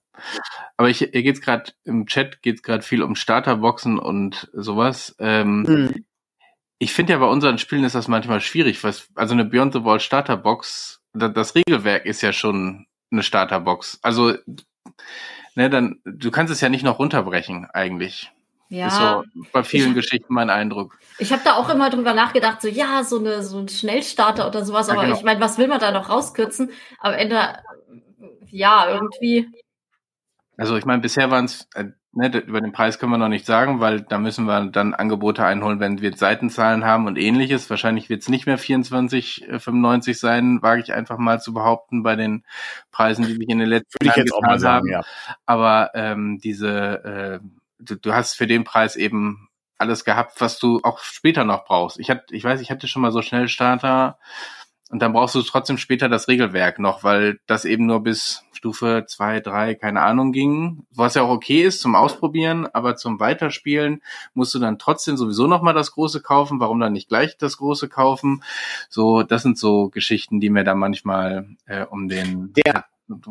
Aber 0.77 0.89
ich, 0.89 0.99
hier 0.99 1.09
geht's 1.09 1.41
gerade, 1.41 1.71
im 1.83 2.05
Chat 2.05 2.41
geht's 2.41 2.63
gerade 2.63 2.83
viel 2.83 3.03
um 3.03 3.15
Starterboxen 3.15 3.99
und 3.99 4.49
sowas. 4.53 5.15
Ähm, 5.19 5.63
mhm. 5.63 6.05
Ich 6.79 6.93
finde 6.93 7.13
ja 7.13 7.19
bei 7.19 7.27
unseren 7.27 7.57
Spielen 7.57 7.83
ist 7.83 7.95
das 7.95 8.07
manchmal 8.07 8.41
schwierig, 8.41 8.83
was, 8.83 9.07
also 9.15 9.33
eine 9.33 9.45
Beyond 9.45 9.73
the 9.73 9.83
Wall 9.83 9.99
Starterbox, 9.99 11.01
das, 11.13 11.33
das 11.33 11.55
Regelwerk 11.55 12.05
ist 12.05 12.21
ja 12.21 12.33
schon 12.33 12.87
eine 13.11 13.23
Starterbox. 13.23 13.99
Also, 14.01 14.35
ne, 15.55 15.69
dann, 15.69 15.99
du 16.05 16.31
kannst 16.31 16.53
es 16.53 16.61
ja 16.61 16.69
nicht 16.69 16.83
noch 16.83 16.99
runterbrechen, 16.99 17.65
eigentlich. 17.71 18.31
Ja. 18.71 18.87
Ist 18.87 18.97
so 18.97 19.23
bei 19.51 19.63
vielen 19.63 19.89
Ich- 19.89 19.95
Geschichten 19.95 20.33
mein 20.33 20.49
Eindruck. 20.49 20.97
Ich 21.17 21.31
habe 21.33 21.41
da 21.43 21.55
auch 21.55 21.69
immer 21.69 21.89
drüber 21.89 22.13
nachgedacht, 22.13 22.61
so 22.61 22.67
ja, 22.69 23.03
so 23.03 23.19
eine 23.19 23.43
so 23.43 23.59
ein 23.59 23.67
Schnellstarter 23.67 24.47
oder 24.47 24.63
sowas, 24.65 24.87
Ja, 24.87 24.93
aber 24.93 25.03
genau. 25.03 25.15
ich 25.17 25.23
meine, 25.23 25.41
was 25.41 25.57
will 25.57 25.67
man 25.67 25.79
da 25.79 25.91
noch 25.91 26.09
rauskürzen? 26.09 26.71
Am 26.99 27.13
Ende, 27.13 27.35
äh, 27.35 28.25
ja, 28.49 28.89
irgendwie, 28.89 29.47
Also 30.57 30.77
ich 30.77 30.85
meine, 30.85 31.01
bisher 31.01 31.29
waren 31.31 31.45
es, 31.45 31.67
äh, 31.75 31.85
ne, 32.13 32.27
über 32.39 32.61
den 32.61 32.71
Preis 32.71 32.97
können 32.97 33.11
wir 33.11 33.17
noch 33.17 33.27
nicht 33.27 33.45
sagen, 33.45 33.79
weil 33.81 34.01
da 34.01 34.17
müssen 34.19 34.45
wir 34.45 34.65
dann 34.67 34.93
Angebote 34.93 35.43
einholen, 35.43 35.79
wenn 35.81 36.01
wir 36.01 36.15
Seitenzahlen 36.15 36.85
haben 36.85 37.07
und 37.07 37.17
ähnliches. 37.17 37.69
Wahrscheinlich 37.69 38.09
wird 38.09 38.21
es 38.21 38.29
nicht 38.29 38.45
mehr 38.45 38.57
24,95 38.57 40.13
sein, 40.19 40.61
wage 40.61 40.81
ich 40.81 40.93
einfach 40.93 41.17
mal 41.17 41.41
zu 41.41 41.53
behaupten, 41.53 42.03
bei 42.03 42.15
den 42.15 42.43
Preisen, 42.91 43.25
die 43.25 43.33
sich 43.33 43.49
in 43.49 43.59
den 43.59 43.67
letzten 43.69 43.93
Würde 43.95 44.09
ich 44.11 44.15
Jahren 44.15 44.25
jetzt 44.25 44.33
auch 44.33 44.41
mal 44.41 44.55
getan 44.57 44.71
haben. 44.73 44.85
sagen, 44.87 44.89
ja. 44.91 45.01
Aber 45.45 45.91
ähm, 45.93 46.39
diese, 46.43 47.39
äh, 47.41 47.47
du, 47.81 47.95
du 47.95 48.13
hast 48.13 48.35
für 48.35 48.47
den 48.47 48.63
Preis 48.63 48.95
eben 48.95 49.49
alles 49.77 50.05
gehabt, 50.05 50.39
was 50.39 50.59
du 50.59 50.79
auch 50.83 50.99
später 50.99 51.43
noch 51.43 51.65
brauchst. 51.65 51.99
Ich 51.99 52.09
hatte, 52.09 52.33
ich 52.35 52.43
weiß, 52.43 52.61
ich 52.61 52.69
hatte 52.71 52.87
schon 52.87 53.01
mal 53.01 53.11
so 53.11 53.21
Schnellstarter 53.21 54.19
und 54.91 55.01
dann 55.01 55.13
brauchst 55.13 55.35
du 55.35 55.41
trotzdem 55.41 55.77
später 55.77 56.09
das 56.09 56.27
Regelwerk 56.27 56.77
noch, 56.77 57.03
weil 57.03 57.39
das 57.47 57.65
eben 57.65 57.85
nur 57.85 58.03
bis 58.03 58.43
Stufe 58.51 59.05
zwei, 59.07 59.39
drei, 59.39 59.73
keine 59.73 60.01
Ahnung 60.01 60.33
ging, 60.33 60.85
was 60.93 61.15
ja 61.15 61.23
auch 61.23 61.29
okay 61.29 61.63
ist 61.63 61.81
zum 61.81 61.95
Ausprobieren, 61.95 62.67
aber 62.67 62.95
zum 62.95 63.19
Weiterspielen 63.19 64.03
musst 64.35 64.53
du 64.53 64.59
dann 64.59 64.77
trotzdem 64.77 65.17
sowieso 65.17 65.47
noch 65.47 65.63
mal 65.63 65.73
das 65.73 65.93
große 65.93 66.21
kaufen. 66.21 66.59
Warum 66.59 66.79
dann 66.79 66.93
nicht 66.93 67.07
gleich 67.07 67.37
das 67.37 67.57
große 67.57 67.89
kaufen? 67.89 68.43
So, 68.89 69.23
das 69.23 69.41
sind 69.41 69.57
so 69.57 69.89
Geschichten, 69.89 70.39
die 70.39 70.49
mir 70.51 70.63
da 70.63 70.75
manchmal 70.75 71.47
äh, 71.65 71.85
um 71.85 72.07
den 72.07 72.53
Der- 72.53 72.85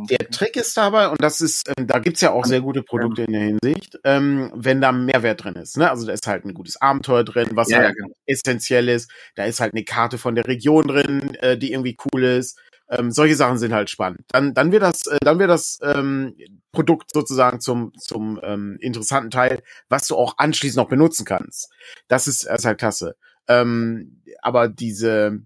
Der 0.08 0.30
Trick 0.30 0.56
ist 0.56 0.76
dabei, 0.76 1.08
und 1.08 1.22
das 1.22 1.40
ist, 1.40 1.68
ähm, 1.76 1.86
da 1.86 1.98
gibt's 1.98 2.20
ja 2.20 2.32
auch 2.32 2.44
sehr 2.44 2.60
gute 2.60 2.82
Produkte 2.82 3.22
in 3.22 3.32
der 3.32 3.42
Hinsicht, 3.42 3.98
ähm, 4.04 4.50
wenn 4.54 4.80
da 4.80 4.92
Mehrwert 4.92 5.44
drin 5.44 5.54
ist. 5.54 5.76
Ne? 5.76 5.90
Also 5.90 6.06
da 6.06 6.12
ist 6.12 6.26
halt 6.26 6.44
ein 6.44 6.54
gutes 6.54 6.80
Abenteuer 6.80 7.24
drin, 7.24 7.48
was 7.52 7.70
ja, 7.70 7.78
ja, 7.78 7.84
halt 7.86 7.96
genau. 7.96 8.14
essentiell 8.26 8.88
ist. 8.88 9.10
Da 9.34 9.44
ist 9.44 9.60
halt 9.60 9.74
eine 9.74 9.84
Karte 9.84 10.18
von 10.18 10.34
der 10.34 10.46
Region 10.46 10.86
drin, 10.86 11.34
äh, 11.36 11.56
die 11.56 11.72
irgendwie 11.72 11.96
cool 12.12 12.24
ist. 12.24 12.58
Ähm, 12.90 13.12
solche 13.12 13.36
Sachen 13.36 13.58
sind 13.58 13.72
halt 13.72 13.88
spannend. 13.88 14.22
Dann, 14.28 14.52
dann 14.52 14.72
wird 14.72 14.82
das, 14.82 15.06
äh, 15.06 15.18
dann 15.22 15.38
wird 15.38 15.50
das 15.50 15.78
ähm, 15.82 16.34
Produkt 16.72 17.12
sozusagen 17.12 17.60
zum, 17.60 17.92
zum 17.96 18.40
ähm, 18.42 18.78
interessanten 18.80 19.30
Teil, 19.30 19.62
was 19.88 20.08
du 20.08 20.16
auch 20.16 20.34
anschließend 20.38 20.76
noch 20.76 20.88
benutzen 20.88 21.24
kannst. 21.24 21.70
Das 22.08 22.26
ist, 22.26 22.46
das 22.46 22.60
ist 22.60 22.64
halt 22.64 22.78
klasse. 22.78 23.14
Ähm, 23.46 24.22
aber 24.42 24.68
diese, 24.68 25.40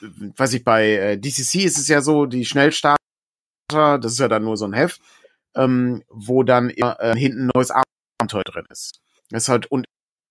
weiß 0.00 0.54
ich, 0.54 0.64
bei 0.64 0.92
äh, 0.92 1.18
DCC 1.18 1.64
ist 1.64 1.78
es 1.78 1.88
ja 1.88 2.00
so, 2.00 2.26
die 2.26 2.44
Schnellstarter, 2.44 2.96
das 3.70 4.12
ist 4.12 4.18
ja 4.18 4.28
dann 4.28 4.44
nur 4.44 4.56
so 4.56 4.64
ein 4.66 4.72
Heft, 4.72 5.00
ähm, 5.54 6.02
wo 6.08 6.42
dann 6.42 6.70
immer, 6.70 6.98
äh, 7.00 7.14
hinten 7.16 7.46
ein 7.46 7.50
neues 7.54 7.70
Abenteuer 7.70 8.44
drin 8.44 8.64
ist. 8.70 9.00
Das 9.30 9.44
ist 9.44 9.48
halt 9.48 9.66
und 9.70 9.84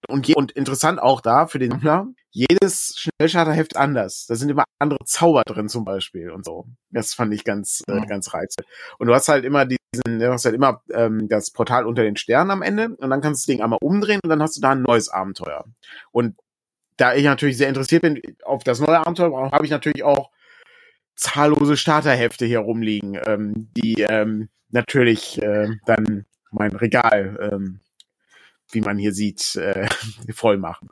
und, 0.08 0.30
und 0.36 0.52
interessant 0.52 1.02
auch 1.02 1.22
da 1.22 1.48
für 1.48 1.58
den 1.60 1.72
Sammler, 1.72 2.08
jedes 2.32 2.96
Schnellstarterheft 2.98 3.76
anders. 3.76 4.26
Da 4.28 4.36
sind 4.36 4.50
immer 4.50 4.64
andere 4.80 5.04
Zauber 5.06 5.42
drin 5.44 5.70
zum 5.70 5.86
Beispiel 5.86 6.30
und 6.30 6.46
so. 6.46 6.68
Das 6.92 7.14
fand 7.16 7.34
ich 7.34 7.44
ganz, 7.44 7.82
äh, 7.88 7.94
Mhm. 7.96 8.06
ganz 8.08 8.32
reizvoll. 8.34 8.66
Und 9.00 9.08
du 9.08 9.14
hast 9.16 9.28
halt 9.28 9.44
immer 9.44 9.66
diesen, 9.66 10.20
du 10.20 10.32
hast 10.32 10.46
halt 10.46 10.54
immer 10.56 10.82
ähm, 10.94 11.28
das 11.28 11.50
Portal 11.52 11.86
unter 11.88 12.04
den 12.04 12.16
Sternen 12.16 12.52
am 12.52 12.62
Ende 12.62 12.90
und 12.96 13.10
dann 13.10 13.22
kannst 13.22 13.42
du 13.42 13.52
das 13.52 13.56
Ding 13.56 13.64
einmal 13.64 13.80
umdrehen 13.82 14.20
und 14.24 14.30
dann 14.30 14.42
hast 14.42 14.56
du 14.56 14.62
da 14.62 14.70
ein 14.72 14.84
neues 14.84 15.10
Abenteuer. 15.10 15.66
Und 16.12 16.38
da 16.98 17.16
ich 17.16 17.24
natürlich 17.26 17.58
sehr 17.58 17.68
interessiert 17.68 18.04
bin 18.04 18.22
auf 18.46 18.64
das 18.64 18.80
neue 18.80 19.00
Abenteuer, 19.00 19.52
habe 19.52 19.66
ich 19.66 19.72
natürlich 19.72 20.04
auch 20.04 20.30
zahllose 21.18 21.76
Starterhefte 21.76 22.46
hier 22.46 22.60
rumliegen, 22.60 23.20
ähm, 23.26 23.70
die 23.76 24.02
ähm, 24.02 24.50
natürlich 24.70 25.42
äh, 25.42 25.70
dann 25.86 26.26
mein 26.52 26.76
Regal, 26.76 27.52
ähm, 27.52 27.80
wie 28.72 28.82
man 28.82 28.98
hier 28.98 29.14
sieht, 29.14 29.56
äh, 29.56 29.88
voll 30.34 30.58
machen. 30.58 30.90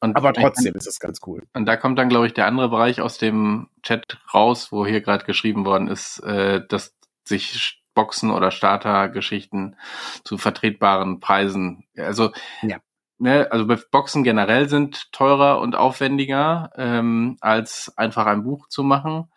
Und 0.00 0.16
Aber 0.16 0.32
trotzdem 0.32 0.74
ist 0.74 0.86
das 0.86 1.00
ganz 1.00 1.20
cool. 1.26 1.42
Und 1.52 1.66
da 1.66 1.76
kommt 1.76 1.98
dann, 1.98 2.08
glaube 2.08 2.26
ich, 2.26 2.34
der 2.34 2.46
andere 2.46 2.68
Bereich 2.68 3.00
aus 3.00 3.18
dem 3.18 3.68
Chat 3.82 4.18
raus, 4.32 4.70
wo 4.70 4.86
hier 4.86 5.00
gerade 5.00 5.24
geschrieben 5.24 5.64
worden 5.64 5.88
ist, 5.88 6.20
äh, 6.20 6.62
dass 6.68 6.94
sich 7.24 7.82
Boxen 7.94 8.30
oder 8.30 8.50
Starter-Geschichten 8.50 9.76
zu 10.24 10.36
vertretbaren 10.36 11.20
Preisen, 11.20 11.84
also 11.96 12.32
Ja. 12.62 12.78
Ne, 13.18 13.48
also 13.50 13.66
Boxen 13.90 14.24
generell 14.24 14.68
sind 14.68 15.12
teurer 15.12 15.60
und 15.60 15.76
aufwendiger 15.76 16.70
ähm, 16.76 17.36
als 17.40 17.92
einfach 17.96 18.26
ein 18.26 18.44
Buch 18.44 18.68
zu 18.68 18.82
machen. 18.82 19.30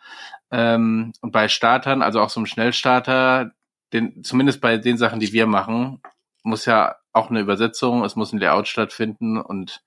Ähm, 0.51 1.13
und 1.21 1.32
bei 1.32 1.47
Startern, 1.47 2.01
also 2.01 2.21
auch 2.21 2.30
so 2.30 2.39
einem 2.39 2.47
Schnellstarter, 2.47 3.51
den, 3.93 4.23
zumindest 4.23 4.61
bei 4.61 4.78
den 4.78 4.97
Sachen, 4.97 5.19
die 5.19 5.34
wir 5.34 5.47
machen, 5.47 6.01
muss 6.43 6.65
ja 6.65 6.95
auch 7.13 7.30
eine 7.30 7.39
Übersetzung, 7.39 8.03
es 8.03 8.15
muss 8.15 8.32
ein 8.32 8.39
Layout 8.39 8.67
stattfinden 8.67 9.38
und 9.39 9.84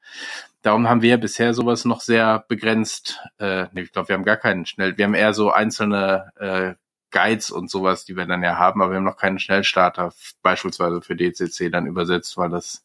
darum 0.62 0.88
haben 0.88 1.02
wir 1.02 1.16
bisher 1.18 1.54
sowas 1.54 1.84
noch 1.84 2.00
sehr 2.00 2.44
begrenzt. 2.48 3.20
Äh, 3.38 3.66
nee, 3.72 3.82
ich 3.82 3.92
glaube, 3.92 4.08
wir 4.08 4.14
haben 4.14 4.24
gar 4.24 4.36
keinen 4.36 4.66
schnell, 4.66 4.98
wir 4.98 5.04
haben 5.04 5.14
eher 5.14 5.32
so 5.32 5.50
einzelne 5.50 6.32
äh, 6.36 6.74
Guides 7.10 7.50
und 7.50 7.70
sowas, 7.70 8.04
die 8.04 8.16
wir 8.16 8.26
dann 8.26 8.42
ja 8.42 8.56
haben, 8.56 8.82
aber 8.82 8.92
wir 8.92 8.96
haben 8.96 9.04
noch 9.04 9.16
keinen 9.16 9.38
Schnellstarter 9.38 10.12
beispielsweise 10.42 11.02
für 11.02 11.16
DCC 11.16 11.70
dann 11.70 11.86
übersetzt, 11.86 12.36
weil 12.36 12.50
das 12.50 12.84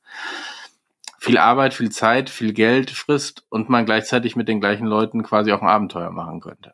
viel 1.26 1.38
Arbeit, 1.39 1.73
viel 1.73 1.91
Zeit, 1.91 2.30
viel 2.30 2.53
Geld 2.53 2.91
frisst 2.91 3.45
und 3.49 3.67
man 3.67 3.86
gleichzeitig 3.86 4.36
mit 4.36 4.47
den 4.47 4.59
gleichen 4.59 4.86
Leuten 4.86 5.23
quasi 5.23 5.51
auch 5.51 5.61
ein 5.63 5.67
Abenteuer 5.67 6.11
machen 6.11 6.39
könnte. 6.39 6.73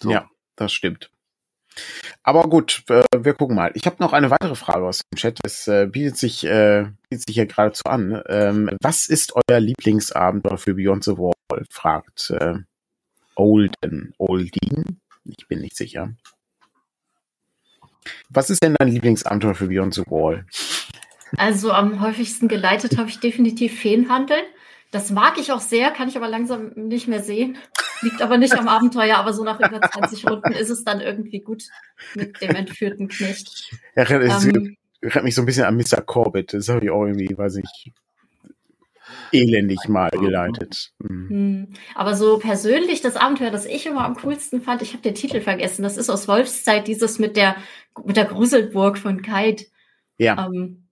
So. 0.00 0.10
Ja, 0.10 0.28
das 0.56 0.72
stimmt. 0.72 1.12
Aber 2.24 2.42
gut, 2.42 2.82
äh, 2.88 3.04
wir 3.16 3.34
gucken 3.34 3.54
mal. 3.54 3.70
Ich 3.74 3.86
habe 3.86 3.96
noch 4.00 4.12
eine 4.12 4.32
weitere 4.32 4.56
Frage 4.56 4.84
aus 4.84 5.02
dem 5.02 5.16
Chat. 5.16 5.38
Es 5.44 5.68
äh, 5.68 5.86
bietet 5.86 6.16
sich 6.16 6.44
äh, 6.44 6.86
bietet 7.08 7.28
sich 7.28 7.34
hier 7.36 7.46
geradezu 7.46 7.84
an. 7.84 8.20
Ähm, 8.26 8.76
was 8.82 9.06
ist 9.06 9.34
euer 9.34 9.60
Lieblingsabenteuer 9.60 10.58
für 10.58 10.74
Beyond 10.74 11.04
the 11.04 11.16
Wall? 11.16 11.64
fragt 11.70 12.30
äh, 12.30 12.54
Olden. 13.36 14.12
Oldin? 14.18 15.00
Ich 15.24 15.46
bin 15.46 15.60
nicht 15.60 15.76
sicher. 15.76 16.14
Was 18.28 18.50
ist 18.50 18.60
denn 18.60 18.74
dein 18.76 18.88
Lieblingsabenteuer 18.88 19.54
für 19.54 19.68
Beyond 19.68 19.94
the 19.94 20.04
Wall? 20.08 20.46
Also 21.36 21.72
am 21.72 22.00
häufigsten 22.00 22.48
geleitet 22.48 22.98
habe 22.98 23.08
ich 23.08 23.20
definitiv 23.20 23.78
Feenhandeln. 23.80 24.44
Das 24.90 25.10
mag 25.10 25.38
ich 25.38 25.52
auch 25.52 25.60
sehr, 25.60 25.90
kann 25.90 26.08
ich 26.08 26.16
aber 26.16 26.28
langsam 26.28 26.72
nicht 26.74 27.08
mehr 27.08 27.22
sehen. 27.22 27.58
Liegt 28.00 28.22
aber 28.22 28.38
nicht 28.38 28.54
am 28.54 28.68
Abenteuer, 28.68 29.16
aber 29.16 29.32
so 29.32 29.44
nach 29.44 29.60
über 29.60 29.80
20 29.82 30.26
Runden 30.26 30.52
ist 30.52 30.70
es 30.70 30.84
dann 30.84 31.00
irgendwie 31.00 31.40
gut 31.40 31.64
mit 32.14 32.40
dem 32.40 32.54
entführten 32.54 33.08
Knecht. 33.08 33.72
Ja, 33.96 34.04
es 34.04 34.44
Ähm, 34.44 34.76
erinnert 35.00 35.24
mich 35.24 35.34
so 35.34 35.42
ein 35.42 35.46
bisschen 35.46 35.64
an 35.64 35.76
Mr. 35.76 36.00
Corbett. 36.00 36.54
Das 36.54 36.68
habe 36.68 36.84
ich 36.84 36.90
auch 36.90 37.04
irgendwie, 37.04 37.36
weiß 37.36 37.56
ich, 37.56 37.92
elendig 39.32 39.88
mal 39.88 40.10
geleitet. 40.10 40.92
Mhm. 40.98 41.28
hm. 41.28 41.68
aber 41.94 42.14
so 42.14 42.38
persönlich 42.38 43.00
das 43.00 43.16
Abenteuer, 43.16 43.50
das 43.50 43.66
ich 43.66 43.86
immer 43.86 44.04
am 44.04 44.16
coolsten 44.16 44.62
fand, 44.62 44.82
ich 44.82 44.92
habe 44.92 45.02
den 45.02 45.14
Titel 45.14 45.40
vergessen, 45.40 45.82
das 45.82 45.96
ist 45.96 46.08
aus 46.08 46.28
Wolfszeit, 46.28 46.86
dieses 46.88 47.18
mit 47.18 47.36
der, 47.36 47.56
mit 48.04 48.16
der 48.16 48.24
Gruselburg 48.24 48.98
von 48.98 49.22
Kite. 49.22 49.66
Ja, 50.18 50.46
Ähm, 50.46 50.87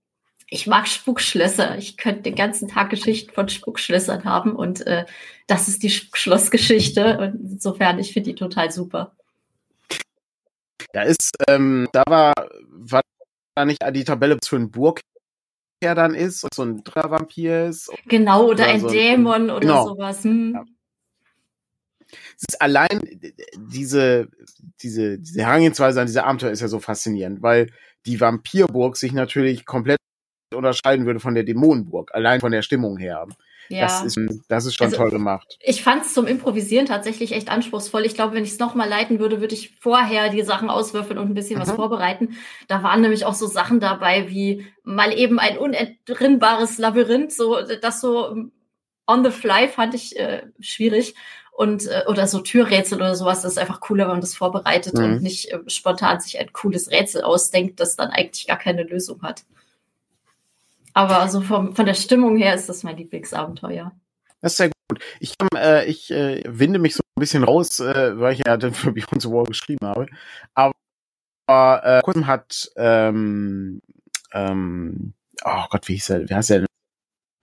ich 0.48 0.66
mag 0.66 0.86
Spukschlösser. 0.86 1.76
Ich 1.76 1.96
könnte 1.96 2.22
den 2.22 2.36
ganzen 2.36 2.68
Tag 2.68 2.90
Geschichten 2.90 3.32
von 3.32 3.48
Spukschlössern 3.48 4.24
haben 4.24 4.54
und 4.54 4.86
äh, 4.86 5.04
das 5.46 5.68
ist 5.68 5.82
die 5.82 5.90
Schlossgeschichte. 5.90 7.18
Und 7.18 7.52
insofern, 7.52 7.98
ich 7.98 8.12
finde 8.12 8.30
die 8.30 8.36
total 8.36 8.70
super. 8.70 9.16
da 10.92 11.02
ist, 11.02 11.32
ähm, 11.48 11.88
da 11.92 12.04
war, 12.06 12.32
war 12.68 13.02
da 13.54 13.64
nicht 13.64 13.80
die 13.92 14.04
Tabelle, 14.04 14.38
für 14.44 14.56
ein 14.56 14.70
Burgherr 14.70 15.02
dann 15.80 16.14
ist, 16.14 16.46
so 16.54 16.62
ein 16.62 16.82
Vampir 16.94 17.66
ist. 17.66 17.90
Genau, 18.06 18.44
oder, 18.44 18.64
Oder 18.64 18.66
ein 18.66 18.80
so 18.80 18.86
ein- 18.88 18.92
Dämon 18.92 19.50
oder 19.50 19.60
genau. 19.60 19.86
sowas. 19.88 20.22
Hm. 20.22 20.52
Ja. 20.54 20.64
Es 22.36 22.44
ist 22.50 22.62
allein 22.62 23.00
diese, 23.56 24.28
diese, 24.80 25.18
diese 25.18 25.40
Herangehensweise 25.40 26.00
an 26.00 26.06
diese 26.06 26.22
Abenteuer 26.22 26.52
ist 26.52 26.60
ja 26.60 26.68
so 26.68 26.78
faszinierend, 26.78 27.42
weil 27.42 27.72
die 28.04 28.20
Vampirburg 28.20 28.96
sich 28.96 29.12
natürlich 29.12 29.66
komplett 29.66 29.98
unterscheiden 30.54 31.06
würde 31.06 31.20
von 31.20 31.34
der 31.34 31.44
Dämonenburg, 31.44 32.14
allein 32.14 32.40
von 32.40 32.52
der 32.52 32.62
Stimmung 32.62 32.96
her. 32.98 33.26
Ja. 33.68 33.80
Das 33.82 34.04
ist, 34.04 34.16
das 34.48 34.64
ist 34.64 34.74
schon 34.76 34.86
Also- 34.86 34.96
toll 34.98 35.10
gemacht. 35.10 35.58
Ich 35.60 35.82
fand 35.82 36.04
es 36.04 36.14
zum 36.14 36.28
Improvisieren 36.28 36.86
tatsächlich 36.86 37.32
echt 37.32 37.48
anspruchsruhsvoll. 37.50 38.06
Ich 38.06 38.14
glaube, 38.14 38.34
wenn 38.36 38.44
ich 38.44 38.50
es 38.52 38.58
nochmal 38.60 38.88
leiten 38.88 39.18
würde, 39.18 39.40
würde 39.40 39.54
ich 39.54 39.74
vorher 39.80 40.28
die 40.28 40.42
Sachen 40.42 40.70
auswürfeln 40.70 41.18
und 41.18 41.28
ein 41.30 41.34
bisschen 41.34 41.58
was 41.58 41.72
Mhm. 41.72 41.76
vorbereiten. 41.76 42.36
Da 42.68 42.84
waren 42.84 43.00
nämlich 43.00 43.24
auch 43.24 43.34
so 43.34 43.46
Sachen 43.48 43.80
dabei, 43.80 44.28
wie 44.30 44.64
mal 44.84 45.12
eben 45.12 45.40
ein 45.40 45.58
unentrinnbares 45.58 46.78
Labyrinth, 46.78 47.32
so 47.32 47.58
das 47.82 48.00
so 48.00 48.30
ähm, 48.30 48.52
on 49.08 49.24
the 49.24 49.30
fly 49.32 49.66
fand 49.66 49.94
ich 49.94 50.16
äh, 50.16 50.42
schwierig. 50.60 51.14
Und 51.50 51.86
äh, 51.88 52.04
oder 52.06 52.26
so 52.28 52.40
Türrätsel 52.40 52.98
oder 52.98 53.16
sowas, 53.16 53.40
das 53.42 53.52
ist 53.52 53.58
einfach 53.58 53.80
cooler, 53.80 54.04
wenn 54.04 54.12
man 54.12 54.20
das 54.20 54.34
vorbereitet 54.34 54.94
Mhm. 54.94 55.04
und 55.04 55.22
nicht 55.22 55.50
äh, 55.50 55.58
spontan 55.68 56.20
sich 56.20 56.38
ein 56.38 56.52
cooles 56.52 56.90
Rätsel 56.92 57.22
ausdenkt, 57.22 57.80
das 57.80 57.96
dann 57.96 58.10
eigentlich 58.10 58.46
gar 58.46 58.58
keine 58.58 58.82
Lösung 58.84 59.22
hat. 59.22 59.42
Aber 60.96 61.20
also 61.20 61.42
vom, 61.42 61.74
von 61.76 61.84
der 61.84 61.92
Stimmung 61.92 62.38
her 62.38 62.54
ist 62.54 62.70
das 62.70 62.82
mein 62.82 62.96
Lieblingsabenteuer. 62.96 63.92
Das 64.40 64.52
ist 64.52 64.56
sehr 64.56 64.70
gut. 64.88 65.04
Ich, 65.20 65.34
äh, 65.54 65.84
ich 65.84 66.10
äh, 66.10 66.42
winde 66.46 66.78
mich 66.78 66.94
so 66.94 67.02
ein 67.02 67.20
bisschen 67.20 67.44
raus, 67.44 67.80
äh, 67.80 68.18
weil 68.18 68.32
ich 68.32 68.42
ja 68.46 68.56
dann 68.56 68.72
für 68.72 68.92
Beyond 68.92 69.20
the 69.20 69.28
Wall 69.28 69.44
geschrieben 69.44 69.86
habe. 69.86 70.06
Aber 70.54 71.82
äh, 71.84 72.00
kurzem 72.02 72.26
hat 72.26 72.70
ähm, 72.76 73.82
ähm, 74.32 75.12
oh 75.44 75.64
Gott, 75.68 75.86
wie 75.86 75.92
hieß 75.92 76.10
er? 76.10 76.30
Wie 76.30 76.34
heißt 76.34 76.50
er 76.50 76.58
denn? 76.60 76.66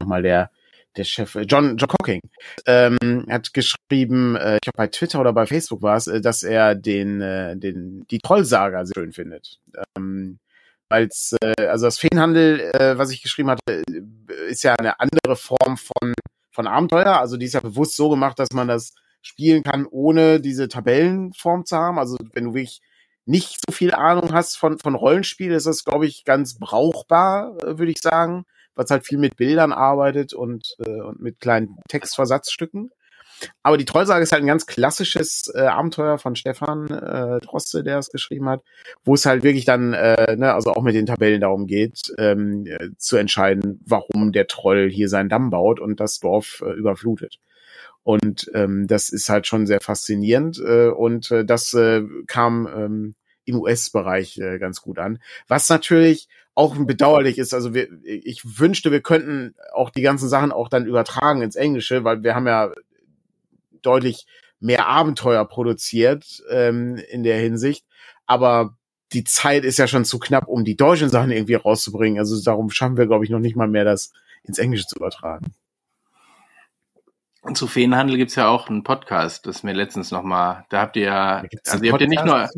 nochmal 0.01 0.23
der 0.23 0.49
der 0.97 1.03
Chef, 1.03 1.35
John, 1.47 1.77
John 1.77 1.89
Cocking, 1.89 2.21
ähm, 2.65 3.25
hat 3.29 3.53
geschrieben, 3.53 4.35
äh, 4.35 4.55
ich 4.55 4.61
glaube 4.61 4.77
bei 4.77 4.87
Twitter 4.87 5.19
oder 5.19 5.33
bei 5.33 5.45
Facebook 5.45 5.83
war 5.83 5.97
es, 5.97 6.07
äh, 6.07 6.21
dass 6.21 6.41
er 6.43 6.75
den, 6.75 7.21
äh, 7.21 7.55
den, 7.57 8.05
die 8.09 8.19
Trollsaga 8.19 8.85
sehr 8.85 8.93
schön 8.95 9.11
findet. 9.11 9.59
Ähm, 9.97 10.39
als, 10.93 11.35
äh, 11.41 11.65
also 11.65 11.85
das 11.85 11.97
Feenhandel, 11.97 12.59
äh, 12.59 12.97
was 12.97 13.09
ich 13.09 13.23
geschrieben 13.23 13.49
hatte, 13.49 13.83
ist 14.47 14.63
ja 14.63 14.75
eine 14.75 14.99
andere 14.99 15.35
Form 15.35 15.77
von, 15.77 16.13
von 16.51 16.67
Abenteuer. 16.67 17.19
Also 17.19 17.35
die 17.35 17.47
ist 17.47 17.53
ja 17.53 17.61
bewusst 17.61 17.95
so 17.95 18.09
gemacht, 18.09 18.37
dass 18.37 18.51
man 18.53 18.67
das 18.67 18.93
spielen 19.23 19.63
kann, 19.63 19.87
ohne 19.89 20.39
diese 20.39 20.67
Tabellenform 20.67 21.65
zu 21.65 21.77
haben. 21.77 21.97
Also 21.97 22.17
wenn 22.33 22.45
du 22.45 22.53
wirklich 22.53 22.81
nicht 23.25 23.57
so 23.65 23.73
viel 23.73 23.91
Ahnung 23.93 24.33
hast 24.33 24.57
von, 24.57 24.77
von 24.77 24.93
Rollenspiel, 24.93 25.51
ist 25.53 25.65
das, 25.65 25.83
glaube 25.83 26.05
ich, 26.05 26.25
ganz 26.25 26.59
brauchbar, 26.59 27.57
äh, 27.63 27.79
würde 27.79 27.91
ich 27.91 27.99
sagen, 27.99 28.45
es 28.75 28.91
halt 28.91 29.05
viel 29.05 29.17
mit 29.17 29.35
Bildern 29.35 29.71
arbeitet 29.71 30.33
und, 30.33 30.75
äh, 30.85 31.01
und 31.01 31.19
mit 31.21 31.39
kleinen 31.39 31.77
Textversatzstücken. 31.87 32.91
Aber 33.61 33.77
die 33.77 33.85
Trollsage 33.85 34.23
ist 34.23 34.31
halt 34.31 34.43
ein 34.43 34.47
ganz 34.47 34.65
klassisches 34.65 35.51
äh, 35.53 35.61
Abenteuer 35.61 36.17
von 36.17 36.35
Stefan 36.35 36.89
äh, 36.89 37.39
Droste, 37.39 37.83
der 37.83 37.99
es 37.99 38.09
geschrieben 38.09 38.49
hat, 38.49 38.61
wo 39.03 39.13
es 39.13 39.25
halt 39.25 39.43
wirklich 39.43 39.65
dann, 39.65 39.93
äh, 39.93 40.35
ne, 40.35 40.53
also 40.53 40.71
auch 40.71 40.83
mit 40.83 40.95
den 40.95 41.05
Tabellen 41.05 41.41
darum 41.41 41.67
geht, 41.67 42.13
ähm, 42.17 42.65
äh, 42.65 42.89
zu 42.97 43.17
entscheiden, 43.17 43.81
warum 43.85 44.31
der 44.31 44.47
Troll 44.47 44.89
hier 44.89 45.09
seinen 45.09 45.29
Damm 45.29 45.49
baut 45.49 45.79
und 45.79 45.99
das 45.99 46.19
Dorf 46.19 46.63
äh, 46.65 46.71
überflutet. 46.71 47.39
Und 48.03 48.51
ähm, 48.53 48.87
das 48.87 49.09
ist 49.09 49.29
halt 49.29 49.47
schon 49.47 49.65
sehr 49.65 49.79
faszinierend. 49.81 50.59
Äh, 50.59 50.89
und 50.89 51.31
äh, 51.31 51.45
das 51.45 51.73
äh, 51.73 52.03
kam 52.27 52.67
ähm, 52.67 53.15
im 53.45 53.61
US-Bereich 53.61 54.37
äh, 54.39 54.59
ganz 54.59 54.81
gut 54.81 54.99
an. 54.99 55.19
Was 55.47 55.69
natürlich 55.69 56.27
auch 56.55 56.75
bedauerlich 56.77 57.37
ist, 57.39 57.53
also 57.53 57.73
wir, 57.73 57.87
ich 58.03 58.59
wünschte, 58.59 58.91
wir 58.91 59.01
könnten 59.01 59.55
auch 59.73 59.89
die 59.89 60.01
ganzen 60.01 60.29
Sachen 60.29 60.51
auch 60.51 60.69
dann 60.69 60.85
übertragen 60.85 61.41
ins 61.41 61.55
Englische, 61.55 62.03
weil 62.03 62.23
wir 62.23 62.35
haben 62.35 62.45
ja 62.45 62.71
deutlich 63.85 64.25
mehr 64.59 64.87
Abenteuer 64.87 65.45
produziert 65.45 66.41
ähm, 66.49 66.95
in 66.95 67.23
der 67.23 67.37
Hinsicht. 67.37 67.85
Aber 68.25 68.77
die 69.11 69.23
Zeit 69.23 69.63
ist 69.63 69.77
ja 69.77 69.87
schon 69.87 70.05
zu 70.05 70.19
knapp, 70.19 70.47
um 70.47 70.65
die 70.65 70.75
deutschen 70.75 71.09
Sachen 71.09 71.31
irgendwie 71.31 71.55
rauszubringen. 71.55 72.19
Also 72.19 72.41
darum 72.43 72.69
schaffen 72.69 72.97
wir, 72.97 73.05
glaube 73.05 73.25
ich, 73.25 73.31
noch 73.31 73.39
nicht 73.39 73.55
mal 73.55 73.67
mehr, 73.67 73.85
das 73.85 74.11
ins 74.43 74.57
Englische 74.57 74.87
zu 74.87 74.95
übertragen. 74.97 75.53
Und 77.43 77.57
zu 77.57 77.67
Feenhandel 77.67 78.15
gibt's 78.15 78.35
ja 78.35 78.47
auch 78.47 78.69
einen 78.69 78.83
Podcast, 78.83 79.45
das 79.47 79.63
mir 79.63 79.73
letztens 79.73 80.11
nochmal, 80.11 80.65
da 80.69 80.79
habt 80.79 80.95
ihr 80.95 81.03
ja, 81.03 81.43
also 81.67 81.83
ihr 81.83 81.91
habt 81.91 82.01
ja 82.01 82.07
nicht 82.07 82.23
nur, 82.23 82.49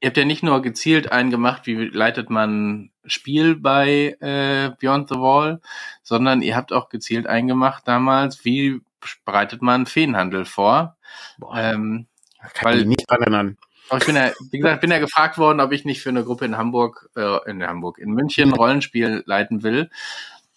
ihr 0.00 0.06
habt 0.06 0.16
ja 0.18 0.26
nicht 0.26 0.42
nur 0.42 0.60
gezielt 0.60 1.10
eingemacht, 1.10 1.66
wie 1.66 1.86
leitet 1.86 2.28
man 2.28 2.90
Spiel 3.06 3.56
bei 3.56 4.14
äh, 4.20 4.72
Beyond 4.78 5.08
the 5.08 5.14
Wall, 5.14 5.62
sondern 6.02 6.42
ihr 6.42 6.54
habt 6.54 6.74
auch 6.74 6.90
gezielt 6.90 7.26
eingemacht 7.26 7.88
damals, 7.88 8.44
wie 8.44 8.82
bereitet 9.24 9.62
man 9.62 9.86
Feenhandel 9.86 10.44
vor. 10.44 10.96
Boah, 11.38 11.56
ähm, 11.56 12.06
kann 12.54 12.72
weil, 12.72 12.80
ich 12.80 12.86
nicht 12.86 13.10
erinnern. 13.10 13.56
Ich 13.96 14.04
bin 14.04 14.16
ja, 14.16 14.32
wie 14.50 14.58
gesagt, 14.58 14.80
bin 14.80 14.90
ja 14.90 14.98
gefragt 14.98 15.38
worden, 15.38 15.60
ob 15.60 15.72
ich 15.72 15.84
nicht 15.84 16.02
für 16.02 16.08
eine 16.08 16.24
Gruppe 16.24 16.44
in 16.44 16.56
Hamburg, 16.56 17.08
äh, 17.16 17.50
in 17.50 17.62
Hamburg, 17.62 17.98
in 17.98 18.10
München 18.10 18.52
Rollenspiel 18.52 19.22
leiten 19.26 19.62
will. 19.62 19.90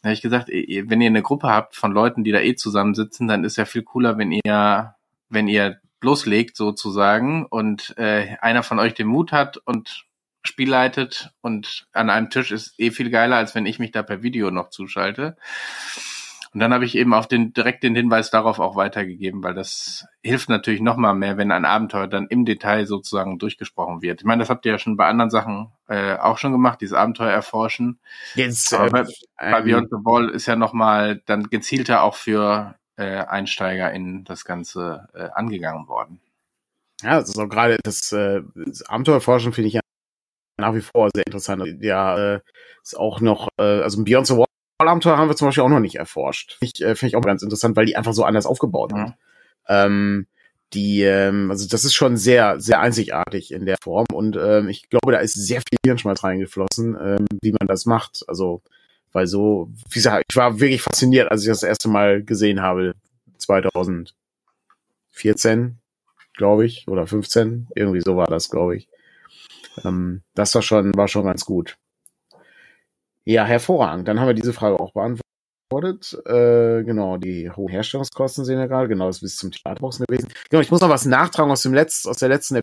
Da 0.01 0.09
habe 0.09 0.13
ich 0.13 0.21
gesagt, 0.21 0.47
wenn 0.47 1.01
ihr 1.01 1.07
eine 1.07 1.21
Gruppe 1.21 1.47
habt 1.47 1.75
von 1.75 1.91
Leuten, 1.91 2.23
die 2.23 2.31
da 2.31 2.39
eh 2.39 2.55
zusammensitzen, 2.55 3.27
dann 3.27 3.43
ist 3.43 3.57
ja 3.57 3.65
viel 3.65 3.83
cooler, 3.83 4.17
wenn 4.17 4.31
ihr, 4.31 4.95
wenn 5.29 5.47
ihr 5.47 5.79
loslegt 6.01 6.55
sozusagen 6.55 7.45
und 7.45 7.95
äh, 7.97 8.37
einer 8.39 8.63
von 8.63 8.79
euch 8.79 8.93
den 8.93 9.07
Mut 9.07 9.31
hat 9.31 9.57
und 9.57 10.05
Spiel 10.41 10.69
leitet 10.69 11.31
und 11.41 11.87
an 11.91 12.09
einem 12.09 12.29
Tisch 12.29 12.51
ist 12.51 12.79
eh 12.79 12.91
viel 12.91 13.09
geiler, 13.09 13.35
als 13.35 13.55
wenn 13.55 13.65
ich 13.65 13.77
mich 13.77 13.91
da 13.91 14.03
per 14.03 14.23
Video 14.23 14.51
noch 14.51 14.69
zuschalte. 14.69 15.35
Und 16.51 16.61
dann 16.61 16.73
habe 16.73 16.83
ich 16.85 16.95
eben 16.95 17.13
auch 17.13 17.25
den, 17.25 17.53
direkt 17.53 17.83
den 17.83 17.95
Hinweis 17.95 18.31
darauf 18.31 18.59
auch 18.59 18.75
weitergegeben, 18.75 19.43
weil 19.43 19.53
das 19.53 20.07
hilft 20.23 20.49
natürlich 20.49 20.81
nochmal 20.81 21.13
mehr, 21.13 21.37
wenn 21.37 21.51
ein 21.51 21.65
Abenteuer 21.65 22.07
dann 22.07 22.27
im 22.27 22.43
Detail 22.43 22.87
sozusagen 22.87 23.37
durchgesprochen 23.37 24.01
wird. 24.01 24.21
Ich 24.21 24.25
meine, 24.25 24.39
das 24.39 24.49
habt 24.49 24.65
ihr 24.65 24.71
ja 24.71 24.79
schon 24.79 24.97
bei 24.97 25.05
anderen 25.05 25.29
Sachen 25.29 25.71
äh, 25.87 26.15
auch 26.15 26.39
schon 26.39 26.51
gemacht, 26.51 26.81
dieses 26.81 26.95
Abenteuer 26.97 27.31
erforschen. 27.31 27.99
Jetzt, 28.33 28.73
äh, 28.73 28.89
bei, 28.89 29.05
bei 29.37 29.61
Beyond 29.61 29.89
the 29.91 29.97
Wall 30.03 30.29
ist 30.29 30.47
ja 30.47 30.55
nochmal 30.55 31.21
dann 31.27 31.49
gezielter 31.49 32.01
auch 32.01 32.15
für 32.15 32.75
äh, 32.95 33.17
Einsteiger 33.17 33.91
in 33.91 34.23
das 34.23 34.43
Ganze 34.43 35.07
äh, 35.13 35.29
angegangen 35.33 35.87
worden. 35.87 36.19
Ja, 37.03 37.11
also 37.11 37.47
gerade 37.47 37.77
das, 37.83 38.11
äh, 38.11 38.41
das 38.55 38.81
Abenteuerforschen 38.89 39.53
finde 39.53 39.67
ich 39.67 39.75
ja 39.75 39.81
nach 40.57 40.73
wie 40.73 40.81
vor 40.81 41.09
sehr 41.13 41.25
interessant. 41.25 41.63
Ja, 41.81 42.35
äh, 42.35 42.39
ist 42.83 42.97
auch 42.97 43.21
noch, 43.21 43.49
äh, 43.57 43.81
also 43.81 44.03
Beyond 44.03 44.27
the 44.27 44.35
Wall 44.35 44.48
Abenteuer 44.87 45.17
haben 45.17 45.29
wir 45.29 45.35
zum 45.35 45.47
Beispiel 45.47 45.63
auch 45.63 45.69
noch 45.69 45.79
nicht 45.79 45.95
erforscht. 45.95 46.57
Finde 46.59 46.71
ich, 46.73 46.81
äh, 46.81 46.95
find 46.95 47.09
ich 47.09 47.15
auch 47.15 47.21
ganz 47.21 47.43
interessant, 47.43 47.75
weil 47.75 47.85
die 47.85 47.95
einfach 47.95 48.13
so 48.13 48.23
anders 48.23 48.45
aufgebaut 48.45 48.91
sind. 48.91 49.13
Ähm, 49.67 50.27
die, 50.73 51.01
ähm, 51.01 51.49
also 51.49 51.67
das 51.67 51.83
ist 51.83 51.95
schon 51.95 52.17
sehr, 52.17 52.59
sehr 52.59 52.79
einzigartig 52.79 53.51
in 53.51 53.65
der 53.65 53.77
Form 53.81 54.05
und 54.13 54.37
ähm, 54.37 54.69
ich 54.69 54.87
glaube, 54.89 55.11
da 55.11 55.17
ist 55.17 55.33
sehr 55.33 55.61
viel 55.61 55.79
Hirnschmalz 55.83 56.23
reingeflossen, 56.23 56.95
ähm, 57.01 57.25
wie 57.41 57.51
man 57.51 57.67
das 57.67 57.85
macht. 57.85 58.23
Also, 58.27 58.61
weil 59.11 59.25
so, 59.25 59.71
wie 59.89 59.95
gesagt, 59.95 60.25
ich 60.29 60.35
war 60.35 60.59
wirklich 60.59 60.83
fasziniert, 60.83 61.31
als 61.31 61.41
ich 61.41 61.49
das 61.49 61.63
erste 61.63 61.89
Mal 61.89 62.23
gesehen 62.23 62.61
habe, 62.61 62.93
2014, 63.37 65.79
glaube 66.35 66.65
ich, 66.65 66.87
oder 66.87 67.07
15, 67.07 67.67
irgendwie 67.75 68.01
so 68.01 68.15
war 68.15 68.27
das, 68.27 68.49
glaube 68.49 68.77
ich. 68.77 68.87
Ähm, 69.83 70.21
das 70.35 70.53
war 70.53 70.61
schon, 70.61 70.95
war 70.95 71.07
schon 71.07 71.25
ganz 71.25 71.45
gut. 71.45 71.77
Ja, 73.29 73.45
hervorragend. 73.45 74.07
Dann 74.07 74.19
haben 74.19 74.25
wir 74.25 74.33
diese 74.33 74.53
Frage 74.53 74.79
auch 74.79 74.91
beantwortet. 74.91 76.19
Äh, 76.25 76.83
genau, 76.83 77.17
die 77.17 77.51
hohen 77.51 77.69
Herstellungskosten 77.69 78.43
sehen 78.43 78.57
wir 78.57 78.67
gerade. 78.67 78.87
Genau, 78.87 79.05
das 79.05 79.17
ist 79.17 79.21
bis 79.21 79.37
zum 79.37 79.51
Theaterboxen 79.51 80.07
gewesen. 80.07 80.29
Genau, 80.49 80.61
ich 80.61 80.71
muss 80.71 80.81
noch 80.81 80.89
was 80.89 81.05
nachtragen 81.05 81.51
aus 81.51 81.61
dem 81.61 81.75
letzten, 81.75 82.09
aus 82.09 82.17
der 82.17 82.29
letzten 82.29 82.59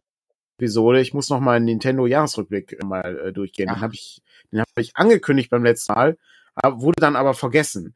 Episode. 0.58 1.00
Ich 1.00 1.14
muss 1.14 1.30
noch 1.30 1.38
mal 1.38 1.54
einen 1.54 1.66
Nintendo 1.66 2.08
Jahresrückblick 2.08 2.82
mal 2.82 3.28
äh, 3.28 3.32
durchgehen. 3.32 3.68
Den 3.68 3.80
habe 3.80 3.94
ich, 3.94 4.20
den 4.50 4.58
habe 4.58 4.68
ich 4.80 4.90
angekündigt 4.96 5.50
beim 5.50 5.62
letzten 5.62 5.92
Mal, 5.92 6.16
wurde 6.64 7.00
dann 7.00 7.14
aber 7.14 7.34
vergessen. 7.34 7.94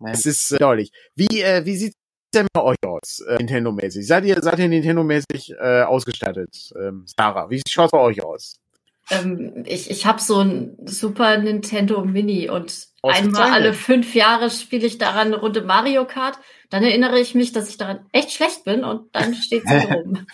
Das 0.00 0.26
ist 0.26 0.50
äh, 0.50 0.58
deutlich. 0.58 0.90
Wie 1.14 1.40
äh, 1.40 1.64
wie 1.66 1.76
sieht 1.76 1.94
denn 2.34 2.48
bei 2.52 2.62
euch 2.64 2.78
aus, 2.84 3.20
äh, 3.28 3.36
Nintendo-mäßig? 3.36 4.04
Seid 4.04 4.24
ihr, 4.24 4.42
seid 4.42 4.58
ihr 4.58 4.68
Nintendo-mäßig 4.68 5.52
äh, 5.52 5.82
ausgestattet? 5.82 6.72
Ähm, 6.76 7.04
Sarah, 7.06 7.48
wie 7.48 7.62
schaut 7.68 7.86
es 7.86 7.90
bei 7.92 8.00
euch 8.00 8.24
aus? 8.24 8.58
Ähm, 9.10 9.64
ich, 9.66 9.90
ich 9.90 10.06
habe 10.06 10.20
so 10.20 10.40
ein 10.40 10.76
Super 10.84 11.38
Nintendo 11.38 12.04
Mini 12.04 12.50
und 12.50 12.88
einmal 13.02 13.50
alle 13.52 13.74
fünf 13.74 14.14
Jahre 14.14 14.50
spiele 14.50 14.86
ich 14.86 14.98
daran 14.98 15.28
eine 15.28 15.36
Runde 15.36 15.62
Mario 15.62 16.06
Kart. 16.06 16.38
Dann 16.70 16.82
erinnere 16.82 17.18
ich 17.18 17.34
mich, 17.34 17.52
dass 17.52 17.68
ich 17.68 17.78
daran 17.78 18.06
echt 18.12 18.32
schlecht 18.32 18.64
bin 18.64 18.84
und 18.84 19.14
dann 19.14 19.34
steht 19.34 19.62
sie 19.66 19.76
rum. 19.76 20.26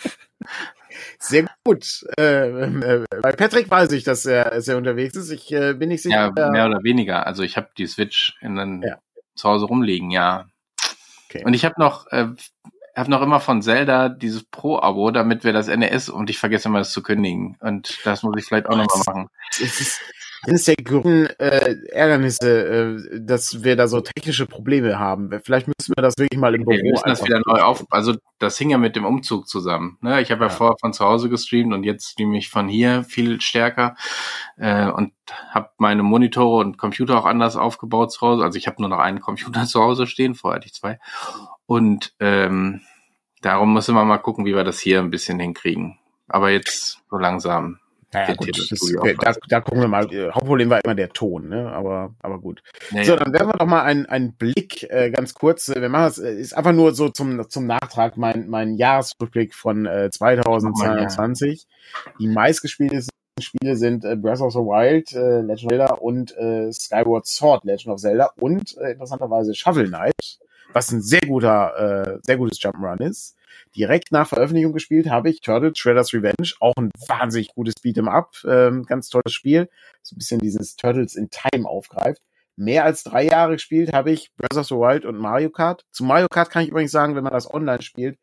Sehr 1.19 1.45
gut. 1.63 2.05
Äh, 2.17 2.47
äh, 2.47 3.05
bei 3.21 3.31
Patrick 3.31 3.69
weiß 3.69 3.91
ich, 3.91 4.03
dass 4.03 4.25
er 4.25 4.61
sehr 4.61 4.77
unterwegs 4.77 5.15
ist. 5.15 5.29
Ich 5.29 5.51
äh, 5.51 5.73
bin 5.73 5.89
nicht 5.89 6.03
sicher. 6.03 6.33
Ja, 6.35 6.49
mehr 6.49 6.65
oder 6.65 6.83
weniger. 6.83 7.25
Also 7.25 7.43
ich 7.43 7.57
habe 7.57 7.69
die 7.77 7.87
Switch 7.87 8.35
in 8.41 8.55
den, 8.55 8.81
ja. 8.81 8.99
zu 9.35 9.49
Hause 9.49 9.65
rumliegen, 9.65 10.11
ja. 10.11 10.47
Okay. 11.29 11.43
Und 11.45 11.53
ich 11.53 11.65
habe 11.65 11.75
noch 11.77 12.07
äh, 12.11 12.27
habe 12.95 13.11
noch 13.11 13.21
immer 13.21 13.39
von 13.39 13.61
Zelda 13.61 14.09
dieses 14.09 14.43
Pro-Abo, 14.43 15.11
damit 15.11 15.43
wir 15.43 15.53
das 15.53 15.67
NES 15.67 16.09
und 16.09 16.29
ich 16.29 16.37
vergesse 16.37 16.69
immer 16.69 16.79
das 16.79 16.91
zu 16.91 17.03
kündigen. 17.03 17.57
Und 17.59 17.99
das 18.05 18.23
muss 18.23 18.35
ich 18.37 18.45
vielleicht 18.45 18.67
auch 18.67 18.77
nochmal 18.77 19.03
machen. 19.05 19.29
Es 19.49 19.79
ist 19.79 20.01
eines 20.47 20.65
der 20.65 20.75
größten 20.75 21.27
äh, 21.39 21.75
Ärgernisse, 21.91 22.97
äh, 23.13 23.19
dass 23.19 23.63
wir 23.63 23.75
da 23.75 23.87
so 23.87 24.01
technische 24.01 24.45
Probleme 24.45 24.99
haben. 24.99 25.29
Vielleicht 25.43 25.67
müssen 25.67 25.93
wir 25.95 26.01
das 26.01 26.13
wirklich 26.17 26.39
mal 26.39 26.53
im 26.53 26.65
Büro. 26.65 26.77
Wir 26.77 26.91
müssen 26.91 27.07
das 27.09 27.23
wieder 27.23 27.41
neu 27.45 27.61
auf. 27.61 27.85
Also 27.89 28.15
das 28.39 28.57
hing 28.57 28.69
ja 28.69 28.77
mit 28.77 28.95
dem 28.95 29.05
Umzug 29.05 29.47
zusammen. 29.47 29.97
Ne? 30.01 30.21
Ich 30.21 30.31
habe 30.31 30.45
ja. 30.45 30.49
ja 30.49 30.55
vorher 30.55 30.75
von 30.79 30.93
zu 30.93 31.05
Hause 31.05 31.29
gestreamt 31.29 31.73
und 31.73 31.83
jetzt 31.83 32.11
streame 32.11 32.37
ich 32.37 32.49
von 32.49 32.67
hier 32.67 33.03
viel 33.03 33.41
stärker 33.41 33.95
äh, 34.57 34.89
und 34.89 35.13
habe 35.49 35.69
meine 35.77 36.03
Monitore 36.03 36.63
und 36.63 36.77
Computer 36.77 37.17
auch 37.17 37.25
anders 37.25 37.55
aufgebaut 37.55 38.11
zu 38.11 38.21
Hause. 38.21 38.43
Also 38.43 38.57
ich 38.57 38.67
habe 38.67 38.81
nur 38.81 38.89
noch 38.89 38.99
einen 38.99 39.21
Computer 39.21 39.65
zu 39.65 39.81
Hause 39.81 40.07
stehen, 40.07 40.35
vorher 40.35 40.57
hatte 40.57 40.67
ich 40.67 40.73
zwei. 40.73 40.99
Und 41.65 42.13
ähm, 42.19 42.81
darum 43.41 43.73
müssen 43.73 43.95
wir 43.95 44.05
mal 44.05 44.17
gucken, 44.17 44.45
wie 44.45 44.55
wir 44.55 44.63
das 44.63 44.79
hier 44.79 44.99
ein 44.99 45.09
bisschen 45.09 45.39
hinkriegen. 45.39 45.97
Aber 46.27 46.49
jetzt 46.49 46.99
so 47.09 47.17
langsam. 47.17 47.79
Naja, 48.13 48.33
gut, 48.35 48.49
das, 48.57 48.79
da, 49.19 49.33
da 49.49 49.61
gucken 49.61 49.81
wir 49.81 49.87
mal. 49.89 50.07
Hauptproblem 50.33 50.69
war 50.69 50.83
immer 50.85 50.95
der 50.95 51.09
Ton, 51.09 51.49
ne? 51.49 51.69
Aber, 51.71 52.15
aber 52.19 52.39
gut. 52.39 52.63
Naja. 52.91 53.03
So, 53.03 53.15
dann 53.17 53.33
werden 53.33 53.49
wir 53.49 53.57
doch 53.57 53.65
mal 53.65 53.83
einen, 53.83 54.05
einen 54.05 54.33
Blick 54.33 54.83
äh, 54.89 55.11
ganz 55.11 55.33
kurz. 55.33 55.67
Äh, 55.67 55.81
wir 55.81 55.89
machen 55.89 56.07
es, 56.07 56.17
äh, 56.19 56.33
ist 56.33 56.55
einfach 56.55 56.71
nur 56.71 56.93
so 56.93 57.09
zum, 57.09 57.49
zum 57.49 57.67
Nachtrag 57.67 58.15
mein, 58.15 58.47
mein 58.47 58.75
Jahresrückblick 58.75 59.53
von 59.53 59.85
äh, 59.85 60.09
2022. 60.11 61.67
Ja. 61.67 62.11
Die 62.19 62.27
meistgespieltesten 62.27 63.11
Spiele 63.41 63.75
sind 63.75 64.05
äh, 64.05 64.15
Breath 64.15 64.39
of 64.39 64.53
the 64.53 64.59
Wild, 64.59 65.11
äh, 65.11 65.41
Legend 65.41 65.63
of 65.63 65.69
Zelda 65.69 65.93
und 65.95 66.37
äh, 66.37 66.71
Skyward 66.71 67.27
Sword, 67.27 67.65
Legend 67.65 67.87
of 67.87 67.99
Zelda 67.99 68.31
und 68.39 68.77
äh, 68.77 68.91
interessanterweise 68.91 69.53
Shovel 69.53 69.87
Knight 69.87 70.39
was 70.75 70.91
ein 70.91 71.01
sehr 71.01 71.21
guter, 71.21 72.17
äh, 72.17 72.19
sehr 72.23 72.35
gutes 72.35 72.59
Jump'n'Run 72.59 73.01
ist. 73.01 73.37
Direkt 73.77 74.11
nach 74.11 74.27
Veröffentlichung 74.27 74.73
gespielt 74.73 75.09
habe 75.09 75.29
ich 75.29 75.39
Turtle 75.39 75.73
Shredder's 75.73 76.13
Revenge, 76.13 76.51
auch 76.59 76.73
ein 76.75 76.91
wahnsinnig 77.07 77.55
gutes 77.55 77.75
Beat'em 77.81 78.09
Up, 78.09 78.35
ähm, 78.45 78.83
ganz 78.83 79.09
tolles 79.09 79.31
Spiel, 79.31 79.69
so 80.03 80.15
ein 80.15 80.19
bisschen 80.19 80.39
dieses 80.39 80.75
Turtles 80.75 81.15
in 81.15 81.29
Time 81.29 81.67
aufgreift. 81.67 82.21
mehr 82.57 82.85
als 82.85 83.03
drei 83.03 83.23
Jahre 83.25 83.53
gespielt 83.53 83.91
habe 83.93 84.11
ich 84.11 84.31
Breath 84.37 84.57
of 84.57 84.67
the 84.67 84.75
Wild 84.75 85.05
und 85.05 85.17
Mario 85.17 85.49
Kart. 85.49 85.85
Zu 85.91 86.05
Mario 86.05 86.27
Kart 86.29 86.49
kann 86.49 86.63
ich 86.63 86.69
übrigens 86.69 86.91
sagen, 86.91 87.15
wenn 87.15 87.23
man 87.23 87.33
das 87.33 87.53
online 87.53 87.81
spielt, 87.81 88.17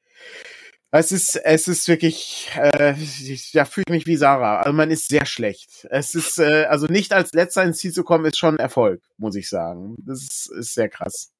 es 0.94 1.10
ist, 1.10 1.36
es 1.36 1.68
ist 1.68 1.88
wirklich, 1.88 2.50
äh, 2.54 2.94
da 3.54 3.64
fühle 3.64 3.84
ich 3.88 3.92
mich 3.92 4.06
wie 4.06 4.16
Sarah. 4.16 4.58
Also 4.60 4.72
man 4.74 4.90
ist 4.90 5.08
sehr 5.08 5.24
schlecht. 5.24 5.86
Es 5.90 6.14
ist, 6.14 6.38
äh, 6.38 6.64
also 6.64 6.86
nicht 6.86 7.14
als 7.14 7.32
letzter 7.32 7.62
ins 7.62 7.78
Ziel 7.78 7.92
zu 7.92 8.04
kommen, 8.04 8.26
ist 8.26 8.36
schon 8.38 8.56
ein 8.56 8.58
Erfolg, 8.58 9.02
muss 9.16 9.34
ich 9.36 9.48
sagen. 9.48 9.96
Das 10.06 10.22
ist, 10.22 10.52
ist 10.52 10.74
sehr 10.74 10.90
krass. 10.90 11.32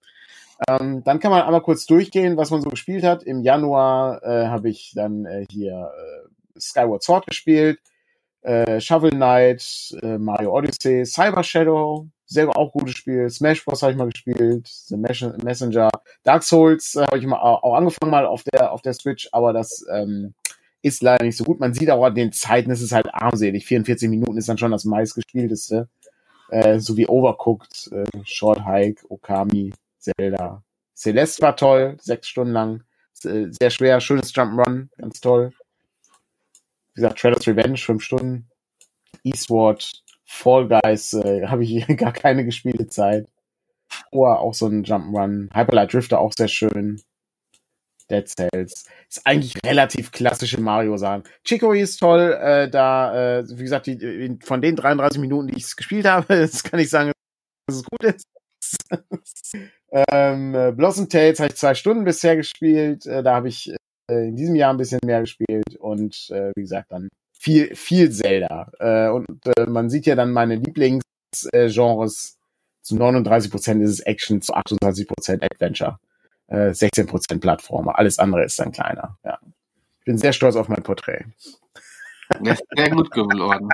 Ähm, 0.68 1.02
dann 1.04 1.20
kann 1.20 1.30
man 1.30 1.42
einmal 1.42 1.62
kurz 1.62 1.86
durchgehen, 1.86 2.36
was 2.36 2.50
man 2.50 2.60
so 2.60 2.70
gespielt 2.70 3.04
hat. 3.04 3.22
Im 3.22 3.42
Januar 3.42 4.22
äh, 4.22 4.46
habe 4.46 4.68
ich 4.70 4.92
dann 4.94 5.24
äh, 5.24 5.46
hier 5.50 5.90
äh, 5.96 6.60
Skyward 6.60 7.02
Sword 7.02 7.26
gespielt, 7.26 7.78
äh, 8.42 8.80
Shovel 8.80 9.10
Knight, 9.10 9.96
äh, 10.02 10.18
Mario 10.18 10.56
Odyssey, 10.56 11.04
Cyber 11.06 11.42
Shadow, 11.42 12.08
selber 12.26 12.56
auch 12.56 12.72
gutes 12.72 12.94
Spiel. 12.94 13.28
Smash 13.30 13.64
Bros. 13.64 13.82
habe 13.82 13.92
ich 13.92 13.98
mal 13.98 14.10
gespielt, 14.10 14.66
The 14.66 14.96
Messenger, 14.96 15.90
Dark 16.24 16.42
Souls 16.42 16.96
äh, 16.96 17.04
habe 17.04 17.18
ich 17.18 17.26
mal 17.26 17.38
auch 17.40 17.74
angefangen 17.74 18.10
mal 18.10 18.26
auf 18.26 18.42
der 18.44 18.72
auf 18.72 18.82
der 18.82 18.94
Switch, 18.94 19.28
aber 19.32 19.52
das 19.52 19.84
ähm, 19.92 20.34
ist 20.82 21.02
leider 21.02 21.24
nicht 21.24 21.36
so 21.36 21.44
gut. 21.44 21.60
Man 21.60 21.74
sieht 21.74 21.90
auch 21.90 22.04
an 22.04 22.14
den 22.14 22.32
Zeiten, 22.32 22.70
es 22.70 22.82
ist 22.82 22.92
halt 22.92 23.14
armselig. 23.14 23.64
44 23.64 24.08
Minuten 24.08 24.36
ist 24.36 24.48
dann 24.48 24.58
schon 24.58 24.72
das 24.72 24.84
meistgespielteste. 24.84 25.88
Äh, 26.50 26.80
so 26.80 26.96
wie 26.96 27.06
Overcooked, 27.06 27.90
äh, 27.92 28.04
Short 28.24 28.66
Hike, 28.66 29.04
Okami, 29.08 29.72
Zelda. 30.02 30.62
Celeste 30.94 31.42
war 31.42 31.56
toll, 31.56 31.96
sechs 32.00 32.28
Stunden 32.28 32.52
lang. 32.52 32.84
Sehr 33.14 33.70
schwer, 33.70 34.00
schönes 34.00 34.34
Jump'n'Run, 34.34 34.88
ganz 34.98 35.20
toll. 35.20 35.52
Wie 36.94 37.00
gesagt, 37.00 37.20
Shredder's 37.20 37.46
Revenge, 37.46 37.78
fünf 37.78 38.02
Stunden. 38.02 38.48
Eastward, 39.22 39.90
Fall 40.24 40.68
Guys 40.68 41.12
äh, 41.12 41.46
habe 41.46 41.64
ich 41.64 41.86
gar 41.96 42.12
keine 42.12 42.44
gespielte 42.44 42.86
Zeit. 42.88 43.28
Oh, 44.10 44.26
auch 44.26 44.54
so 44.54 44.66
ein 44.66 44.84
Jump'n'Run. 44.84 45.54
Hyperlight 45.54 45.92
Drifter 45.92 46.18
auch 46.18 46.32
sehr 46.36 46.48
schön. 46.48 47.00
Dead 48.10 48.28
Cells. 48.28 48.86
Ist 49.08 49.26
eigentlich 49.26 49.54
relativ 49.64 50.12
klassische 50.12 50.60
Mario-Sachen. 50.60 51.24
Chicory 51.44 51.80
ist 51.80 51.98
toll, 51.98 52.38
äh, 52.40 52.68
da, 52.68 53.38
äh, 53.38 53.44
wie 53.48 53.62
gesagt, 53.62 53.86
die, 53.86 54.38
von 54.42 54.60
den 54.60 54.76
33 54.76 55.20
Minuten, 55.20 55.48
die 55.48 55.56
ich 55.56 55.64
es 55.64 55.76
gespielt 55.76 56.06
habe, 56.06 56.26
kann 56.64 56.80
ich 56.80 56.90
sagen, 56.90 57.12
dass 57.66 57.76
es 57.76 57.84
gut 57.84 58.04
ist. 58.04 58.26
Ähm, 59.90 60.54
äh, 60.54 60.72
Blossom 60.72 61.08
Tales 61.08 61.38
habe 61.40 61.50
ich 61.50 61.56
zwei 61.56 61.74
Stunden 61.74 62.04
bisher 62.04 62.36
gespielt. 62.36 63.06
Äh, 63.06 63.22
da 63.22 63.36
habe 63.36 63.48
ich 63.48 63.74
äh, 64.10 64.28
in 64.28 64.36
diesem 64.36 64.54
Jahr 64.54 64.72
ein 64.72 64.76
bisschen 64.76 65.00
mehr 65.04 65.20
gespielt 65.20 65.76
und 65.78 66.30
äh, 66.30 66.52
wie 66.54 66.62
gesagt 66.62 66.92
dann 66.92 67.08
viel 67.32 67.74
viel 67.74 68.10
Zelda. 68.10 68.70
Äh, 68.78 69.08
und 69.10 69.46
äh, 69.56 69.66
man 69.66 69.90
sieht 69.90 70.06
ja 70.06 70.14
dann 70.14 70.32
meine 70.32 70.56
Lieblingsgenres. 70.56 72.38
zu 72.82 72.96
39 72.96 73.50
Prozent 73.50 73.82
ist 73.82 73.90
es 73.90 74.00
Action, 74.00 74.42
zu 74.42 74.54
28 74.54 75.06
Prozent 75.06 75.42
Adventure, 75.42 75.98
äh, 76.48 76.72
16 76.72 77.06
Prozent 77.06 77.40
Plattformer. 77.40 77.98
Alles 77.98 78.18
andere 78.18 78.44
ist 78.44 78.58
dann 78.58 78.72
kleiner. 78.72 79.18
Ja. 79.24 79.38
Ich 80.00 80.06
bin 80.06 80.18
sehr 80.18 80.32
stolz 80.32 80.56
auf 80.56 80.68
mein 80.68 80.82
Porträt. 80.82 81.26
Das 82.40 82.60
ist 82.60 82.66
sehr 82.76 82.90
gut 82.90 83.10
geworden. 83.10 83.68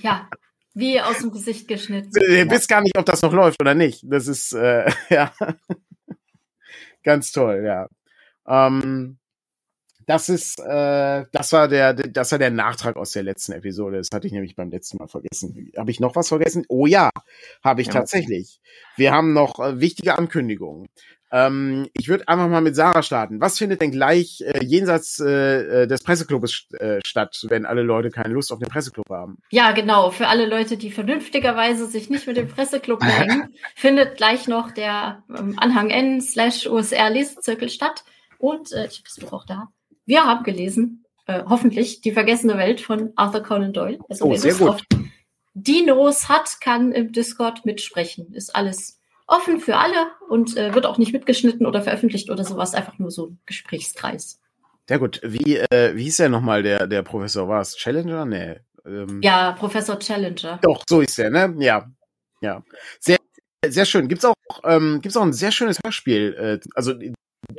Ja, 0.00 0.28
wie 0.76 1.00
aus 1.00 1.18
dem 1.20 1.32
Gesicht 1.32 1.66
geschnitten. 1.66 2.10
Ihr 2.28 2.50
wisst 2.50 2.68
gar 2.68 2.82
nicht, 2.82 2.96
ob 2.98 3.06
das 3.06 3.22
noch 3.22 3.32
läuft 3.32 3.60
oder 3.60 3.74
nicht. 3.74 4.04
Das 4.04 4.28
ist, 4.28 4.52
äh, 4.52 4.86
ja, 5.08 5.32
ganz 7.02 7.32
toll, 7.32 7.64
ja. 7.66 7.88
Ähm, 8.46 9.18
das 10.06 10.28
ist, 10.28 10.60
äh, 10.60 11.24
das 11.32 11.52
war 11.52 11.66
der, 11.66 11.94
das 11.94 12.30
war 12.30 12.38
der 12.38 12.50
Nachtrag 12.50 12.96
aus 12.96 13.10
der 13.12 13.22
letzten 13.22 13.52
Episode. 13.52 13.96
Das 13.96 14.08
hatte 14.12 14.26
ich 14.26 14.32
nämlich 14.32 14.54
beim 14.54 14.70
letzten 14.70 14.98
Mal 14.98 15.08
vergessen. 15.08 15.72
Habe 15.76 15.90
ich 15.90 15.98
noch 15.98 16.14
was 16.14 16.28
vergessen? 16.28 16.64
Oh 16.68 16.86
ja, 16.86 17.10
habe 17.64 17.80
ich 17.80 17.88
ja. 17.88 17.94
tatsächlich. 17.94 18.60
Wir 18.96 19.12
haben 19.12 19.32
noch 19.32 19.58
äh, 19.58 19.80
wichtige 19.80 20.16
Ankündigungen. 20.16 20.88
Ähm, 21.32 21.88
ich 21.94 22.08
würde 22.08 22.28
einfach 22.28 22.48
mal 22.48 22.60
mit 22.60 22.76
Sarah 22.76 23.02
starten. 23.02 23.40
Was 23.40 23.58
findet 23.58 23.80
denn 23.80 23.90
gleich 23.90 24.42
äh, 24.46 24.64
jenseits 24.64 25.18
äh, 25.18 25.82
äh 25.82 25.86
des 25.86 26.02
Presseclubs 26.02 26.66
äh, 26.78 27.00
statt, 27.04 27.44
wenn 27.48 27.66
alle 27.66 27.82
Leute 27.82 28.10
keine 28.10 28.32
Lust 28.32 28.52
auf 28.52 28.60
den 28.60 28.68
Presseclub 28.68 29.08
haben? 29.10 29.38
Ja, 29.50 29.72
genau. 29.72 30.10
Für 30.10 30.28
alle 30.28 30.46
Leute, 30.46 30.76
die 30.76 30.90
vernünftigerweise 30.90 31.86
sich 31.86 32.10
nicht 32.10 32.26
mit 32.26 32.36
dem 32.36 32.48
Presseclub 32.48 33.02
mengen, 33.02 33.54
findet 33.74 34.16
gleich 34.16 34.46
noch 34.46 34.70
der 34.70 35.24
ähm, 35.36 35.54
Anhang 35.56 35.90
N 35.90 36.20
slash 36.20 36.66
USR 36.66 37.10
Lesezirkel 37.10 37.70
statt. 37.70 38.04
Und 38.38 38.72
äh, 38.72 38.86
ich 38.86 39.02
bist 39.02 39.22
du 39.22 39.28
auch 39.28 39.44
da. 39.44 39.68
Wir 40.04 40.24
haben 40.24 40.44
gelesen, 40.44 41.04
äh, 41.26 41.42
hoffentlich, 41.48 42.00
Die 42.00 42.12
vergessene 42.12 42.56
Welt 42.56 42.80
von 42.80 43.12
Arthur 43.16 43.42
Conan 43.42 43.72
Doyle. 43.72 43.98
Also, 44.08 44.26
oh, 44.26 44.36
sehr 44.36 44.54
gut. 44.54 44.84
Dinos 45.54 46.28
hat, 46.28 46.60
kann 46.60 46.92
im 46.92 47.12
Discord 47.12 47.64
mitsprechen. 47.64 48.32
Ist 48.32 48.54
alles 48.54 49.00
offen 49.26 49.60
für 49.60 49.76
alle 49.76 50.06
und 50.28 50.56
äh, 50.56 50.74
wird 50.74 50.86
auch 50.86 50.98
nicht 50.98 51.12
mitgeschnitten 51.12 51.66
oder 51.66 51.82
veröffentlicht 51.82 52.30
oder 52.30 52.44
sowas. 52.44 52.74
Einfach 52.74 52.98
nur 52.98 53.10
so 53.10 53.26
ein 53.26 53.38
Gesprächskreis. 53.46 54.40
Sehr 54.88 54.98
gut. 54.98 55.20
Wie, 55.24 55.56
äh, 55.56 55.96
wie 55.96 56.04
hieß 56.04 56.18
der 56.18 56.28
nochmal, 56.28 56.62
der, 56.62 56.86
der 56.86 57.02
Professor? 57.02 57.48
War 57.48 57.60
es 57.60 57.76
Challenger? 57.76 58.24
Nee. 58.24 58.60
Ähm, 58.84 59.20
ja, 59.22 59.52
Professor 59.52 59.98
Challenger. 59.98 60.60
Doch, 60.62 60.84
so 60.88 61.00
ist 61.00 61.18
der, 61.18 61.30
ne? 61.30 61.54
Ja. 61.58 61.90
Ja. 62.40 62.62
Sehr, 63.00 63.18
sehr 63.66 63.84
schön. 63.84 64.06
Gibt's 64.08 64.24
auch, 64.24 64.34
ähm, 64.64 65.00
gibt's 65.02 65.16
auch 65.16 65.22
ein 65.22 65.32
sehr 65.32 65.50
schönes 65.50 65.78
Hörspiel. 65.84 66.34
Äh, 66.34 66.68
also 66.74 66.94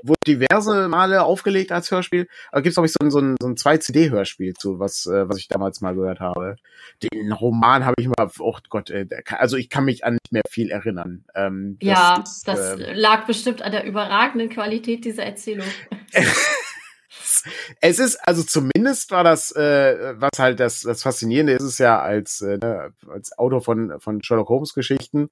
wurde 0.03 0.19
diverse 0.25 0.88
Male 0.88 1.23
aufgelegt 1.23 1.71
als 1.71 1.91
Hörspiel, 1.91 2.27
aber 2.51 2.61
gibt 2.61 2.71
es, 2.71 2.75
glaube 2.75 2.88
ich, 2.88 2.93
so 2.93 3.03
ein, 3.03 3.11
so 3.11 3.19
ein, 3.19 3.35
so 3.39 3.47
ein 3.47 3.55
2-CD-Hörspiel 3.55 4.53
zu, 4.53 4.79
was, 4.79 5.05
äh, 5.05 5.27
was 5.29 5.38
ich 5.38 5.47
damals 5.47 5.81
mal 5.81 5.95
gehört 5.95 6.19
habe. 6.19 6.55
Den 7.01 7.31
Roman 7.31 7.85
habe 7.85 7.95
ich 7.99 8.07
mal, 8.07 8.29
oh 8.39 8.57
Gott, 8.69 8.89
äh, 8.89 9.07
also 9.38 9.57
ich 9.57 9.69
kann 9.69 9.85
mich 9.85 10.05
an 10.05 10.13
nicht 10.13 10.31
mehr 10.31 10.43
viel 10.49 10.69
erinnern. 10.69 11.25
Ähm, 11.35 11.77
das 11.79 11.88
ja, 11.88 12.23
ist, 12.23 12.47
das 12.47 12.79
äh, 12.79 12.93
lag 12.93 13.25
bestimmt 13.25 13.61
an 13.61 13.71
der 13.71 13.85
überragenden 13.85 14.49
Qualität 14.49 15.05
dieser 15.05 15.23
Erzählung. 15.23 15.67
es 17.81 17.99
ist, 17.99 18.15
also 18.27 18.43
zumindest 18.43 19.11
war 19.11 19.23
das, 19.23 19.51
äh, 19.51 20.15
was 20.17 20.31
halt 20.39 20.59
das, 20.59 20.81
das 20.81 21.03
Faszinierende 21.03 21.53
ist 21.53 21.63
es 21.63 21.77
ja 21.77 21.99
als, 21.99 22.41
äh, 22.41 22.57
ne, 22.57 22.93
als 23.07 23.38
Autor 23.38 23.61
von, 23.61 23.99
von 23.99 24.23
Sherlock 24.23 24.49
Holmes 24.49 24.73
Geschichten, 24.73 25.29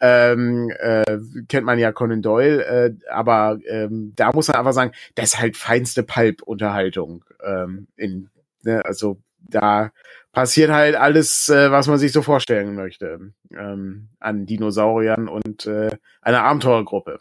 ähm, 0.00 0.70
äh, 0.78 1.18
kennt 1.48 1.64
man 1.64 1.78
ja 1.78 1.92
Conan 1.92 2.22
Doyle, 2.22 2.64
äh, 2.64 2.94
aber 3.10 3.58
ähm, 3.66 4.12
da 4.16 4.32
muss 4.32 4.48
man 4.48 4.56
einfach 4.56 4.72
sagen, 4.72 4.92
das 5.14 5.34
ist 5.34 5.40
halt 5.40 5.56
feinste 5.56 6.02
Pulp-Unterhaltung. 6.02 7.24
Ähm, 7.44 7.86
in, 7.96 8.30
ne, 8.62 8.84
also 8.84 9.18
da 9.38 9.90
passiert 10.32 10.70
halt 10.70 10.96
alles, 10.96 11.48
äh, 11.48 11.70
was 11.70 11.86
man 11.86 11.98
sich 11.98 12.12
so 12.12 12.22
vorstellen 12.22 12.74
möchte 12.74 13.32
ähm, 13.50 14.08
an 14.20 14.46
Dinosauriern 14.46 15.28
und 15.28 15.66
äh, 15.66 15.90
einer 16.20 16.42
Abenteuergruppe. 16.42 17.18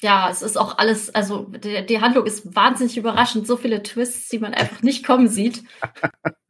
Ja, 0.00 0.30
es 0.30 0.42
ist 0.42 0.56
auch 0.56 0.78
alles, 0.78 1.14
also 1.14 1.44
die, 1.44 1.86
die 1.86 2.00
Handlung 2.00 2.26
ist 2.26 2.56
wahnsinnig 2.56 2.96
überraschend, 2.96 3.46
so 3.46 3.56
viele 3.56 3.82
Twists, 3.82 4.28
die 4.28 4.38
man 4.38 4.54
einfach 4.54 4.82
nicht 4.82 5.06
kommen 5.06 5.28
sieht. 5.28 5.62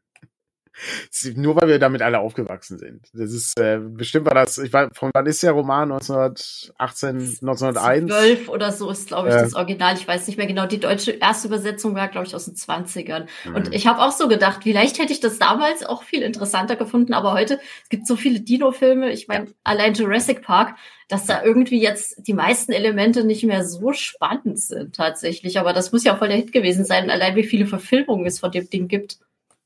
Nur 1.37 1.57
weil 1.57 1.69
wir 1.69 1.79
damit 1.79 2.03
alle 2.03 2.21
aufgewachsen 2.21 2.79
sind. 2.79 3.09
Das 3.13 3.33
ist 3.33 3.59
äh, 3.59 3.79
bestimmt 3.79 4.27
war 4.27 4.35
das, 4.35 4.59
ich 4.59 4.73
weiß, 4.73 4.91
von 4.95 5.11
wann 5.15 5.27
ist 5.27 5.43
der 5.43 5.53
Roman? 5.53 5.93
1918, 5.93 7.39
1901? 7.43 8.11
12 8.11 8.49
oder 8.49 8.73
so 8.73 8.91
ist, 8.91 9.09
glaube 9.09 9.29
ich, 9.29 9.35
äh. 9.35 9.39
das 9.39 9.55
Original. 9.55 9.95
Ich 9.97 10.07
weiß 10.07 10.27
nicht 10.27 10.37
mehr 10.37 10.47
genau. 10.47 10.67
Die 10.67 10.81
deutsche 10.81 11.13
erste 11.13 11.49
Übersetzung 11.49 11.95
war, 11.95 12.09
glaube 12.09 12.27
ich, 12.27 12.35
aus 12.35 12.47
den 12.47 12.55
20ern. 12.55 13.27
Mhm. 13.45 13.55
Und 13.55 13.75
ich 13.75 13.87
habe 13.87 14.01
auch 14.01 14.13
so 14.13 14.29
gedacht, 14.29 14.61
vielleicht 14.63 14.99
hätte 14.99 15.13
ich 15.13 15.21
das 15.21 15.39
damals 15.39 15.85
auch 15.85 16.03
viel 16.03 16.23
interessanter 16.23 16.77
gefunden, 16.77 17.15
aber 17.15 17.33
heute, 17.33 17.61
es 17.83 17.89
gibt 17.89 18.07
so 18.07 18.17
viele 18.17 18.41
Dino-Filme, 18.41 19.11
ich 19.11 19.29
meine, 19.29 19.47
ja. 19.47 19.53
allein 19.65 19.95
Jurassic 19.95 20.43
Park, 20.43 20.77
dass 21.09 21.27
da 21.27 21.45
irgendwie 21.45 21.81
jetzt 21.81 22.27
die 22.27 22.33
meisten 22.33 22.73
Elemente 22.73 23.25
nicht 23.25 23.45
mehr 23.45 23.65
so 23.65 23.93
spannend 23.93 24.59
sind 24.59 24.97
tatsächlich. 24.97 25.59
Aber 25.59 25.73
das 25.73 25.93
muss 25.93 26.05
ja 26.05 26.15
auch 26.15 26.19
voll 26.19 26.29
der 26.29 26.39
Hit 26.39 26.53
gewesen 26.53 26.85
sein, 26.85 27.11
allein 27.11 27.37
wie 27.37 27.45
viele 27.45 27.67
Verfilmungen 27.67 28.27
es 28.27 28.41
von 28.41 28.51
dem 28.51 28.69
Ding 28.71 28.89
gibt. 28.89 29.19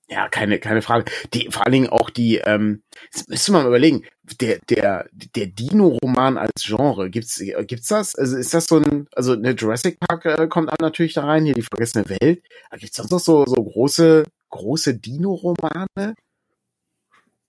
Ja, 0.08 0.28
keine, 0.28 0.60
keine 0.60 0.82
Frage. 0.82 1.10
Die, 1.34 1.48
vor 1.50 1.64
allen 1.64 1.72
Dingen 1.72 1.88
auch 1.88 2.10
die, 2.10 2.36
ähm, 2.36 2.82
das 3.12 3.26
müsste 3.26 3.50
man 3.50 3.62
mal 3.62 3.68
überlegen, 3.68 4.04
der, 4.40 4.60
der, 4.70 5.08
der 5.12 5.46
Dino-Roman 5.46 6.38
als 6.38 6.64
Genre, 6.64 7.10
gibt's, 7.10 7.42
gibt's 7.66 7.88
das? 7.88 8.14
Also 8.14 8.36
ist 8.36 8.54
das 8.54 8.66
so 8.66 8.76
ein, 8.76 9.08
also 9.16 9.32
eine 9.32 9.50
Jurassic 9.52 9.98
Park 9.98 10.24
äh, 10.26 10.46
kommt 10.46 10.68
dann 10.68 10.76
natürlich 10.80 11.14
da 11.14 11.24
rein, 11.24 11.44
hier 11.44 11.54
die 11.54 11.62
vergessene 11.62 12.08
Welt. 12.08 12.44
Aber 12.70 12.78
gibt's 12.78 12.96
sonst 12.96 13.10
noch 13.10 13.18
so, 13.18 13.46
so 13.46 13.56
große, 13.56 14.24
große 14.50 14.94
Dino-Romane? 14.94 16.14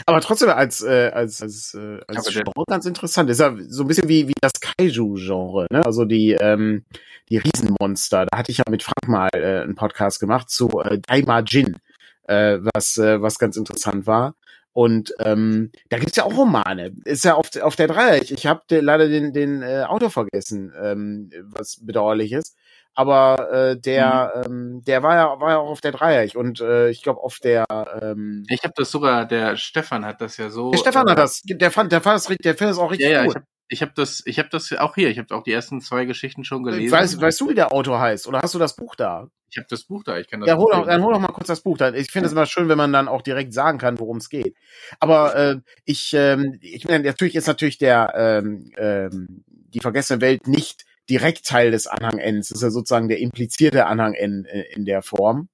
Aber 0.05 0.21
trotzdem 0.21 0.49
als 0.49 0.83
äh, 0.83 1.11
als 1.13 1.41
als 1.41 1.73
äh, 1.73 1.99
als 2.07 2.27
Genre 2.27 2.63
ganz 2.67 2.85
interessant. 2.85 3.29
Ist 3.29 3.39
ja 3.39 3.55
so 3.67 3.83
ein 3.83 3.87
bisschen 3.87 4.09
wie 4.09 4.27
wie 4.27 4.33
das 4.41 4.53
Kaiju-Genre, 4.59 5.67
ne? 5.71 5.85
Also 5.85 6.05
die 6.05 6.31
ähm, 6.31 6.85
die 7.29 7.37
Riesenmonster. 7.37 8.25
Da 8.25 8.37
hatte 8.37 8.51
ich 8.51 8.59
ja 8.59 8.65
mit 8.69 8.83
Frank 8.83 9.07
mal 9.07 9.29
äh, 9.33 9.61
einen 9.61 9.75
Podcast 9.75 10.19
gemacht 10.19 10.49
zu 10.49 10.81
äh, 10.81 10.99
Daimajin, 10.99 11.77
äh, 12.23 12.59
was 12.73 12.97
äh, 12.97 13.21
was 13.21 13.39
ganz 13.39 13.57
interessant 13.57 14.07
war. 14.07 14.35
Und 14.77 15.11
ähm, 15.19 15.71
da 15.89 15.97
gibt's 15.97 16.17
ja 16.17 16.23
auch 16.23 16.37
Romane. 16.37 16.93
Ist 17.03 17.25
ja 17.25 17.33
auf, 17.33 17.49
auf 17.61 17.75
der 17.75 17.87
Dreieck. 17.87 18.29
Ich 18.29 18.45
habe 18.45 18.61
leider 18.69 19.07
den, 19.07 19.33
den 19.33 19.63
äh, 19.63 19.85
Autor 19.87 20.11
vergessen, 20.11 20.71
ähm, 20.79 21.31
was 21.45 21.79
bedauerlich 21.83 22.31
ist. 22.31 22.55
Aber 22.97 23.51
äh, 23.51 23.79
der, 23.79 24.33
mhm. 24.47 24.73
ähm, 24.75 24.81
der 24.83 25.03
war 25.03 25.15
ja, 25.15 25.39
war 25.39 25.51
ja 25.51 25.57
auch 25.59 25.69
auf 25.69 25.81
der 25.81 25.91
Dreieck 25.91 26.35
und 26.35 26.61
äh, 26.61 26.89
ich 26.89 27.03
glaube 27.03 27.21
auf 27.21 27.37
der. 27.37 27.63
Ähm, 28.01 28.43
ich 28.49 28.63
habe 28.63 28.73
das 28.75 28.89
sogar, 28.89 29.27
der 29.27 29.55
Stefan 29.55 30.03
hat 30.03 30.19
das 30.19 30.37
ja 30.37 30.49
so. 30.49 30.71
Der 30.71 30.79
Stefan 30.79 31.07
äh, 31.07 31.11
hat 31.11 31.19
das. 31.19 31.43
Der 31.43 31.69
fand, 31.69 31.91
der 31.91 32.01
fand 32.01 32.15
das, 32.15 32.25
der 32.25 32.55
findet 32.55 32.73
es 32.73 32.79
auch 32.79 32.89
richtig 32.89 33.11
ja, 33.11 33.21
ja, 33.21 33.25
gut. 33.25 33.37
Ich 33.69 33.83
habe 33.83 33.91
das, 33.93 34.23
ich 34.25 34.39
habe 34.39 34.49
das 34.49 34.73
auch 34.73 34.95
hier. 34.95 35.09
Ich 35.09 35.19
habe 35.19 35.35
auch 35.35 35.43
die 35.43 35.51
ersten 35.51 35.79
zwei 35.79 36.05
Geschichten 36.05 36.43
schon 36.43 36.63
gelesen. 36.63 36.91
Weißt, 36.91 37.21
weißt 37.21 37.39
du, 37.39 37.49
wie 37.49 37.53
der 37.53 37.71
Autor 37.71 37.99
heißt? 37.99 38.25
Oder 38.25 38.39
hast 38.41 38.55
du 38.55 38.59
das 38.59 38.75
Buch 38.75 38.95
da? 38.95 39.29
Ich 39.51 39.57
habe 39.59 39.67
das 39.69 39.83
Buch 39.83 40.03
da. 40.03 40.17
Ich 40.17 40.27
kann 40.27 40.39
das. 40.39 40.49
Ja, 40.49 40.57
hol 40.57 40.71
doch, 40.71 40.87
dann 40.87 41.03
hol 41.03 41.13
doch 41.13 41.19
mal 41.19 41.27
kurz 41.27 41.45
das 41.45 41.61
Buch. 41.61 41.77
Da. 41.77 41.93
Ich 41.93 42.09
finde 42.09 42.25
es 42.25 42.31
immer 42.31 42.47
schön, 42.47 42.67
wenn 42.67 42.79
man 42.79 42.91
dann 42.91 43.07
auch 43.07 43.21
direkt 43.21 43.53
sagen 43.53 43.77
kann, 43.77 43.99
worum 43.99 44.17
es 44.17 44.29
geht. 44.29 44.55
Aber 44.99 45.35
äh, 45.35 45.57
ich, 45.85 46.13
ähm, 46.15 46.57
ich 46.61 46.87
meine, 46.87 47.03
natürlich 47.03 47.35
ist 47.35 47.45
natürlich 47.45 47.77
der 47.77 48.13
ähm, 48.15 48.71
ähm, 48.75 49.43
die 49.45 49.81
vergessene 49.81 50.19
Welt 50.19 50.47
nicht 50.47 50.86
direkt 51.09 51.45
Teil 51.45 51.71
des 51.71 51.87
Anhang 51.87 52.19
N. 52.19 52.37
Es 52.37 52.51
ist 52.51 52.61
ja 52.61 52.69
sozusagen 52.69 53.07
der 53.07 53.19
implizierte 53.19 53.85
Anhang 53.85 54.13
N 54.13 54.45
äh, 54.45 54.63
in 54.73 54.85
der 54.85 55.01
Form. 55.01 55.49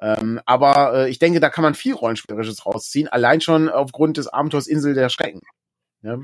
Ähm, 0.00 0.40
aber 0.46 0.94
äh, 0.94 1.10
ich 1.10 1.18
denke, 1.18 1.40
da 1.40 1.50
kann 1.50 1.62
man 1.62 1.74
viel 1.74 1.94
Rollenspielerisches 1.94 2.66
rausziehen, 2.66 3.08
allein 3.08 3.40
schon 3.40 3.68
aufgrund 3.68 4.16
des 4.16 4.28
Abenteuers 4.28 4.66
Insel 4.66 4.94
der 4.94 5.08
Schrecken. 5.08 5.40
Ja? 6.02 6.18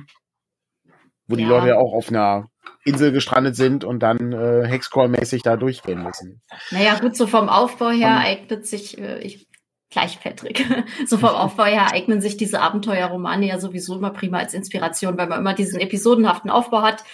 wo 1.30 1.36
die 1.36 1.44
ja. 1.44 1.48
Leute 1.48 1.68
ja 1.68 1.76
auch 1.76 1.92
auf 1.92 2.08
einer 2.10 2.48
Insel 2.84 3.12
gestrandet 3.12 3.56
sind 3.56 3.84
und 3.84 4.00
dann 4.00 4.32
äh, 4.32 4.66
Hexcrawl-mäßig 4.66 5.42
da 5.42 5.56
durchgehen 5.56 6.02
müssen. 6.02 6.42
Naja, 6.70 6.98
gut, 6.98 7.16
so 7.16 7.26
vom 7.26 7.48
Aufbau 7.48 7.90
her 7.90 8.08
um, 8.08 8.22
eignet 8.22 8.66
sich, 8.66 8.98
äh, 8.98 9.20
ich, 9.20 9.46
gleich 9.90 10.20
Patrick, 10.20 10.66
so 11.06 11.18
vom 11.18 11.30
Aufbau 11.30 11.64
her 11.64 11.92
eignen 11.92 12.20
sich 12.20 12.36
diese 12.36 12.60
Abenteuerromane 12.60 13.46
ja 13.46 13.60
sowieso 13.60 13.96
immer 13.96 14.10
prima 14.10 14.38
als 14.38 14.54
Inspiration, 14.54 15.16
weil 15.16 15.28
man 15.28 15.38
immer 15.38 15.54
diesen 15.54 15.80
episodenhaften 15.80 16.50
Aufbau 16.50 16.82
hat. 16.82 17.04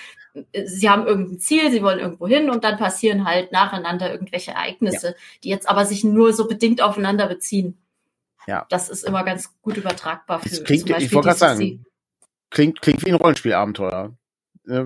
Sie 0.67 0.91
haben 0.91 1.07
irgendein 1.07 1.39
Ziel, 1.39 1.71
sie 1.71 1.83
wollen 1.83 1.99
irgendwo 1.99 2.27
hin 2.27 2.51
und 2.51 2.65
dann 2.65 2.77
passieren 2.77 3.25
halt 3.25 3.53
nacheinander 3.53 4.11
irgendwelche 4.13 4.53
Ereignisse, 4.53 5.09
ja. 5.09 5.15
die 5.45 5.49
jetzt 5.49 5.69
aber 5.69 5.85
sich 5.85 6.05
nur 6.05 6.33
so 6.33 6.47
bedingt 6.47 6.83
aufeinander 6.83 7.27
beziehen. 7.27 7.79
Ja. 8.47 8.67
Das 8.71 8.89
ist 8.89 9.03
immer 9.03 9.25
ganz 9.25 9.61
gut 9.61 9.77
übertragbar 9.77 10.41
für 10.41 10.49
klingt, 10.49 10.83
zum 10.83 10.91
Beispiel 10.91 11.07
Ich 11.07 11.13
wollte 11.15 11.29
gerade 11.29 11.39
sagen, 11.39 11.85
klingt, 12.51 12.81
klingt 12.81 13.05
wie 13.05 13.11
ein 13.11 13.17
Rollenspielabenteuer. 13.17 14.17
Äh, 14.69 14.85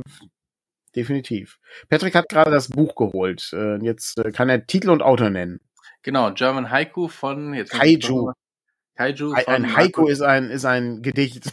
definitiv. 0.96 1.58
Patrick 1.88 2.14
hat 2.14 2.28
gerade 2.28 2.50
das 2.50 2.68
Buch 2.68 2.94
geholt. 2.94 3.50
Äh, 3.52 3.82
jetzt 3.84 4.18
äh, 4.18 4.32
kann 4.32 4.48
er 4.48 4.66
Titel 4.66 4.90
und 4.90 5.02
Autor 5.02 5.30
nennen. 5.30 5.60
Genau, 6.02 6.32
German 6.32 6.70
Haiku 6.70 7.08
von 7.08 7.52
jetzt 7.54 7.72
Kaiju. 7.72 8.32
Kaiju 8.96 9.34
von 9.34 9.54
ein 9.54 9.76
Haiku 9.76 10.06
ist 10.06 10.22
ein 10.22 10.50
ist 10.50 10.64
ein 10.64 11.02
Gedicht. 11.02 11.52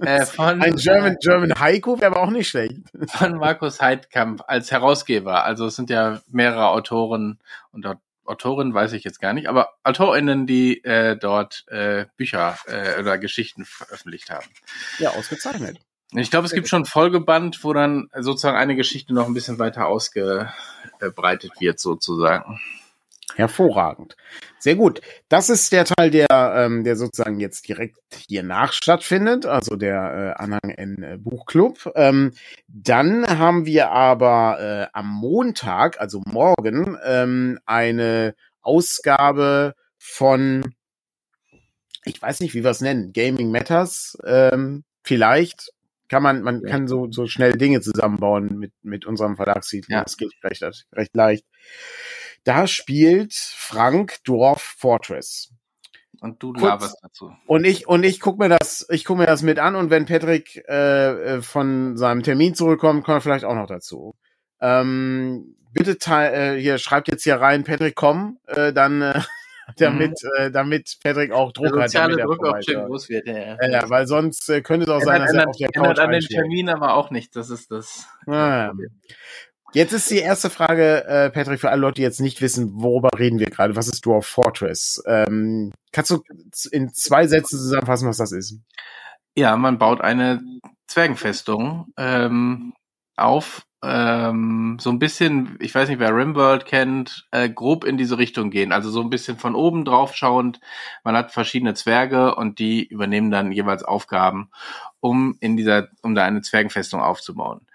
Äh, 0.00 0.26
von, 0.26 0.62
ein 0.62 0.76
German 0.76 1.16
German 1.20 1.58
Haiku 1.58 2.00
wäre 2.00 2.12
aber 2.12 2.22
auch 2.22 2.30
nicht 2.30 2.48
schlecht. 2.48 2.76
Von 3.08 3.38
Markus 3.38 3.80
Heidkamp 3.80 4.42
als 4.46 4.70
Herausgeber. 4.70 5.44
Also 5.44 5.66
es 5.66 5.76
sind 5.76 5.90
ja 5.90 6.20
mehrere 6.28 6.68
Autoren 6.68 7.38
und 7.72 7.86
Autorin 8.26 8.72
weiß 8.72 8.92
ich 8.94 9.04
jetzt 9.04 9.20
gar 9.20 9.34
nicht, 9.34 9.48
aber 9.48 9.74
AutorInnen, 9.82 10.46
die 10.46 10.82
äh, 10.84 11.16
dort 11.16 11.64
äh, 11.68 12.06
Bücher 12.16 12.56
äh, 12.66 12.98
oder 12.98 13.18
Geschichten 13.18 13.64
veröffentlicht 13.64 14.30
haben. 14.30 14.48
Ja, 14.98 15.10
ausgezeichnet. 15.10 15.78
Ich 16.12 16.30
glaube, 16.30 16.46
es 16.46 16.52
gibt 16.52 16.68
schon 16.68 16.84
Folgeband, 16.84 17.64
wo 17.64 17.72
dann 17.72 18.08
sozusagen 18.18 18.56
eine 18.56 18.76
Geschichte 18.76 19.12
noch 19.12 19.26
ein 19.26 19.34
bisschen 19.34 19.58
weiter 19.58 19.88
ausgebreitet 19.88 21.52
wird, 21.58 21.80
sozusagen. 21.80 22.60
Hervorragend. 23.36 24.16
Sehr 24.58 24.76
gut. 24.76 25.00
Das 25.28 25.50
ist 25.50 25.72
der 25.72 25.84
Teil, 25.84 26.10
der, 26.10 26.28
ähm, 26.30 26.84
der 26.84 26.96
sozusagen 26.96 27.40
jetzt 27.40 27.68
direkt 27.68 27.98
hier 28.28 28.42
nach 28.42 28.72
stattfindet, 28.72 29.44
also 29.44 29.76
der 29.76 30.36
äh, 30.38 30.42
Anhang 30.42 30.70
N 30.70 31.02
äh, 31.02 31.18
Buchclub. 31.18 31.92
Ähm, 31.96 32.32
dann 32.68 33.26
haben 33.26 33.66
wir 33.66 33.90
aber 33.90 34.58
äh, 34.60 34.86
am 34.92 35.08
Montag, 35.08 36.00
also 36.00 36.22
morgen, 36.24 36.96
ähm, 37.04 37.58
eine 37.66 38.34
Ausgabe 38.62 39.74
von, 39.98 40.74
ich 42.04 42.20
weiß 42.20 42.40
nicht, 42.40 42.54
wie 42.54 42.62
wir 42.62 42.70
es 42.70 42.80
nennen, 42.80 43.12
Gaming 43.12 43.50
Matters, 43.50 44.16
ähm, 44.24 44.84
vielleicht. 45.02 45.70
Kann 46.08 46.22
man, 46.22 46.42
man 46.42 46.60
ja. 46.60 46.68
kann 46.68 46.86
so, 46.86 47.10
so 47.10 47.26
schnell 47.26 47.52
Dinge 47.54 47.80
zusammenbauen 47.80 48.58
mit, 48.58 48.72
mit 48.82 49.06
unserem 49.06 49.36
Verlagstitel. 49.36 49.90
Ja. 49.90 50.04
Das 50.04 50.18
geht 50.18 50.32
recht, 50.44 50.62
recht 50.92 51.16
leicht. 51.16 51.46
Da 52.44 52.66
spielt 52.66 53.34
Frank 53.34 54.22
Dwarf 54.24 54.76
Fortress. 54.78 55.50
Und 56.20 56.42
du 56.42 56.54
laberst 56.54 56.96
dazu. 57.02 57.32
Und 57.46 57.64
ich 57.64 57.86
und 57.86 58.02
ich 58.02 58.20
guck 58.20 58.38
mir 58.38 58.48
das, 58.48 58.86
ich 58.90 59.04
guck 59.04 59.18
mir 59.18 59.26
das 59.26 59.42
mit 59.42 59.58
an 59.58 59.74
und 59.74 59.90
wenn 59.90 60.06
Patrick 60.06 60.64
äh, 60.68 61.36
äh 61.36 61.42
von 61.42 61.96
seinem 61.96 62.22
Termin 62.22 62.54
zurückkommt, 62.54 63.04
kommt 63.04 63.18
er 63.18 63.20
vielleicht 63.20 63.44
auch 63.44 63.54
noch 63.54 63.66
dazu. 63.66 64.14
Ähm, 64.60 65.56
bitte 65.72 65.98
teil, 65.98 66.56
äh, 66.56 66.60
hier 66.60 66.78
schreibt 66.78 67.08
jetzt 67.08 67.24
hier 67.24 67.36
rein, 67.36 67.64
Patrick, 67.64 67.94
komm, 67.94 68.38
äh, 68.46 68.72
dann 68.72 69.02
äh, 69.02 69.20
damit, 69.76 70.12
mhm. 70.22 70.30
äh, 70.38 70.50
damit 70.50 70.96
Patrick 71.02 71.32
auch 71.32 71.52
Druck 71.52 71.78
hat. 71.78 71.94
Damit 71.94 72.20
Druck 72.20 72.46
auch 72.46 72.58
schön 72.62 72.86
groß 72.86 73.08
wird, 73.10 73.26
ja, 73.26 73.36
ja. 73.38 73.68
ja, 73.68 73.90
weil 73.90 74.06
sonst 74.06 74.48
äh, 74.48 74.62
könnte 74.62 74.84
es 74.84 74.90
auch 74.90 75.02
sein, 75.02 75.20
dass 75.20 75.34
er 75.34 75.48
auf 75.48 75.56
der 75.56 75.68
Couch 75.68 75.98
an 75.98 76.12
den 76.12 76.20
Termin 76.20 76.70
aber 76.70 76.94
auch 76.94 77.10
nicht, 77.10 77.36
das 77.36 77.50
ist 77.50 77.70
das. 77.70 78.06
Ah, 78.26 78.72
Jetzt 79.74 79.92
ist 79.92 80.08
die 80.08 80.18
erste 80.18 80.50
Frage, 80.50 81.04
äh, 81.04 81.30
Patrick, 81.30 81.58
für 81.58 81.70
alle 81.70 81.80
Leute, 81.80 81.96
die 81.96 82.02
jetzt 82.02 82.20
nicht 82.20 82.40
wissen, 82.40 82.80
worüber 82.80 83.10
reden 83.18 83.40
wir 83.40 83.50
gerade. 83.50 83.74
Was 83.74 83.88
ist 83.88 84.06
Dwarf 84.06 84.24
Fortress? 84.24 85.02
Ähm, 85.04 85.72
kannst 85.90 86.12
du 86.12 86.22
in 86.70 86.94
zwei 86.94 87.26
Sätzen 87.26 87.58
zusammenfassen, 87.58 88.08
was 88.08 88.18
das 88.18 88.30
ist? 88.30 88.60
Ja, 89.36 89.56
man 89.56 89.78
baut 89.78 90.00
eine 90.00 90.40
Zwergenfestung 90.86 91.92
ähm, 91.96 92.72
auf, 93.16 93.66
ähm, 93.82 94.78
so 94.80 94.90
ein 94.90 95.00
bisschen, 95.00 95.56
ich 95.58 95.74
weiß 95.74 95.88
nicht, 95.88 95.98
wer 95.98 96.14
Rimworld 96.14 96.66
kennt, 96.66 97.26
äh, 97.32 97.48
grob 97.48 97.82
in 97.82 97.96
diese 97.96 98.16
Richtung 98.16 98.50
gehen. 98.50 98.70
Also 98.70 98.90
so 98.90 99.00
ein 99.00 99.10
bisschen 99.10 99.38
von 99.38 99.56
oben 99.56 99.84
drauf 99.84 100.14
schauend. 100.14 100.60
Man 101.02 101.16
hat 101.16 101.32
verschiedene 101.32 101.74
Zwerge 101.74 102.36
und 102.36 102.60
die 102.60 102.86
übernehmen 102.86 103.32
dann 103.32 103.50
jeweils 103.50 103.82
Aufgaben, 103.82 104.50
um 105.00 105.36
in 105.40 105.56
dieser, 105.56 105.88
um 106.02 106.14
da 106.14 106.24
eine 106.24 106.42
Zwergenfestung 106.42 107.00
aufzubauen. 107.00 107.66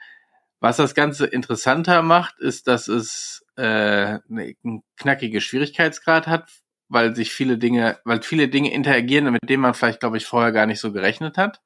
Was 0.60 0.78
das 0.78 0.93
Ganze 0.93 1.26
interessanter 1.26 2.01
macht, 2.01 2.39
ist, 2.39 2.68
dass 2.68 2.88
es 2.88 3.45
äh, 3.55 4.20
einen 4.30 4.84
knackigen 4.97 5.41
Schwierigkeitsgrad 5.41 6.28
hat, 6.28 6.49
weil 6.89 7.16
sich 7.16 7.32
viele 7.32 7.57
Dinge, 7.57 7.99
weil 8.03 8.22
viele 8.22 8.49
Dinge 8.49 8.74
interagieren, 8.74 9.32
mit 9.32 9.49
denen 9.49 9.62
man 9.62 9.74
vielleicht, 9.74 10.01
glaube 10.01 10.18
ich, 10.18 10.26
vorher 10.26 10.51
gar 10.51 10.66
nicht 10.66 10.80
so 10.80 10.91
gerechnet 10.91 11.38
hat. 11.38 11.62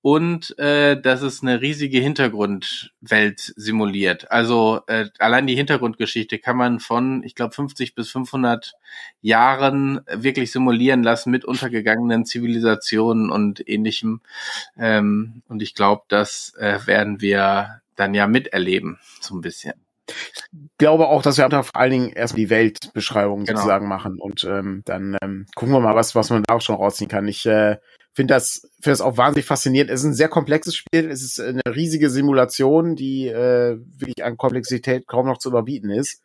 Und 0.00 0.58
äh, 0.58 1.00
dass 1.00 1.22
es 1.22 1.42
eine 1.42 1.62
riesige 1.62 1.98
Hintergrundwelt 1.98 3.40
simuliert. 3.56 4.30
Also 4.30 4.82
äh, 4.86 5.06
allein 5.18 5.46
die 5.46 5.56
Hintergrundgeschichte 5.56 6.38
kann 6.38 6.58
man 6.58 6.78
von, 6.78 7.22
ich 7.22 7.34
glaube, 7.34 7.54
50 7.54 7.94
bis 7.94 8.10
500 8.10 8.74
Jahren 9.22 10.02
wirklich 10.10 10.52
simulieren 10.52 11.02
lassen 11.02 11.30
mit 11.30 11.46
untergegangenen 11.46 12.26
Zivilisationen 12.26 13.30
und 13.30 13.66
ähnlichem. 13.66 14.20
Ähm, 14.76 15.42
und 15.48 15.62
ich 15.62 15.74
glaube, 15.74 16.02
das 16.08 16.52
äh, 16.58 16.86
werden 16.86 17.22
wir 17.22 17.80
dann 17.96 18.14
ja 18.14 18.26
miterleben, 18.26 18.98
so 19.20 19.34
ein 19.34 19.40
bisschen. 19.40 19.74
Ich 20.08 20.42
glaube 20.78 21.06
auch, 21.08 21.22
dass 21.22 21.38
wir 21.38 21.48
vor 21.50 21.76
allen 21.76 21.90
Dingen 21.90 22.10
erst 22.10 22.36
die 22.36 22.50
Weltbeschreibung 22.50 23.44
genau. 23.44 23.58
sozusagen 23.58 23.88
machen 23.88 24.18
und 24.18 24.44
ähm, 24.44 24.82
dann 24.84 25.16
ähm, 25.22 25.46
gucken 25.54 25.74
wir 25.74 25.80
mal, 25.80 25.94
was, 25.94 26.14
was 26.14 26.30
man 26.30 26.42
da 26.42 26.54
auch 26.54 26.60
schon 26.60 26.76
rausziehen 26.76 27.08
kann. 27.08 27.26
Ich 27.26 27.46
äh, 27.46 27.78
finde 28.12 28.34
das, 28.34 28.68
finde 28.74 28.90
das 28.90 29.00
auch 29.00 29.16
wahnsinnig 29.16 29.46
faszinierend. 29.46 29.90
Es 29.90 30.00
ist 30.00 30.06
ein 30.06 30.14
sehr 30.14 30.28
komplexes 30.28 30.76
Spiel. 30.76 31.10
Es 31.10 31.22
ist 31.22 31.40
eine 31.40 31.62
riesige 31.66 32.10
Simulation, 32.10 32.96
die 32.96 33.28
äh, 33.28 33.78
wirklich 33.78 34.24
an 34.24 34.36
Komplexität 34.36 35.06
kaum 35.06 35.26
noch 35.26 35.38
zu 35.38 35.48
überbieten 35.48 35.90
ist. 35.90 36.22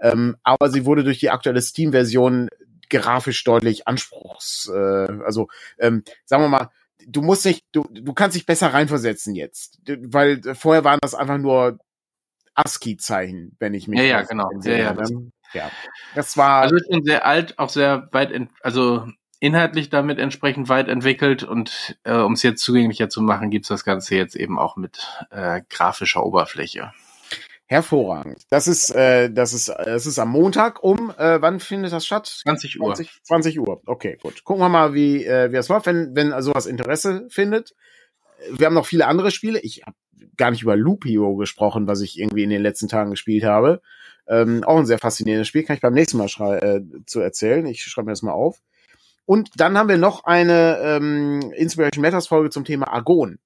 Ähm, 0.00 0.36
aber 0.42 0.68
sie 0.70 0.84
wurde 0.84 1.04
durch 1.04 1.20
die 1.20 1.30
aktuelle 1.30 1.62
Steam-Version 1.62 2.48
grafisch 2.90 3.42
deutlich 3.44 3.88
anspruchs, 3.88 4.70
äh, 4.72 5.08
also 5.24 5.48
ähm, 5.78 6.04
sagen 6.26 6.42
wir 6.42 6.48
mal, 6.48 6.70
du 7.06 7.22
musst 7.22 7.44
nicht, 7.44 7.64
du, 7.72 7.84
du 7.90 8.12
kannst 8.12 8.36
dich 8.36 8.46
besser 8.46 8.72
reinversetzen 8.72 9.34
jetzt, 9.34 9.80
weil 9.86 10.40
vorher 10.54 10.84
waren 10.84 10.98
das 11.02 11.14
einfach 11.14 11.38
nur 11.38 11.78
ASCII-Zeichen, 12.54 13.56
wenn 13.58 13.74
ich 13.74 13.88
mich. 13.88 14.00
Ja, 14.00 14.04
ja, 14.04 14.22
genau. 14.22 14.50
Ja, 14.62 14.72
ja, 14.72 14.94
das, 14.94 15.12
ja. 15.52 15.70
Das 16.14 16.36
war. 16.36 16.62
Also 16.62 16.76
schon 16.90 17.04
sehr 17.04 17.26
alt, 17.26 17.58
auch 17.58 17.70
sehr 17.70 18.08
weit, 18.12 18.32
also 18.62 19.06
inhaltlich 19.40 19.90
damit 19.90 20.18
entsprechend 20.18 20.68
weit 20.68 20.88
entwickelt 20.88 21.42
und 21.42 21.98
äh, 22.04 22.14
um 22.14 22.34
es 22.34 22.44
jetzt 22.44 22.62
zugänglicher 22.62 23.08
zu 23.08 23.22
machen, 23.22 23.50
gibt's 23.50 23.68
das 23.68 23.84
Ganze 23.84 24.14
jetzt 24.14 24.36
eben 24.36 24.58
auch 24.58 24.76
mit 24.76 25.24
äh, 25.30 25.62
grafischer 25.68 26.24
Oberfläche. 26.24 26.92
Hervorragend. 27.72 28.42
Das 28.50 28.68
ist, 28.68 28.90
äh, 28.90 29.30
das 29.32 29.54
ist, 29.54 29.68
das 29.68 30.04
ist 30.04 30.18
am 30.18 30.28
Montag 30.28 30.84
um, 30.84 31.10
äh, 31.16 31.40
wann 31.40 31.58
findet 31.58 31.90
das 31.90 32.04
statt? 32.04 32.26
20 32.26 32.78
Uhr. 32.78 32.94
20, 32.94 33.22
20 33.22 33.60
Uhr. 33.60 33.80
Okay, 33.86 34.18
gut. 34.20 34.44
Gucken 34.44 34.62
wir 34.62 34.68
mal, 34.68 34.92
wie, 34.92 35.24
äh, 35.24 35.50
wie 35.52 35.56
es 35.56 35.68
läuft, 35.68 35.86
wenn, 35.86 36.14
wenn 36.14 36.38
sowas 36.42 36.66
Interesse 36.66 37.26
findet. 37.30 37.74
Wir 38.50 38.66
haben 38.66 38.74
noch 38.74 38.84
viele 38.84 39.06
andere 39.06 39.30
Spiele. 39.30 39.58
Ich 39.60 39.84
habe 39.86 39.96
gar 40.36 40.50
nicht 40.50 40.62
über 40.62 40.76
Lupio 40.76 41.34
gesprochen, 41.36 41.86
was 41.86 42.02
ich 42.02 42.18
irgendwie 42.18 42.42
in 42.42 42.50
den 42.50 42.60
letzten 42.60 42.88
Tagen 42.88 43.10
gespielt 43.10 43.44
habe. 43.44 43.80
Ähm, 44.28 44.64
auch 44.64 44.76
ein 44.76 44.84
sehr 44.84 44.98
faszinierendes 44.98 45.48
Spiel, 45.48 45.62
kann 45.62 45.76
ich 45.76 45.82
beim 45.82 45.94
nächsten 45.94 46.18
Mal 46.18 46.28
äh, 46.58 46.80
zu 47.06 47.20
erzählen. 47.20 47.64
Ich 47.64 47.82
schreibe 47.82 48.06
mir 48.06 48.12
das 48.12 48.20
mal 48.20 48.32
auf. 48.32 48.60
Und 49.24 49.48
dann 49.56 49.78
haben 49.78 49.88
wir 49.88 49.96
noch 49.96 50.24
eine 50.24 50.78
ähm, 50.82 51.52
Inspiration 51.56 52.02
Matters 52.02 52.26
Folge 52.26 52.50
zum 52.50 52.66
Thema 52.66 52.92
Argon. 52.92 53.38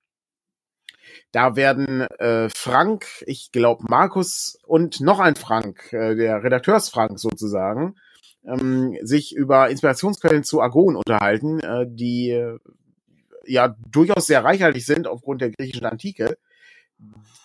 Da 1.33 1.57
werden 1.57 2.03
äh, 2.19 2.49
Frank, 2.49 3.07
ich 3.27 3.53
glaube 3.53 3.85
Markus 3.89 4.59
und 4.67 5.01
noch 5.01 5.19
ein 5.19 5.37
Frank, 5.37 5.93
äh, 5.93 6.15
der 6.15 6.43
Redakteursfrank 6.43 7.19
sozusagen, 7.19 7.97
ähm, 8.47 8.97
sich 9.03 9.35
über 9.35 9.69
Inspirationsquellen 9.69 10.45
zu 10.45 10.61
Argon 10.61 10.97
unterhalten, 10.97 11.61
äh, 11.61 11.87
die 11.89 12.31
äh, 12.31 12.59
ja 13.45 13.77
durchaus 13.91 14.27
sehr 14.27 14.45
reichhaltig 14.45 14.85
sind 14.85 15.07
aufgrund 15.07 15.41
der 15.41 15.51
griechischen 15.51 15.87
Antike, 15.87 16.39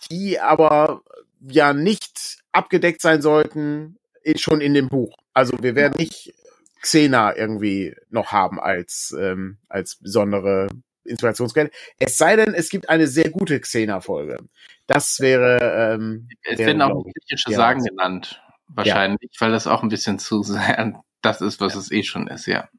die 0.10 0.40
aber 0.40 1.02
ja 1.42 1.74
nicht 1.74 2.40
abgedeckt 2.52 3.02
sein 3.02 3.22
sollten 3.22 3.98
schon 4.36 4.62
in 4.62 4.74
dem 4.74 4.90
Buch. 4.90 5.16
Also 5.34 5.58
wir 5.62 5.76
werden 5.76 5.96
nicht 5.98 6.34
Xena 6.82 7.36
irgendwie 7.36 7.96
noch 8.10 8.32
haben 8.32 8.60
als 8.60 9.16
ähm, 9.20 9.58
als 9.70 9.96
besondere 9.96 10.68
Inspirationsquelle. 11.04 11.72
Es 12.00 12.18
sei 12.18 12.36
denn, 12.36 12.54
es 12.54 12.70
gibt 12.70 12.90
eine 12.90 13.08
sehr 13.08 13.30
gute 13.30 13.60
Xena-Folge. 13.60 14.38
Das 14.88 15.20
wäre. 15.20 15.94
Ähm, 15.94 16.28
es 16.44 16.60
werden 16.60 16.82
auch 16.82 17.04
griechische 17.04 17.54
Sagen 17.54 17.84
genannt, 17.84 18.42
wahrscheinlich, 18.68 19.32
ja. 19.34 19.42
weil 19.42 19.52
das 19.52 19.68
auch 19.68 19.84
ein 19.84 19.90
bisschen 19.90 20.20
zu 20.20 20.44
sehr 20.44 21.02
das 21.22 21.42
ist, 21.42 21.62
was 21.62 21.74
ja. 21.74 21.80
es 21.80 21.92
eh 21.92 22.04
schon 22.04 22.28
ist, 22.28 22.48
ja. 22.48 22.70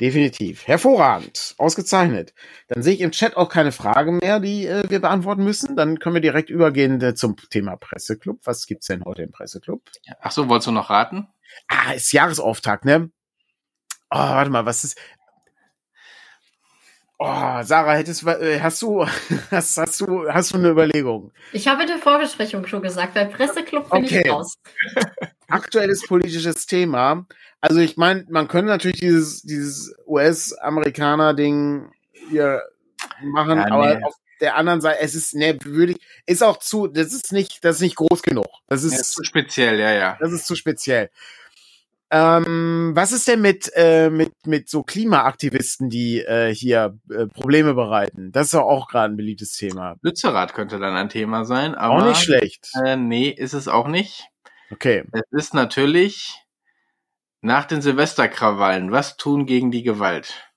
Definitiv. 0.00 0.66
Hervorragend. 0.68 1.56
Ausgezeichnet. 1.58 2.32
Dann 2.68 2.82
sehe 2.82 2.94
ich 2.94 3.00
im 3.00 3.10
Chat 3.10 3.36
auch 3.36 3.48
keine 3.48 3.72
Frage 3.72 4.12
mehr, 4.12 4.38
die 4.38 4.64
äh, 4.64 4.88
wir 4.88 5.00
beantworten 5.00 5.42
müssen. 5.42 5.74
Dann 5.74 5.98
können 5.98 6.14
wir 6.14 6.20
direkt 6.20 6.50
übergehen 6.50 7.00
äh, 7.02 7.14
zum 7.14 7.34
Thema 7.50 7.76
Presseclub. 7.76 8.38
Was 8.44 8.66
gibt's 8.66 8.86
denn 8.86 9.04
heute 9.04 9.22
im 9.22 9.32
Presseclub? 9.32 9.82
Ach 10.20 10.30
so, 10.30 10.48
wolltest 10.48 10.68
du 10.68 10.72
noch 10.72 10.90
raten? 10.90 11.26
Ah, 11.66 11.92
ist 11.92 12.12
Jahresauftakt, 12.12 12.84
ne? 12.84 13.10
Oh, 14.10 14.18
warte 14.18 14.50
mal, 14.50 14.66
was 14.66 14.84
ist. 14.84 14.98
Oh, 17.20 17.62
Sarah, 17.62 17.94
hättest 17.94 18.24
äh, 18.26 18.60
hast 18.60 18.80
du 18.80 19.04
hast, 19.50 19.76
hast 19.76 20.00
du 20.00 20.28
hast 20.28 20.52
du 20.52 20.58
eine 20.58 20.68
Überlegung? 20.68 21.32
Ich 21.52 21.66
habe 21.66 21.82
in 21.82 21.88
der 21.88 21.98
Vorbesprechung 21.98 22.64
schon 22.66 22.80
gesagt, 22.80 23.14
bei 23.14 23.24
Presseclub 23.24 23.90
bin 23.90 24.04
okay. 24.04 24.22
ich 24.24 24.30
raus. 24.30 24.54
Aktuelles 25.48 26.06
politisches 26.06 26.66
Thema. 26.66 27.26
Also 27.60 27.80
ich 27.80 27.96
meine, 27.96 28.24
man 28.28 28.46
könnte 28.46 28.70
natürlich 28.70 29.00
dieses 29.00 29.42
dieses 29.42 29.92
US-Amerikaner-Ding 30.06 31.90
hier 32.30 32.62
machen, 33.22 33.58
ja, 33.58 33.64
nee. 33.64 33.72
aber 33.72 34.06
auf 34.06 34.14
der 34.40 34.56
anderen 34.56 34.80
Seite, 34.80 35.00
es 35.00 35.16
ist 35.16 35.34
ne, 35.34 35.58
würde 35.64 35.92
ich, 35.92 36.00
ist 36.26 36.44
auch 36.44 36.58
zu, 36.58 36.86
das 36.86 37.12
ist 37.12 37.32
nicht, 37.32 37.64
das 37.64 37.76
ist 37.76 37.82
nicht 37.82 37.96
groß 37.96 38.22
genug. 38.22 38.46
Das 38.68 38.84
ist, 38.84 38.92
ja, 38.92 39.00
ist 39.00 39.12
zu 39.12 39.24
speziell, 39.24 39.80
ja, 39.80 39.92
ja. 39.92 40.16
Das 40.20 40.30
ist 40.30 40.46
zu 40.46 40.54
speziell. 40.54 41.10
Ähm, 42.10 42.92
was 42.94 43.12
ist 43.12 43.28
denn 43.28 43.42
mit, 43.42 43.70
äh, 43.74 44.08
mit, 44.08 44.46
mit 44.46 44.70
so 44.70 44.82
Klimaaktivisten, 44.82 45.90
die 45.90 46.20
äh, 46.20 46.54
hier 46.54 46.98
äh, 47.10 47.26
Probleme 47.26 47.74
bereiten? 47.74 48.32
Das 48.32 48.46
ist 48.46 48.54
doch 48.54 48.62
auch 48.62 48.88
gerade 48.88 49.12
ein 49.12 49.16
beliebtes 49.16 49.52
Thema. 49.52 49.96
Lützerath 50.00 50.54
könnte 50.54 50.78
dann 50.78 50.96
ein 50.96 51.10
Thema 51.10 51.44
sein, 51.44 51.74
aber. 51.74 52.02
Auch 52.02 52.08
nicht 52.08 52.22
schlecht. 52.22 52.70
Äh, 52.82 52.96
nee, 52.96 53.28
ist 53.28 53.52
es 53.52 53.68
auch 53.68 53.88
nicht. 53.88 54.24
Okay. 54.70 55.04
Es 55.12 55.22
ist 55.30 55.54
natürlich 55.54 56.42
nach 57.42 57.66
den 57.66 57.82
Silvesterkrawallen. 57.82 58.90
Was 58.90 59.16
tun 59.16 59.44
gegen 59.44 59.70
die 59.70 59.82
Gewalt? 59.82 60.50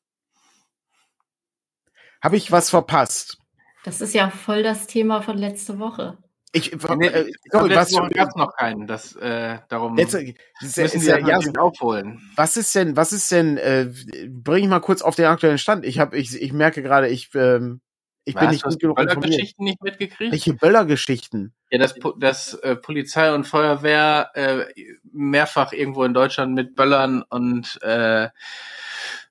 Habe 2.21 2.37
ich 2.37 2.51
was 2.51 2.69
verpasst? 2.69 3.39
Das 3.83 3.99
ist 3.99 4.13
ja 4.13 4.29
voll 4.29 4.63
das 4.63 4.87
Thema 4.87 5.21
von 5.21 5.37
letzte 5.37 5.79
Woche. 5.79 6.17
Ich, 6.53 6.71
nee, 6.97 7.07
äh, 7.07 7.31
sorry, 7.49 7.73
was 7.73 7.93
gab 8.13 8.35
noch 8.35 8.53
keinen, 8.57 8.85
das 8.85 9.15
äh, 9.15 9.59
darum 9.69 9.97
jetzt, 9.97 10.15
äh, 10.15 10.33
ist, 10.59 10.77
müssen 10.77 10.97
ist 10.97 11.07
ja, 11.07 11.17
ja 11.17 11.39
aufholen. 11.57 12.29
Was 12.35 12.57
ist 12.57 12.75
denn, 12.75 12.97
was 12.97 13.13
ist 13.13 13.31
denn? 13.31 13.57
Äh, 13.57 13.89
bring 14.27 14.65
ich 14.65 14.69
mal 14.69 14.81
kurz 14.81 15.01
auf 15.01 15.15
den 15.15 15.25
aktuellen 15.25 15.57
Stand. 15.57 15.85
Ich 15.85 15.99
habe, 15.99 16.17
ich, 16.17 16.41
ich 16.41 16.51
merke 16.51 16.83
gerade, 16.83 17.07
ich, 17.07 17.29
ähm, 17.35 17.79
ich 18.25 18.35
was, 18.35 18.41
bin 18.41 18.49
nicht 18.49 18.63
gut 18.63 18.79
genug 18.79 18.97
Böllergeschichten 18.97 19.63
nicht 19.63 19.81
mitgekriegt? 19.81 20.31
Welche 20.33 20.53
Böllergeschichten? 20.53 21.53
Ja, 21.69 21.79
dass, 21.79 21.95
dass 22.17 22.53
äh, 22.55 22.75
Polizei 22.75 23.33
und 23.33 23.45
Feuerwehr 23.45 24.31
äh, 24.33 24.65
mehrfach 25.11 25.71
irgendwo 25.71 26.03
in 26.03 26.13
Deutschland 26.13 26.53
mit 26.53 26.75
Böllern 26.75 27.23
und 27.29 27.81
äh, 27.81 28.27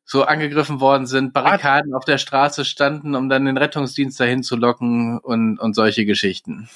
so 0.05 0.25
angegriffen 0.25 0.81
worden 0.81 1.07
sind, 1.07 1.35
Barrikaden 1.35 1.95
auf 1.95 2.07
der 2.07 2.19
Straße 2.19 2.65
standen, 2.65 3.15
um 3.15 3.29
dann 3.29 3.45
den 3.45 3.59
Rettungsdienst 3.59 4.19
dahin 4.19 4.43
zu 4.43 4.57
locken 4.57 5.19
und, 5.19 5.59
und 5.59 5.75
solche 5.75 6.07
Geschichten. 6.07 6.69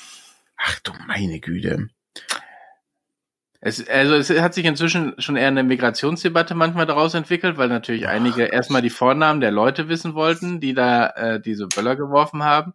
Ach 0.66 0.80
du 0.80 0.92
meine 1.06 1.40
Güte. 1.40 1.88
Es, 3.60 3.86
also 3.88 4.14
es 4.14 4.30
hat 4.30 4.54
sich 4.54 4.64
inzwischen 4.64 5.14
schon 5.18 5.36
eher 5.36 5.48
eine 5.48 5.62
Migrationsdebatte 5.62 6.54
manchmal 6.54 6.86
daraus 6.86 7.14
entwickelt, 7.14 7.56
weil 7.56 7.68
natürlich 7.68 8.08
einige 8.08 8.44
erstmal 8.44 8.82
die 8.82 8.90
Vornamen 8.90 9.40
der 9.40 9.50
Leute 9.50 9.88
wissen 9.88 10.14
wollten, 10.14 10.60
die 10.60 10.74
da 10.74 11.08
äh, 11.08 11.40
diese 11.40 11.66
Böller 11.66 11.96
geworfen 11.96 12.42
haben. 12.42 12.74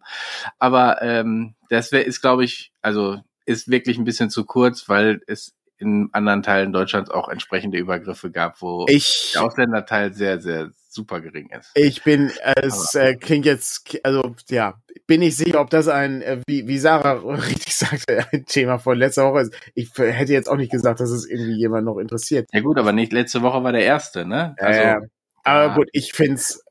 Aber 0.58 1.00
ähm, 1.02 1.54
das 1.68 1.92
wär, 1.92 2.06
ist, 2.06 2.20
glaube 2.20 2.44
ich, 2.44 2.72
also 2.82 3.20
ist 3.44 3.68
wirklich 3.68 3.98
ein 3.98 4.04
bisschen 4.04 4.30
zu 4.30 4.44
kurz, 4.44 4.88
weil 4.88 5.20
es 5.26 5.54
in 5.78 6.10
anderen 6.12 6.42
Teilen 6.42 6.72
Deutschlands 6.72 7.10
auch 7.10 7.28
entsprechende 7.28 7.78
Übergriffe 7.78 8.30
gab, 8.30 8.60
wo 8.60 8.86
ich, 8.88 9.30
der 9.34 9.44
Ausländerteil 9.44 10.12
sehr, 10.12 10.40
sehr 10.40 10.70
super 10.92 11.20
gering 11.20 11.48
ist. 11.50 11.70
Ich 11.74 12.02
bin, 12.02 12.32
es 12.56 12.94
äh, 12.94 13.14
klingt 13.14 13.46
jetzt, 13.46 13.98
also 14.02 14.34
ja, 14.48 14.80
bin 15.06 15.22
ich 15.22 15.36
sicher, 15.36 15.60
ob 15.60 15.70
das 15.70 15.88
ein, 15.88 16.22
äh, 16.22 16.40
wie, 16.46 16.66
wie 16.66 16.78
Sarah 16.78 17.12
richtig 17.46 17.74
sagte, 17.74 18.26
ein 18.32 18.44
Thema 18.44 18.78
von 18.78 18.98
letzter 18.98 19.30
Woche 19.30 19.42
ist. 19.42 19.54
Ich 19.74 19.90
hätte 19.96 20.32
jetzt 20.32 20.48
auch 20.48 20.56
nicht 20.56 20.72
gesagt, 20.72 21.00
dass 21.00 21.10
es 21.10 21.28
irgendwie 21.28 21.58
jemand 21.58 21.84
noch 21.84 21.98
interessiert. 21.98 22.48
Ja 22.52 22.60
gut, 22.60 22.78
aber 22.78 22.92
nicht 22.92 23.12
letzte 23.12 23.42
Woche 23.42 23.62
war 23.62 23.72
der 23.72 23.84
erste, 23.84 24.26
ne? 24.26 24.54
Also, 24.58 24.80
äh, 24.80 25.00
aber 25.44 25.66
ja. 25.66 25.74
gut, 25.74 25.88
ich 25.92 26.12
find's, 26.12 26.62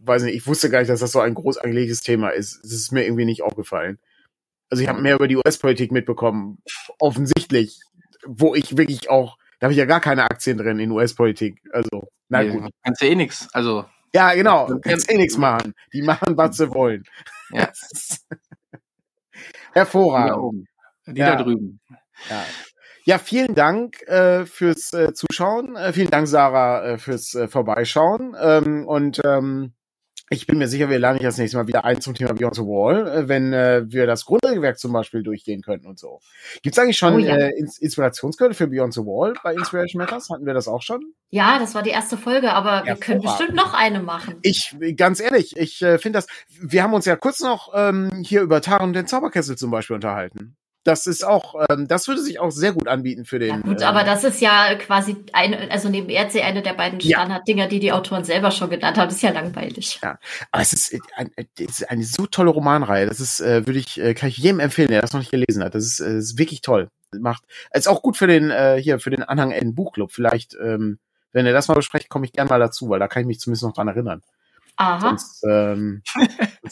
weiß 0.00 0.22
nicht, 0.22 0.36
ich 0.36 0.46
wusste 0.46 0.70
gar 0.70 0.80
nicht, 0.80 0.90
dass 0.90 1.00
das 1.00 1.12
so 1.12 1.20
ein 1.20 1.34
groß 1.34 1.58
angelegtes 1.58 2.02
Thema 2.02 2.30
ist. 2.30 2.64
Es 2.64 2.72
ist 2.72 2.92
mir 2.92 3.04
irgendwie 3.04 3.24
nicht 3.24 3.42
aufgefallen. 3.42 3.98
Also 4.68 4.82
ich 4.82 4.88
habe 4.88 5.00
mehr 5.00 5.14
über 5.14 5.28
die 5.28 5.36
US-Politik 5.36 5.92
mitbekommen, 5.92 6.58
offensichtlich, 6.98 7.80
wo 8.26 8.54
ich 8.54 8.76
wirklich 8.76 9.08
auch, 9.10 9.38
da 9.58 9.66
habe 9.66 9.72
ich 9.72 9.78
ja 9.78 9.86
gar 9.86 10.00
keine 10.00 10.24
Aktien 10.24 10.58
drin 10.58 10.78
in 10.78 10.90
US-Politik. 10.90 11.60
Also, 11.72 12.08
na 12.28 12.42
nee, 12.42 12.50
gut. 12.50 12.70
Kannst 12.84 13.02
du 13.02 13.06
eh 13.06 13.14
nix. 13.14 13.48
Also. 13.52 13.86
Ja, 14.12 14.34
genau. 14.34 14.70
Kannst 14.82 15.10
eh 15.10 15.16
nichts 15.16 15.36
machen. 15.36 15.74
Die 15.92 16.02
machen, 16.02 16.36
was 16.36 16.56
sie 16.56 16.72
wollen. 16.72 17.04
Ja. 17.50 17.70
Hervorragend. 19.72 20.66
Die, 21.06 21.14
die 21.14 21.20
ja. 21.20 21.36
da 21.36 21.42
drüben. 21.42 21.80
Ja. 22.30 22.44
Ja, 23.08 23.18
vielen 23.18 23.54
Dank 23.54 24.02
äh, 24.08 24.46
fürs 24.46 24.92
äh, 24.92 25.14
Zuschauen. 25.14 25.76
Äh, 25.76 25.92
vielen 25.92 26.10
Dank, 26.10 26.26
Sarah, 26.26 26.84
äh, 26.84 26.98
fürs 26.98 27.36
äh, 27.36 27.46
Vorbeischauen. 27.46 28.34
Ähm, 28.40 28.84
und 28.84 29.20
ähm, 29.24 29.75
ich 30.28 30.46
bin 30.46 30.58
mir 30.58 30.66
sicher, 30.66 30.88
wir 30.88 30.98
lernen 30.98 31.20
das 31.22 31.38
nächste 31.38 31.56
Mal 31.56 31.68
wieder 31.68 31.84
ein 31.84 32.00
zum 32.00 32.14
Thema 32.14 32.34
Beyond 32.34 32.56
the 32.56 32.62
Wall, 32.62 33.06
äh, 33.06 33.28
wenn 33.28 33.52
äh, 33.52 33.84
wir 33.86 34.06
das 34.06 34.24
Grundregelwerk 34.24 34.78
zum 34.78 34.92
Beispiel 34.92 35.22
durchgehen 35.22 35.62
könnten 35.62 35.86
und 35.86 35.98
so. 35.98 36.20
Gibt 36.62 36.76
es 36.76 36.82
eigentlich 36.82 36.98
schon 36.98 37.14
oh, 37.14 37.18
ja. 37.18 37.36
äh, 37.36 37.52
Inspirationsquelle 37.56 38.54
für 38.54 38.66
Beyond 38.66 38.94
the 38.94 39.00
Wall 39.00 39.34
bei 39.44 39.54
Inspiration 39.54 40.00
Matters? 40.00 40.28
Hatten 40.30 40.44
wir 40.44 40.54
das 40.54 40.66
auch 40.66 40.82
schon? 40.82 41.00
Ja, 41.30 41.58
das 41.58 41.74
war 41.74 41.82
die 41.82 41.90
erste 41.90 42.16
Folge, 42.16 42.52
aber 42.52 42.84
wir 42.86 42.96
können 42.96 43.20
bestimmt 43.20 43.54
noch 43.54 43.74
eine 43.74 44.00
machen. 44.00 44.38
Ich, 44.42 44.76
ganz 44.96 45.20
ehrlich, 45.20 45.56
ich 45.56 45.80
äh, 45.82 45.98
finde 45.98 46.18
das, 46.18 46.26
wir 46.60 46.82
haben 46.82 46.94
uns 46.94 47.04
ja 47.04 47.16
kurz 47.16 47.40
noch 47.40 47.72
ähm, 47.74 48.22
hier 48.24 48.42
über 48.42 48.60
Taran 48.60 48.88
und 48.88 48.92
den 48.94 49.06
Zauberkessel 49.06 49.56
zum 49.56 49.70
Beispiel 49.70 49.94
unterhalten 49.94 50.56
das 50.86 51.06
ist 51.06 51.24
auch, 51.24 51.54
ähm, 51.68 51.88
das 51.88 52.06
würde 52.06 52.20
sich 52.20 52.38
auch 52.38 52.50
sehr 52.50 52.72
gut 52.72 52.86
anbieten 52.86 53.24
für 53.24 53.38
den. 53.38 53.48
Ja 53.48 53.56
gut, 53.58 53.80
ähm, 53.80 53.86
aber 53.88 54.04
das 54.04 54.22
ist 54.24 54.40
ja 54.40 54.74
quasi 54.76 55.16
eine, 55.32 55.70
also 55.70 55.88
neben 55.88 56.08
ERC 56.08 56.44
eine 56.44 56.62
der 56.62 56.74
beiden 56.74 57.00
Standarddinger, 57.00 57.66
die 57.66 57.80
die 57.80 57.92
Autoren 57.92 58.24
selber 58.24 58.50
schon 58.50 58.70
genannt 58.70 58.96
haben. 58.96 59.08
Das 59.08 59.16
ist 59.16 59.22
ja 59.22 59.30
langweilig. 59.30 59.98
Ja, 60.02 60.18
aber 60.52 60.62
es 60.62 60.72
ist, 60.72 60.96
ein, 61.16 61.30
es 61.36 61.80
ist 61.80 61.90
eine 61.90 62.04
so 62.04 62.26
tolle 62.26 62.50
Romanreihe. 62.50 63.06
Das 63.06 63.20
ist, 63.20 63.40
äh, 63.40 63.66
würde 63.66 63.80
ich, 63.80 64.00
äh, 64.00 64.14
kann 64.14 64.28
ich 64.28 64.38
jedem 64.38 64.60
empfehlen, 64.60 64.90
der 64.90 65.02
das 65.02 65.12
noch 65.12 65.20
nicht 65.20 65.32
gelesen 65.32 65.64
hat. 65.64 65.74
Das 65.74 65.84
ist, 65.84 66.00
äh, 66.00 66.18
ist 66.18 66.38
wirklich 66.38 66.60
toll. 66.60 66.88
Macht, 67.18 67.44
ist 67.72 67.88
auch 67.88 68.02
gut 68.02 68.16
für 68.16 68.26
den, 68.26 68.50
äh, 68.50 68.80
hier, 68.80 68.98
für 69.00 69.10
den 69.10 69.22
Anhang 69.22 69.50
N 69.50 69.74
Buchclub. 69.74 70.12
Vielleicht, 70.12 70.56
ähm, 70.62 70.98
Wenn 71.32 71.44
ihr 71.46 71.52
das 71.52 71.68
mal 71.68 71.74
besprecht, 71.74 72.08
komme 72.08 72.24
ich 72.24 72.32
gern 72.32 72.48
mal 72.48 72.58
dazu, 72.58 72.88
weil 72.88 72.98
da 72.98 73.08
kann 73.08 73.20
ich 73.20 73.26
mich 73.26 73.40
zumindest 73.40 73.64
noch 73.64 73.74
dran 73.74 73.88
erinnern. 73.88 74.22
Aha. 74.76 75.00
Sonst, 75.00 75.44
ähm, 75.48 76.02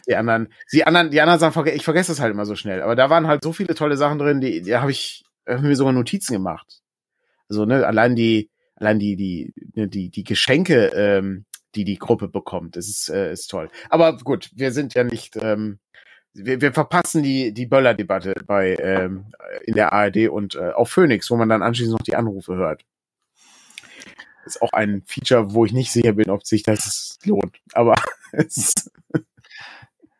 die 0.09 0.15
anderen, 0.15 0.49
die 0.73 0.85
anderen, 0.87 1.11
die 1.11 1.21
anderen 1.21 1.41
Sachen, 1.41 1.67
ich 1.67 1.85
vergesse 1.85 2.13
das 2.13 2.21
halt 2.21 2.33
immer 2.33 2.47
so 2.47 2.55
schnell. 2.55 2.83
Aber 2.83 2.97
da 2.97 3.11
waren 3.11 3.27
halt 3.27 3.43
so 3.43 3.53
viele 3.53 3.75
tolle 3.75 3.97
Sachen 3.97 4.19
drin, 4.19 4.41
die, 4.41 4.63
die 4.63 4.77
habe 4.77 4.91
ich, 4.91 5.25
hab 5.49 5.63
mir 5.63 5.77
sogar 5.77 5.93
Notizen 5.93 6.35
gemacht. 6.35 6.81
Also, 7.49 7.65
ne, 7.65 7.87
allein 7.87 8.15
die, 8.15 8.51
allein 8.77 8.99
die, 8.99 9.17
die, 9.17 9.55
ne, 9.75 9.89
die, 9.89 10.11
die 10.11 10.25
Geschenke, 10.25 10.87
ähm, 10.95 11.47
die 11.75 11.85
die 11.85 11.99
Gruppe 11.99 12.29
bekommt, 12.29 12.77
das 12.77 12.89
ist, 12.89 13.09
äh, 13.09 13.33
ist 13.33 13.49
toll. 13.49 13.71
Aber 13.89 14.17
gut, 14.19 14.51
wir 14.55 14.73
sind 14.73 14.95
ja 14.95 15.05
nicht, 15.05 15.37
ähm, 15.37 15.79
wir, 16.35 16.61
wir 16.61 16.73
verpassen 16.73 17.23
die, 17.23 17.53
die 17.53 17.67
Böller-Debatte 17.67 18.35
bei, 18.47 18.77
ähm, 18.81 19.27
in 19.65 19.75
der 19.75 19.93
ARD 19.93 20.29
und 20.29 20.57
äh, 20.57 20.71
auf 20.71 20.91
Phoenix, 20.91 21.31
wo 21.31 21.37
man 21.37 21.49
dann 21.49 21.63
anschließend 21.63 21.93
noch 21.93 22.05
die 22.05 22.17
Anrufe 22.17 22.55
hört 22.55 22.85
ist 24.47 24.63
auch 24.63 24.73
ein 24.73 25.03
Feature, 25.07 25.53
wo 25.55 25.65
ich 25.65 25.73
nicht 25.73 25.93
sicher 25.93 26.13
bin, 26.13 26.31
ob 26.31 26.47
sich 26.47 26.63
das 26.63 27.19
lohnt. 27.25 27.59
Aber 27.73 27.95
es 28.33 28.75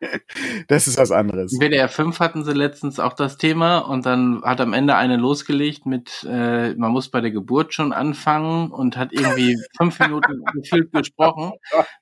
das 0.67 0.87
ist 0.87 0.97
was 0.97 1.11
anderes. 1.11 1.53
In 1.53 1.59
WDR 1.59 1.89
5 1.89 2.19
hatten 2.19 2.43
sie 2.43 2.53
letztens 2.53 2.99
auch 2.99 3.13
das 3.13 3.37
Thema 3.37 3.79
und 3.79 4.05
dann 4.05 4.41
hat 4.43 4.61
am 4.61 4.73
Ende 4.73 4.95
eine 4.95 5.17
losgelegt 5.17 5.85
mit, 5.85 6.25
äh, 6.29 6.73
man 6.75 6.91
muss 6.91 7.09
bei 7.09 7.21
der 7.21 7.31
Geburt 7.31 7.73
schon 7.73 7.93
anfangen 7.93 8.71
und 8.71 8.97
hat 8.97 9.11
irgendwie 9.11 9.57
fünf 9.77 9.99
Minuten 9.99 10.43
gefühlt 10.53 10.91
gesprochen, 10.91 11.53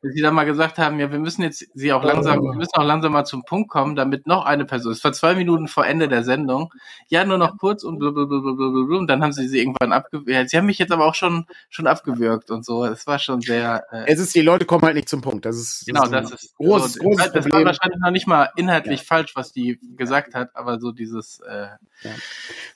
bis 0.02 0.14
sie 0.14 0.22
dann 0.22 0.36
mal 0.36 0.46
gesagt 0.46 0.78
haben, 0.78 1.00
ja, 1.00 1.12
wir 1.12 1.20
müssen 1.20 1.42
jetzt 1.42 1.66
sie 1.74 1.94
auch 1.94 2.04
langsam, 2.04 2.42
wir 2.42 2.54
müssen 2.54 2.74
auch 2.74 2.86
langsam 2.86 3.14
mal 3.14 3.26
zum 3.26 3.44
Punkt 3.44 3.70
kommen, 3.70 3.96
damit 3.96 4.28
noch 4.28 4.46
eine 4.46 4.66
Person, 4.66 4.92
es 4.92 5.04
war 5.04 5.14
zwei 5.14 5.36
Minuten 5.36 5.68
vor 5.68 5.86
Ende 5.86 6.08
der 6.08 6.24
Sendung, 6.24 6.74
ja, 7.08 7.26
nur 7.26 7.38
noch 7.38 7.58
kurz 7.58 7.84
und 7.84 8.00
blablabla 8.00 8.98
und 8.98 9.08
dann 9.08 9.24
haben 9.24 9.32
sie 9.32 9.48
sie 9.48 9.60
irgendwann 9.60 9.92
abgewürgt. 9.92 10.50
Sie 10.50 10.58
haben 10.58 10.66
mich 10.66 10.80
jetzt 10.80 10.92
aber 10.92 11.06
auch 11.06 11.16
schon, 11.16 11.46
schon 11.70 11.88
abgewürgt 11.88 12.52
und 12.52 12.66
so, 12.66 12.86
es 12.86 13.08
war 13.08 13.20
schon 13.20 13.42
sehr... 13.42 13.84
Äh, 13.92 14.06
es 14.08 14.20
ist, 14.20 14.36
die 14.36 14.42
Leute 14.42 14.66
kommen 14.66 14.84
halt 14.84 14.96
nicht 14.96 15.10
zum 15.10 15.22
Punkt, 15.22 15.46
das 15.46 15.58
ist, 15.58 15.86
genau, 15.86 16.04
das, 16.08 16.32
das 16.32 16.44
ist 16.44 16.56
großes, 16.58 16.94
so, 16.94 17.04
großes 17.04 17.32
das 17.32 17.46
Problem. 17.46 17.68
Wahrscheinlich 17.94 18.02
noch 18.02 18.12
nicht 18.12 18.28
mal 18.28 18.50
inhaltlich 18.56 19.02
ja. 19.02 19.06
falsch, 19.06 19.36
was 19.36 19.52
die 19.52 19.80
gesagt 19.96 20.36
hat, 20.36 20.56
aber 20.56 20.80
so 20.80 20.92
dieses 20.92 21.40
äh, 21.42 21.68
ja. 22.02 22.12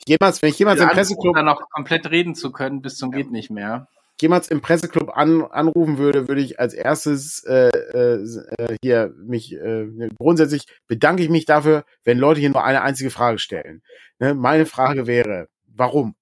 jemals, 0.06 0.42
wenn 0.42 0.50
ich 0.50 0.60
jemals 0.60 0.80
im 0.80 0.90
Presseclub 0.90 1.36
dann 1.36 1.46
noch 1.46 1.70
komplett 1.70 2.10
reden 2.10 2.36
zu 2.36 2.52
können, 2.52 2.82
bis 2.82 2.98
zum 2.98 3.12
ja. 3.12 3.18
geht 3.18 3.32
nicht 3.32 3.50
mehr. 3.50 3.88
Jemals 4.20 4.48
im 4.48 4.62
Presseclub 4.62 5.16
an, 5.16 5.44
anrufen 5.44 6.00
würde, 6.00 6.28
würde 6.28 6.42
ich 6.42 6.60
als 6.60 6.74
erstes 6.74 7.44
äh, 7.44 7.68
äh, 7.70 8.78
hier 8.82 9.14
mich 9.16 9.54
äh, 9.54 9.88
grundsätzlich 10.18 10.66
bedanke 10.88 11.22
ich 11.22 11.30
mich 11.30 11.46
dafür, 11.46 11.86
wenn 12.04 12.18
Leute 12.18 12.40
hier 12.40 12.50
nur 12.50 12.64
eine 12.64 12.82
einzige 12.82 13.12
Frage 13.12 13.38
stellen. 13.38 13.84
Ne? 14.18 14.34
Meine 14.34 14.66
Frage 14.66 15.06
wäre, 15.06 15.50
warum? 15.68 16.16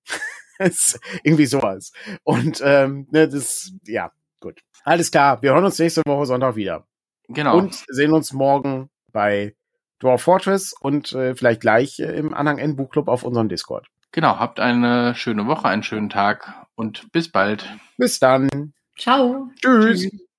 irgendwie 1.23 1.45
sowas. 1.45 1.93
Und 2.23 2.61
ähm, 2.63 3.07
ne, 3.11 3.29
das, 3.29 3.71
ja, 3.85 4.11
gut. 4.41 4.61
Alles 4.83 5.09
klar, 5.09 5.41
wir 5.41 5.53
hören 5.53 5.65
uns 5.65 5.79
nächste 5.79 6.01
Woche 6.05 6.25
Sonntag 6.25 6.57
wieder. 6.57 6.85
Genau. 7.30 7.57
Und 7.57 7.84
sehen 7.88 8.13
uns 8.13 8.34
morgen 8.34 8.89
bei 9.11 9.55
Dwarf 9.99 10.21
Fortress 10.21 10.73
und 10.80 11.13
äh, 11.13 11.36
vielleicht 11.36 11.61
gleich 11.61 11.99
äh, 11.99 12.17
im 12.17 12.34
Anhang 12.34 12.57
N 12.57 12.76
Buchclub 12.76 13.07
auf 13.07 13.23
unserem 13.23 13.49
Discord. 13.49 13.88
Genau, 14.11 14.39
habt 14.39 14.59
eine 14.59 15.15
schöne 15.15 15.47
Woche, 15.47 15.67
einen 15.67 15.84
schönen 15.84 16.09
Tag 16.09 16.65
und 16.76 17.11
bis 17.11 17.32
bald. 17.32 17.67
Bis 17.97 18.19
dann. 18.19 18.73
Ciao. 18.97 19.49
Tschüss. 19.61 20.01
Tschüss. 20.01 20.21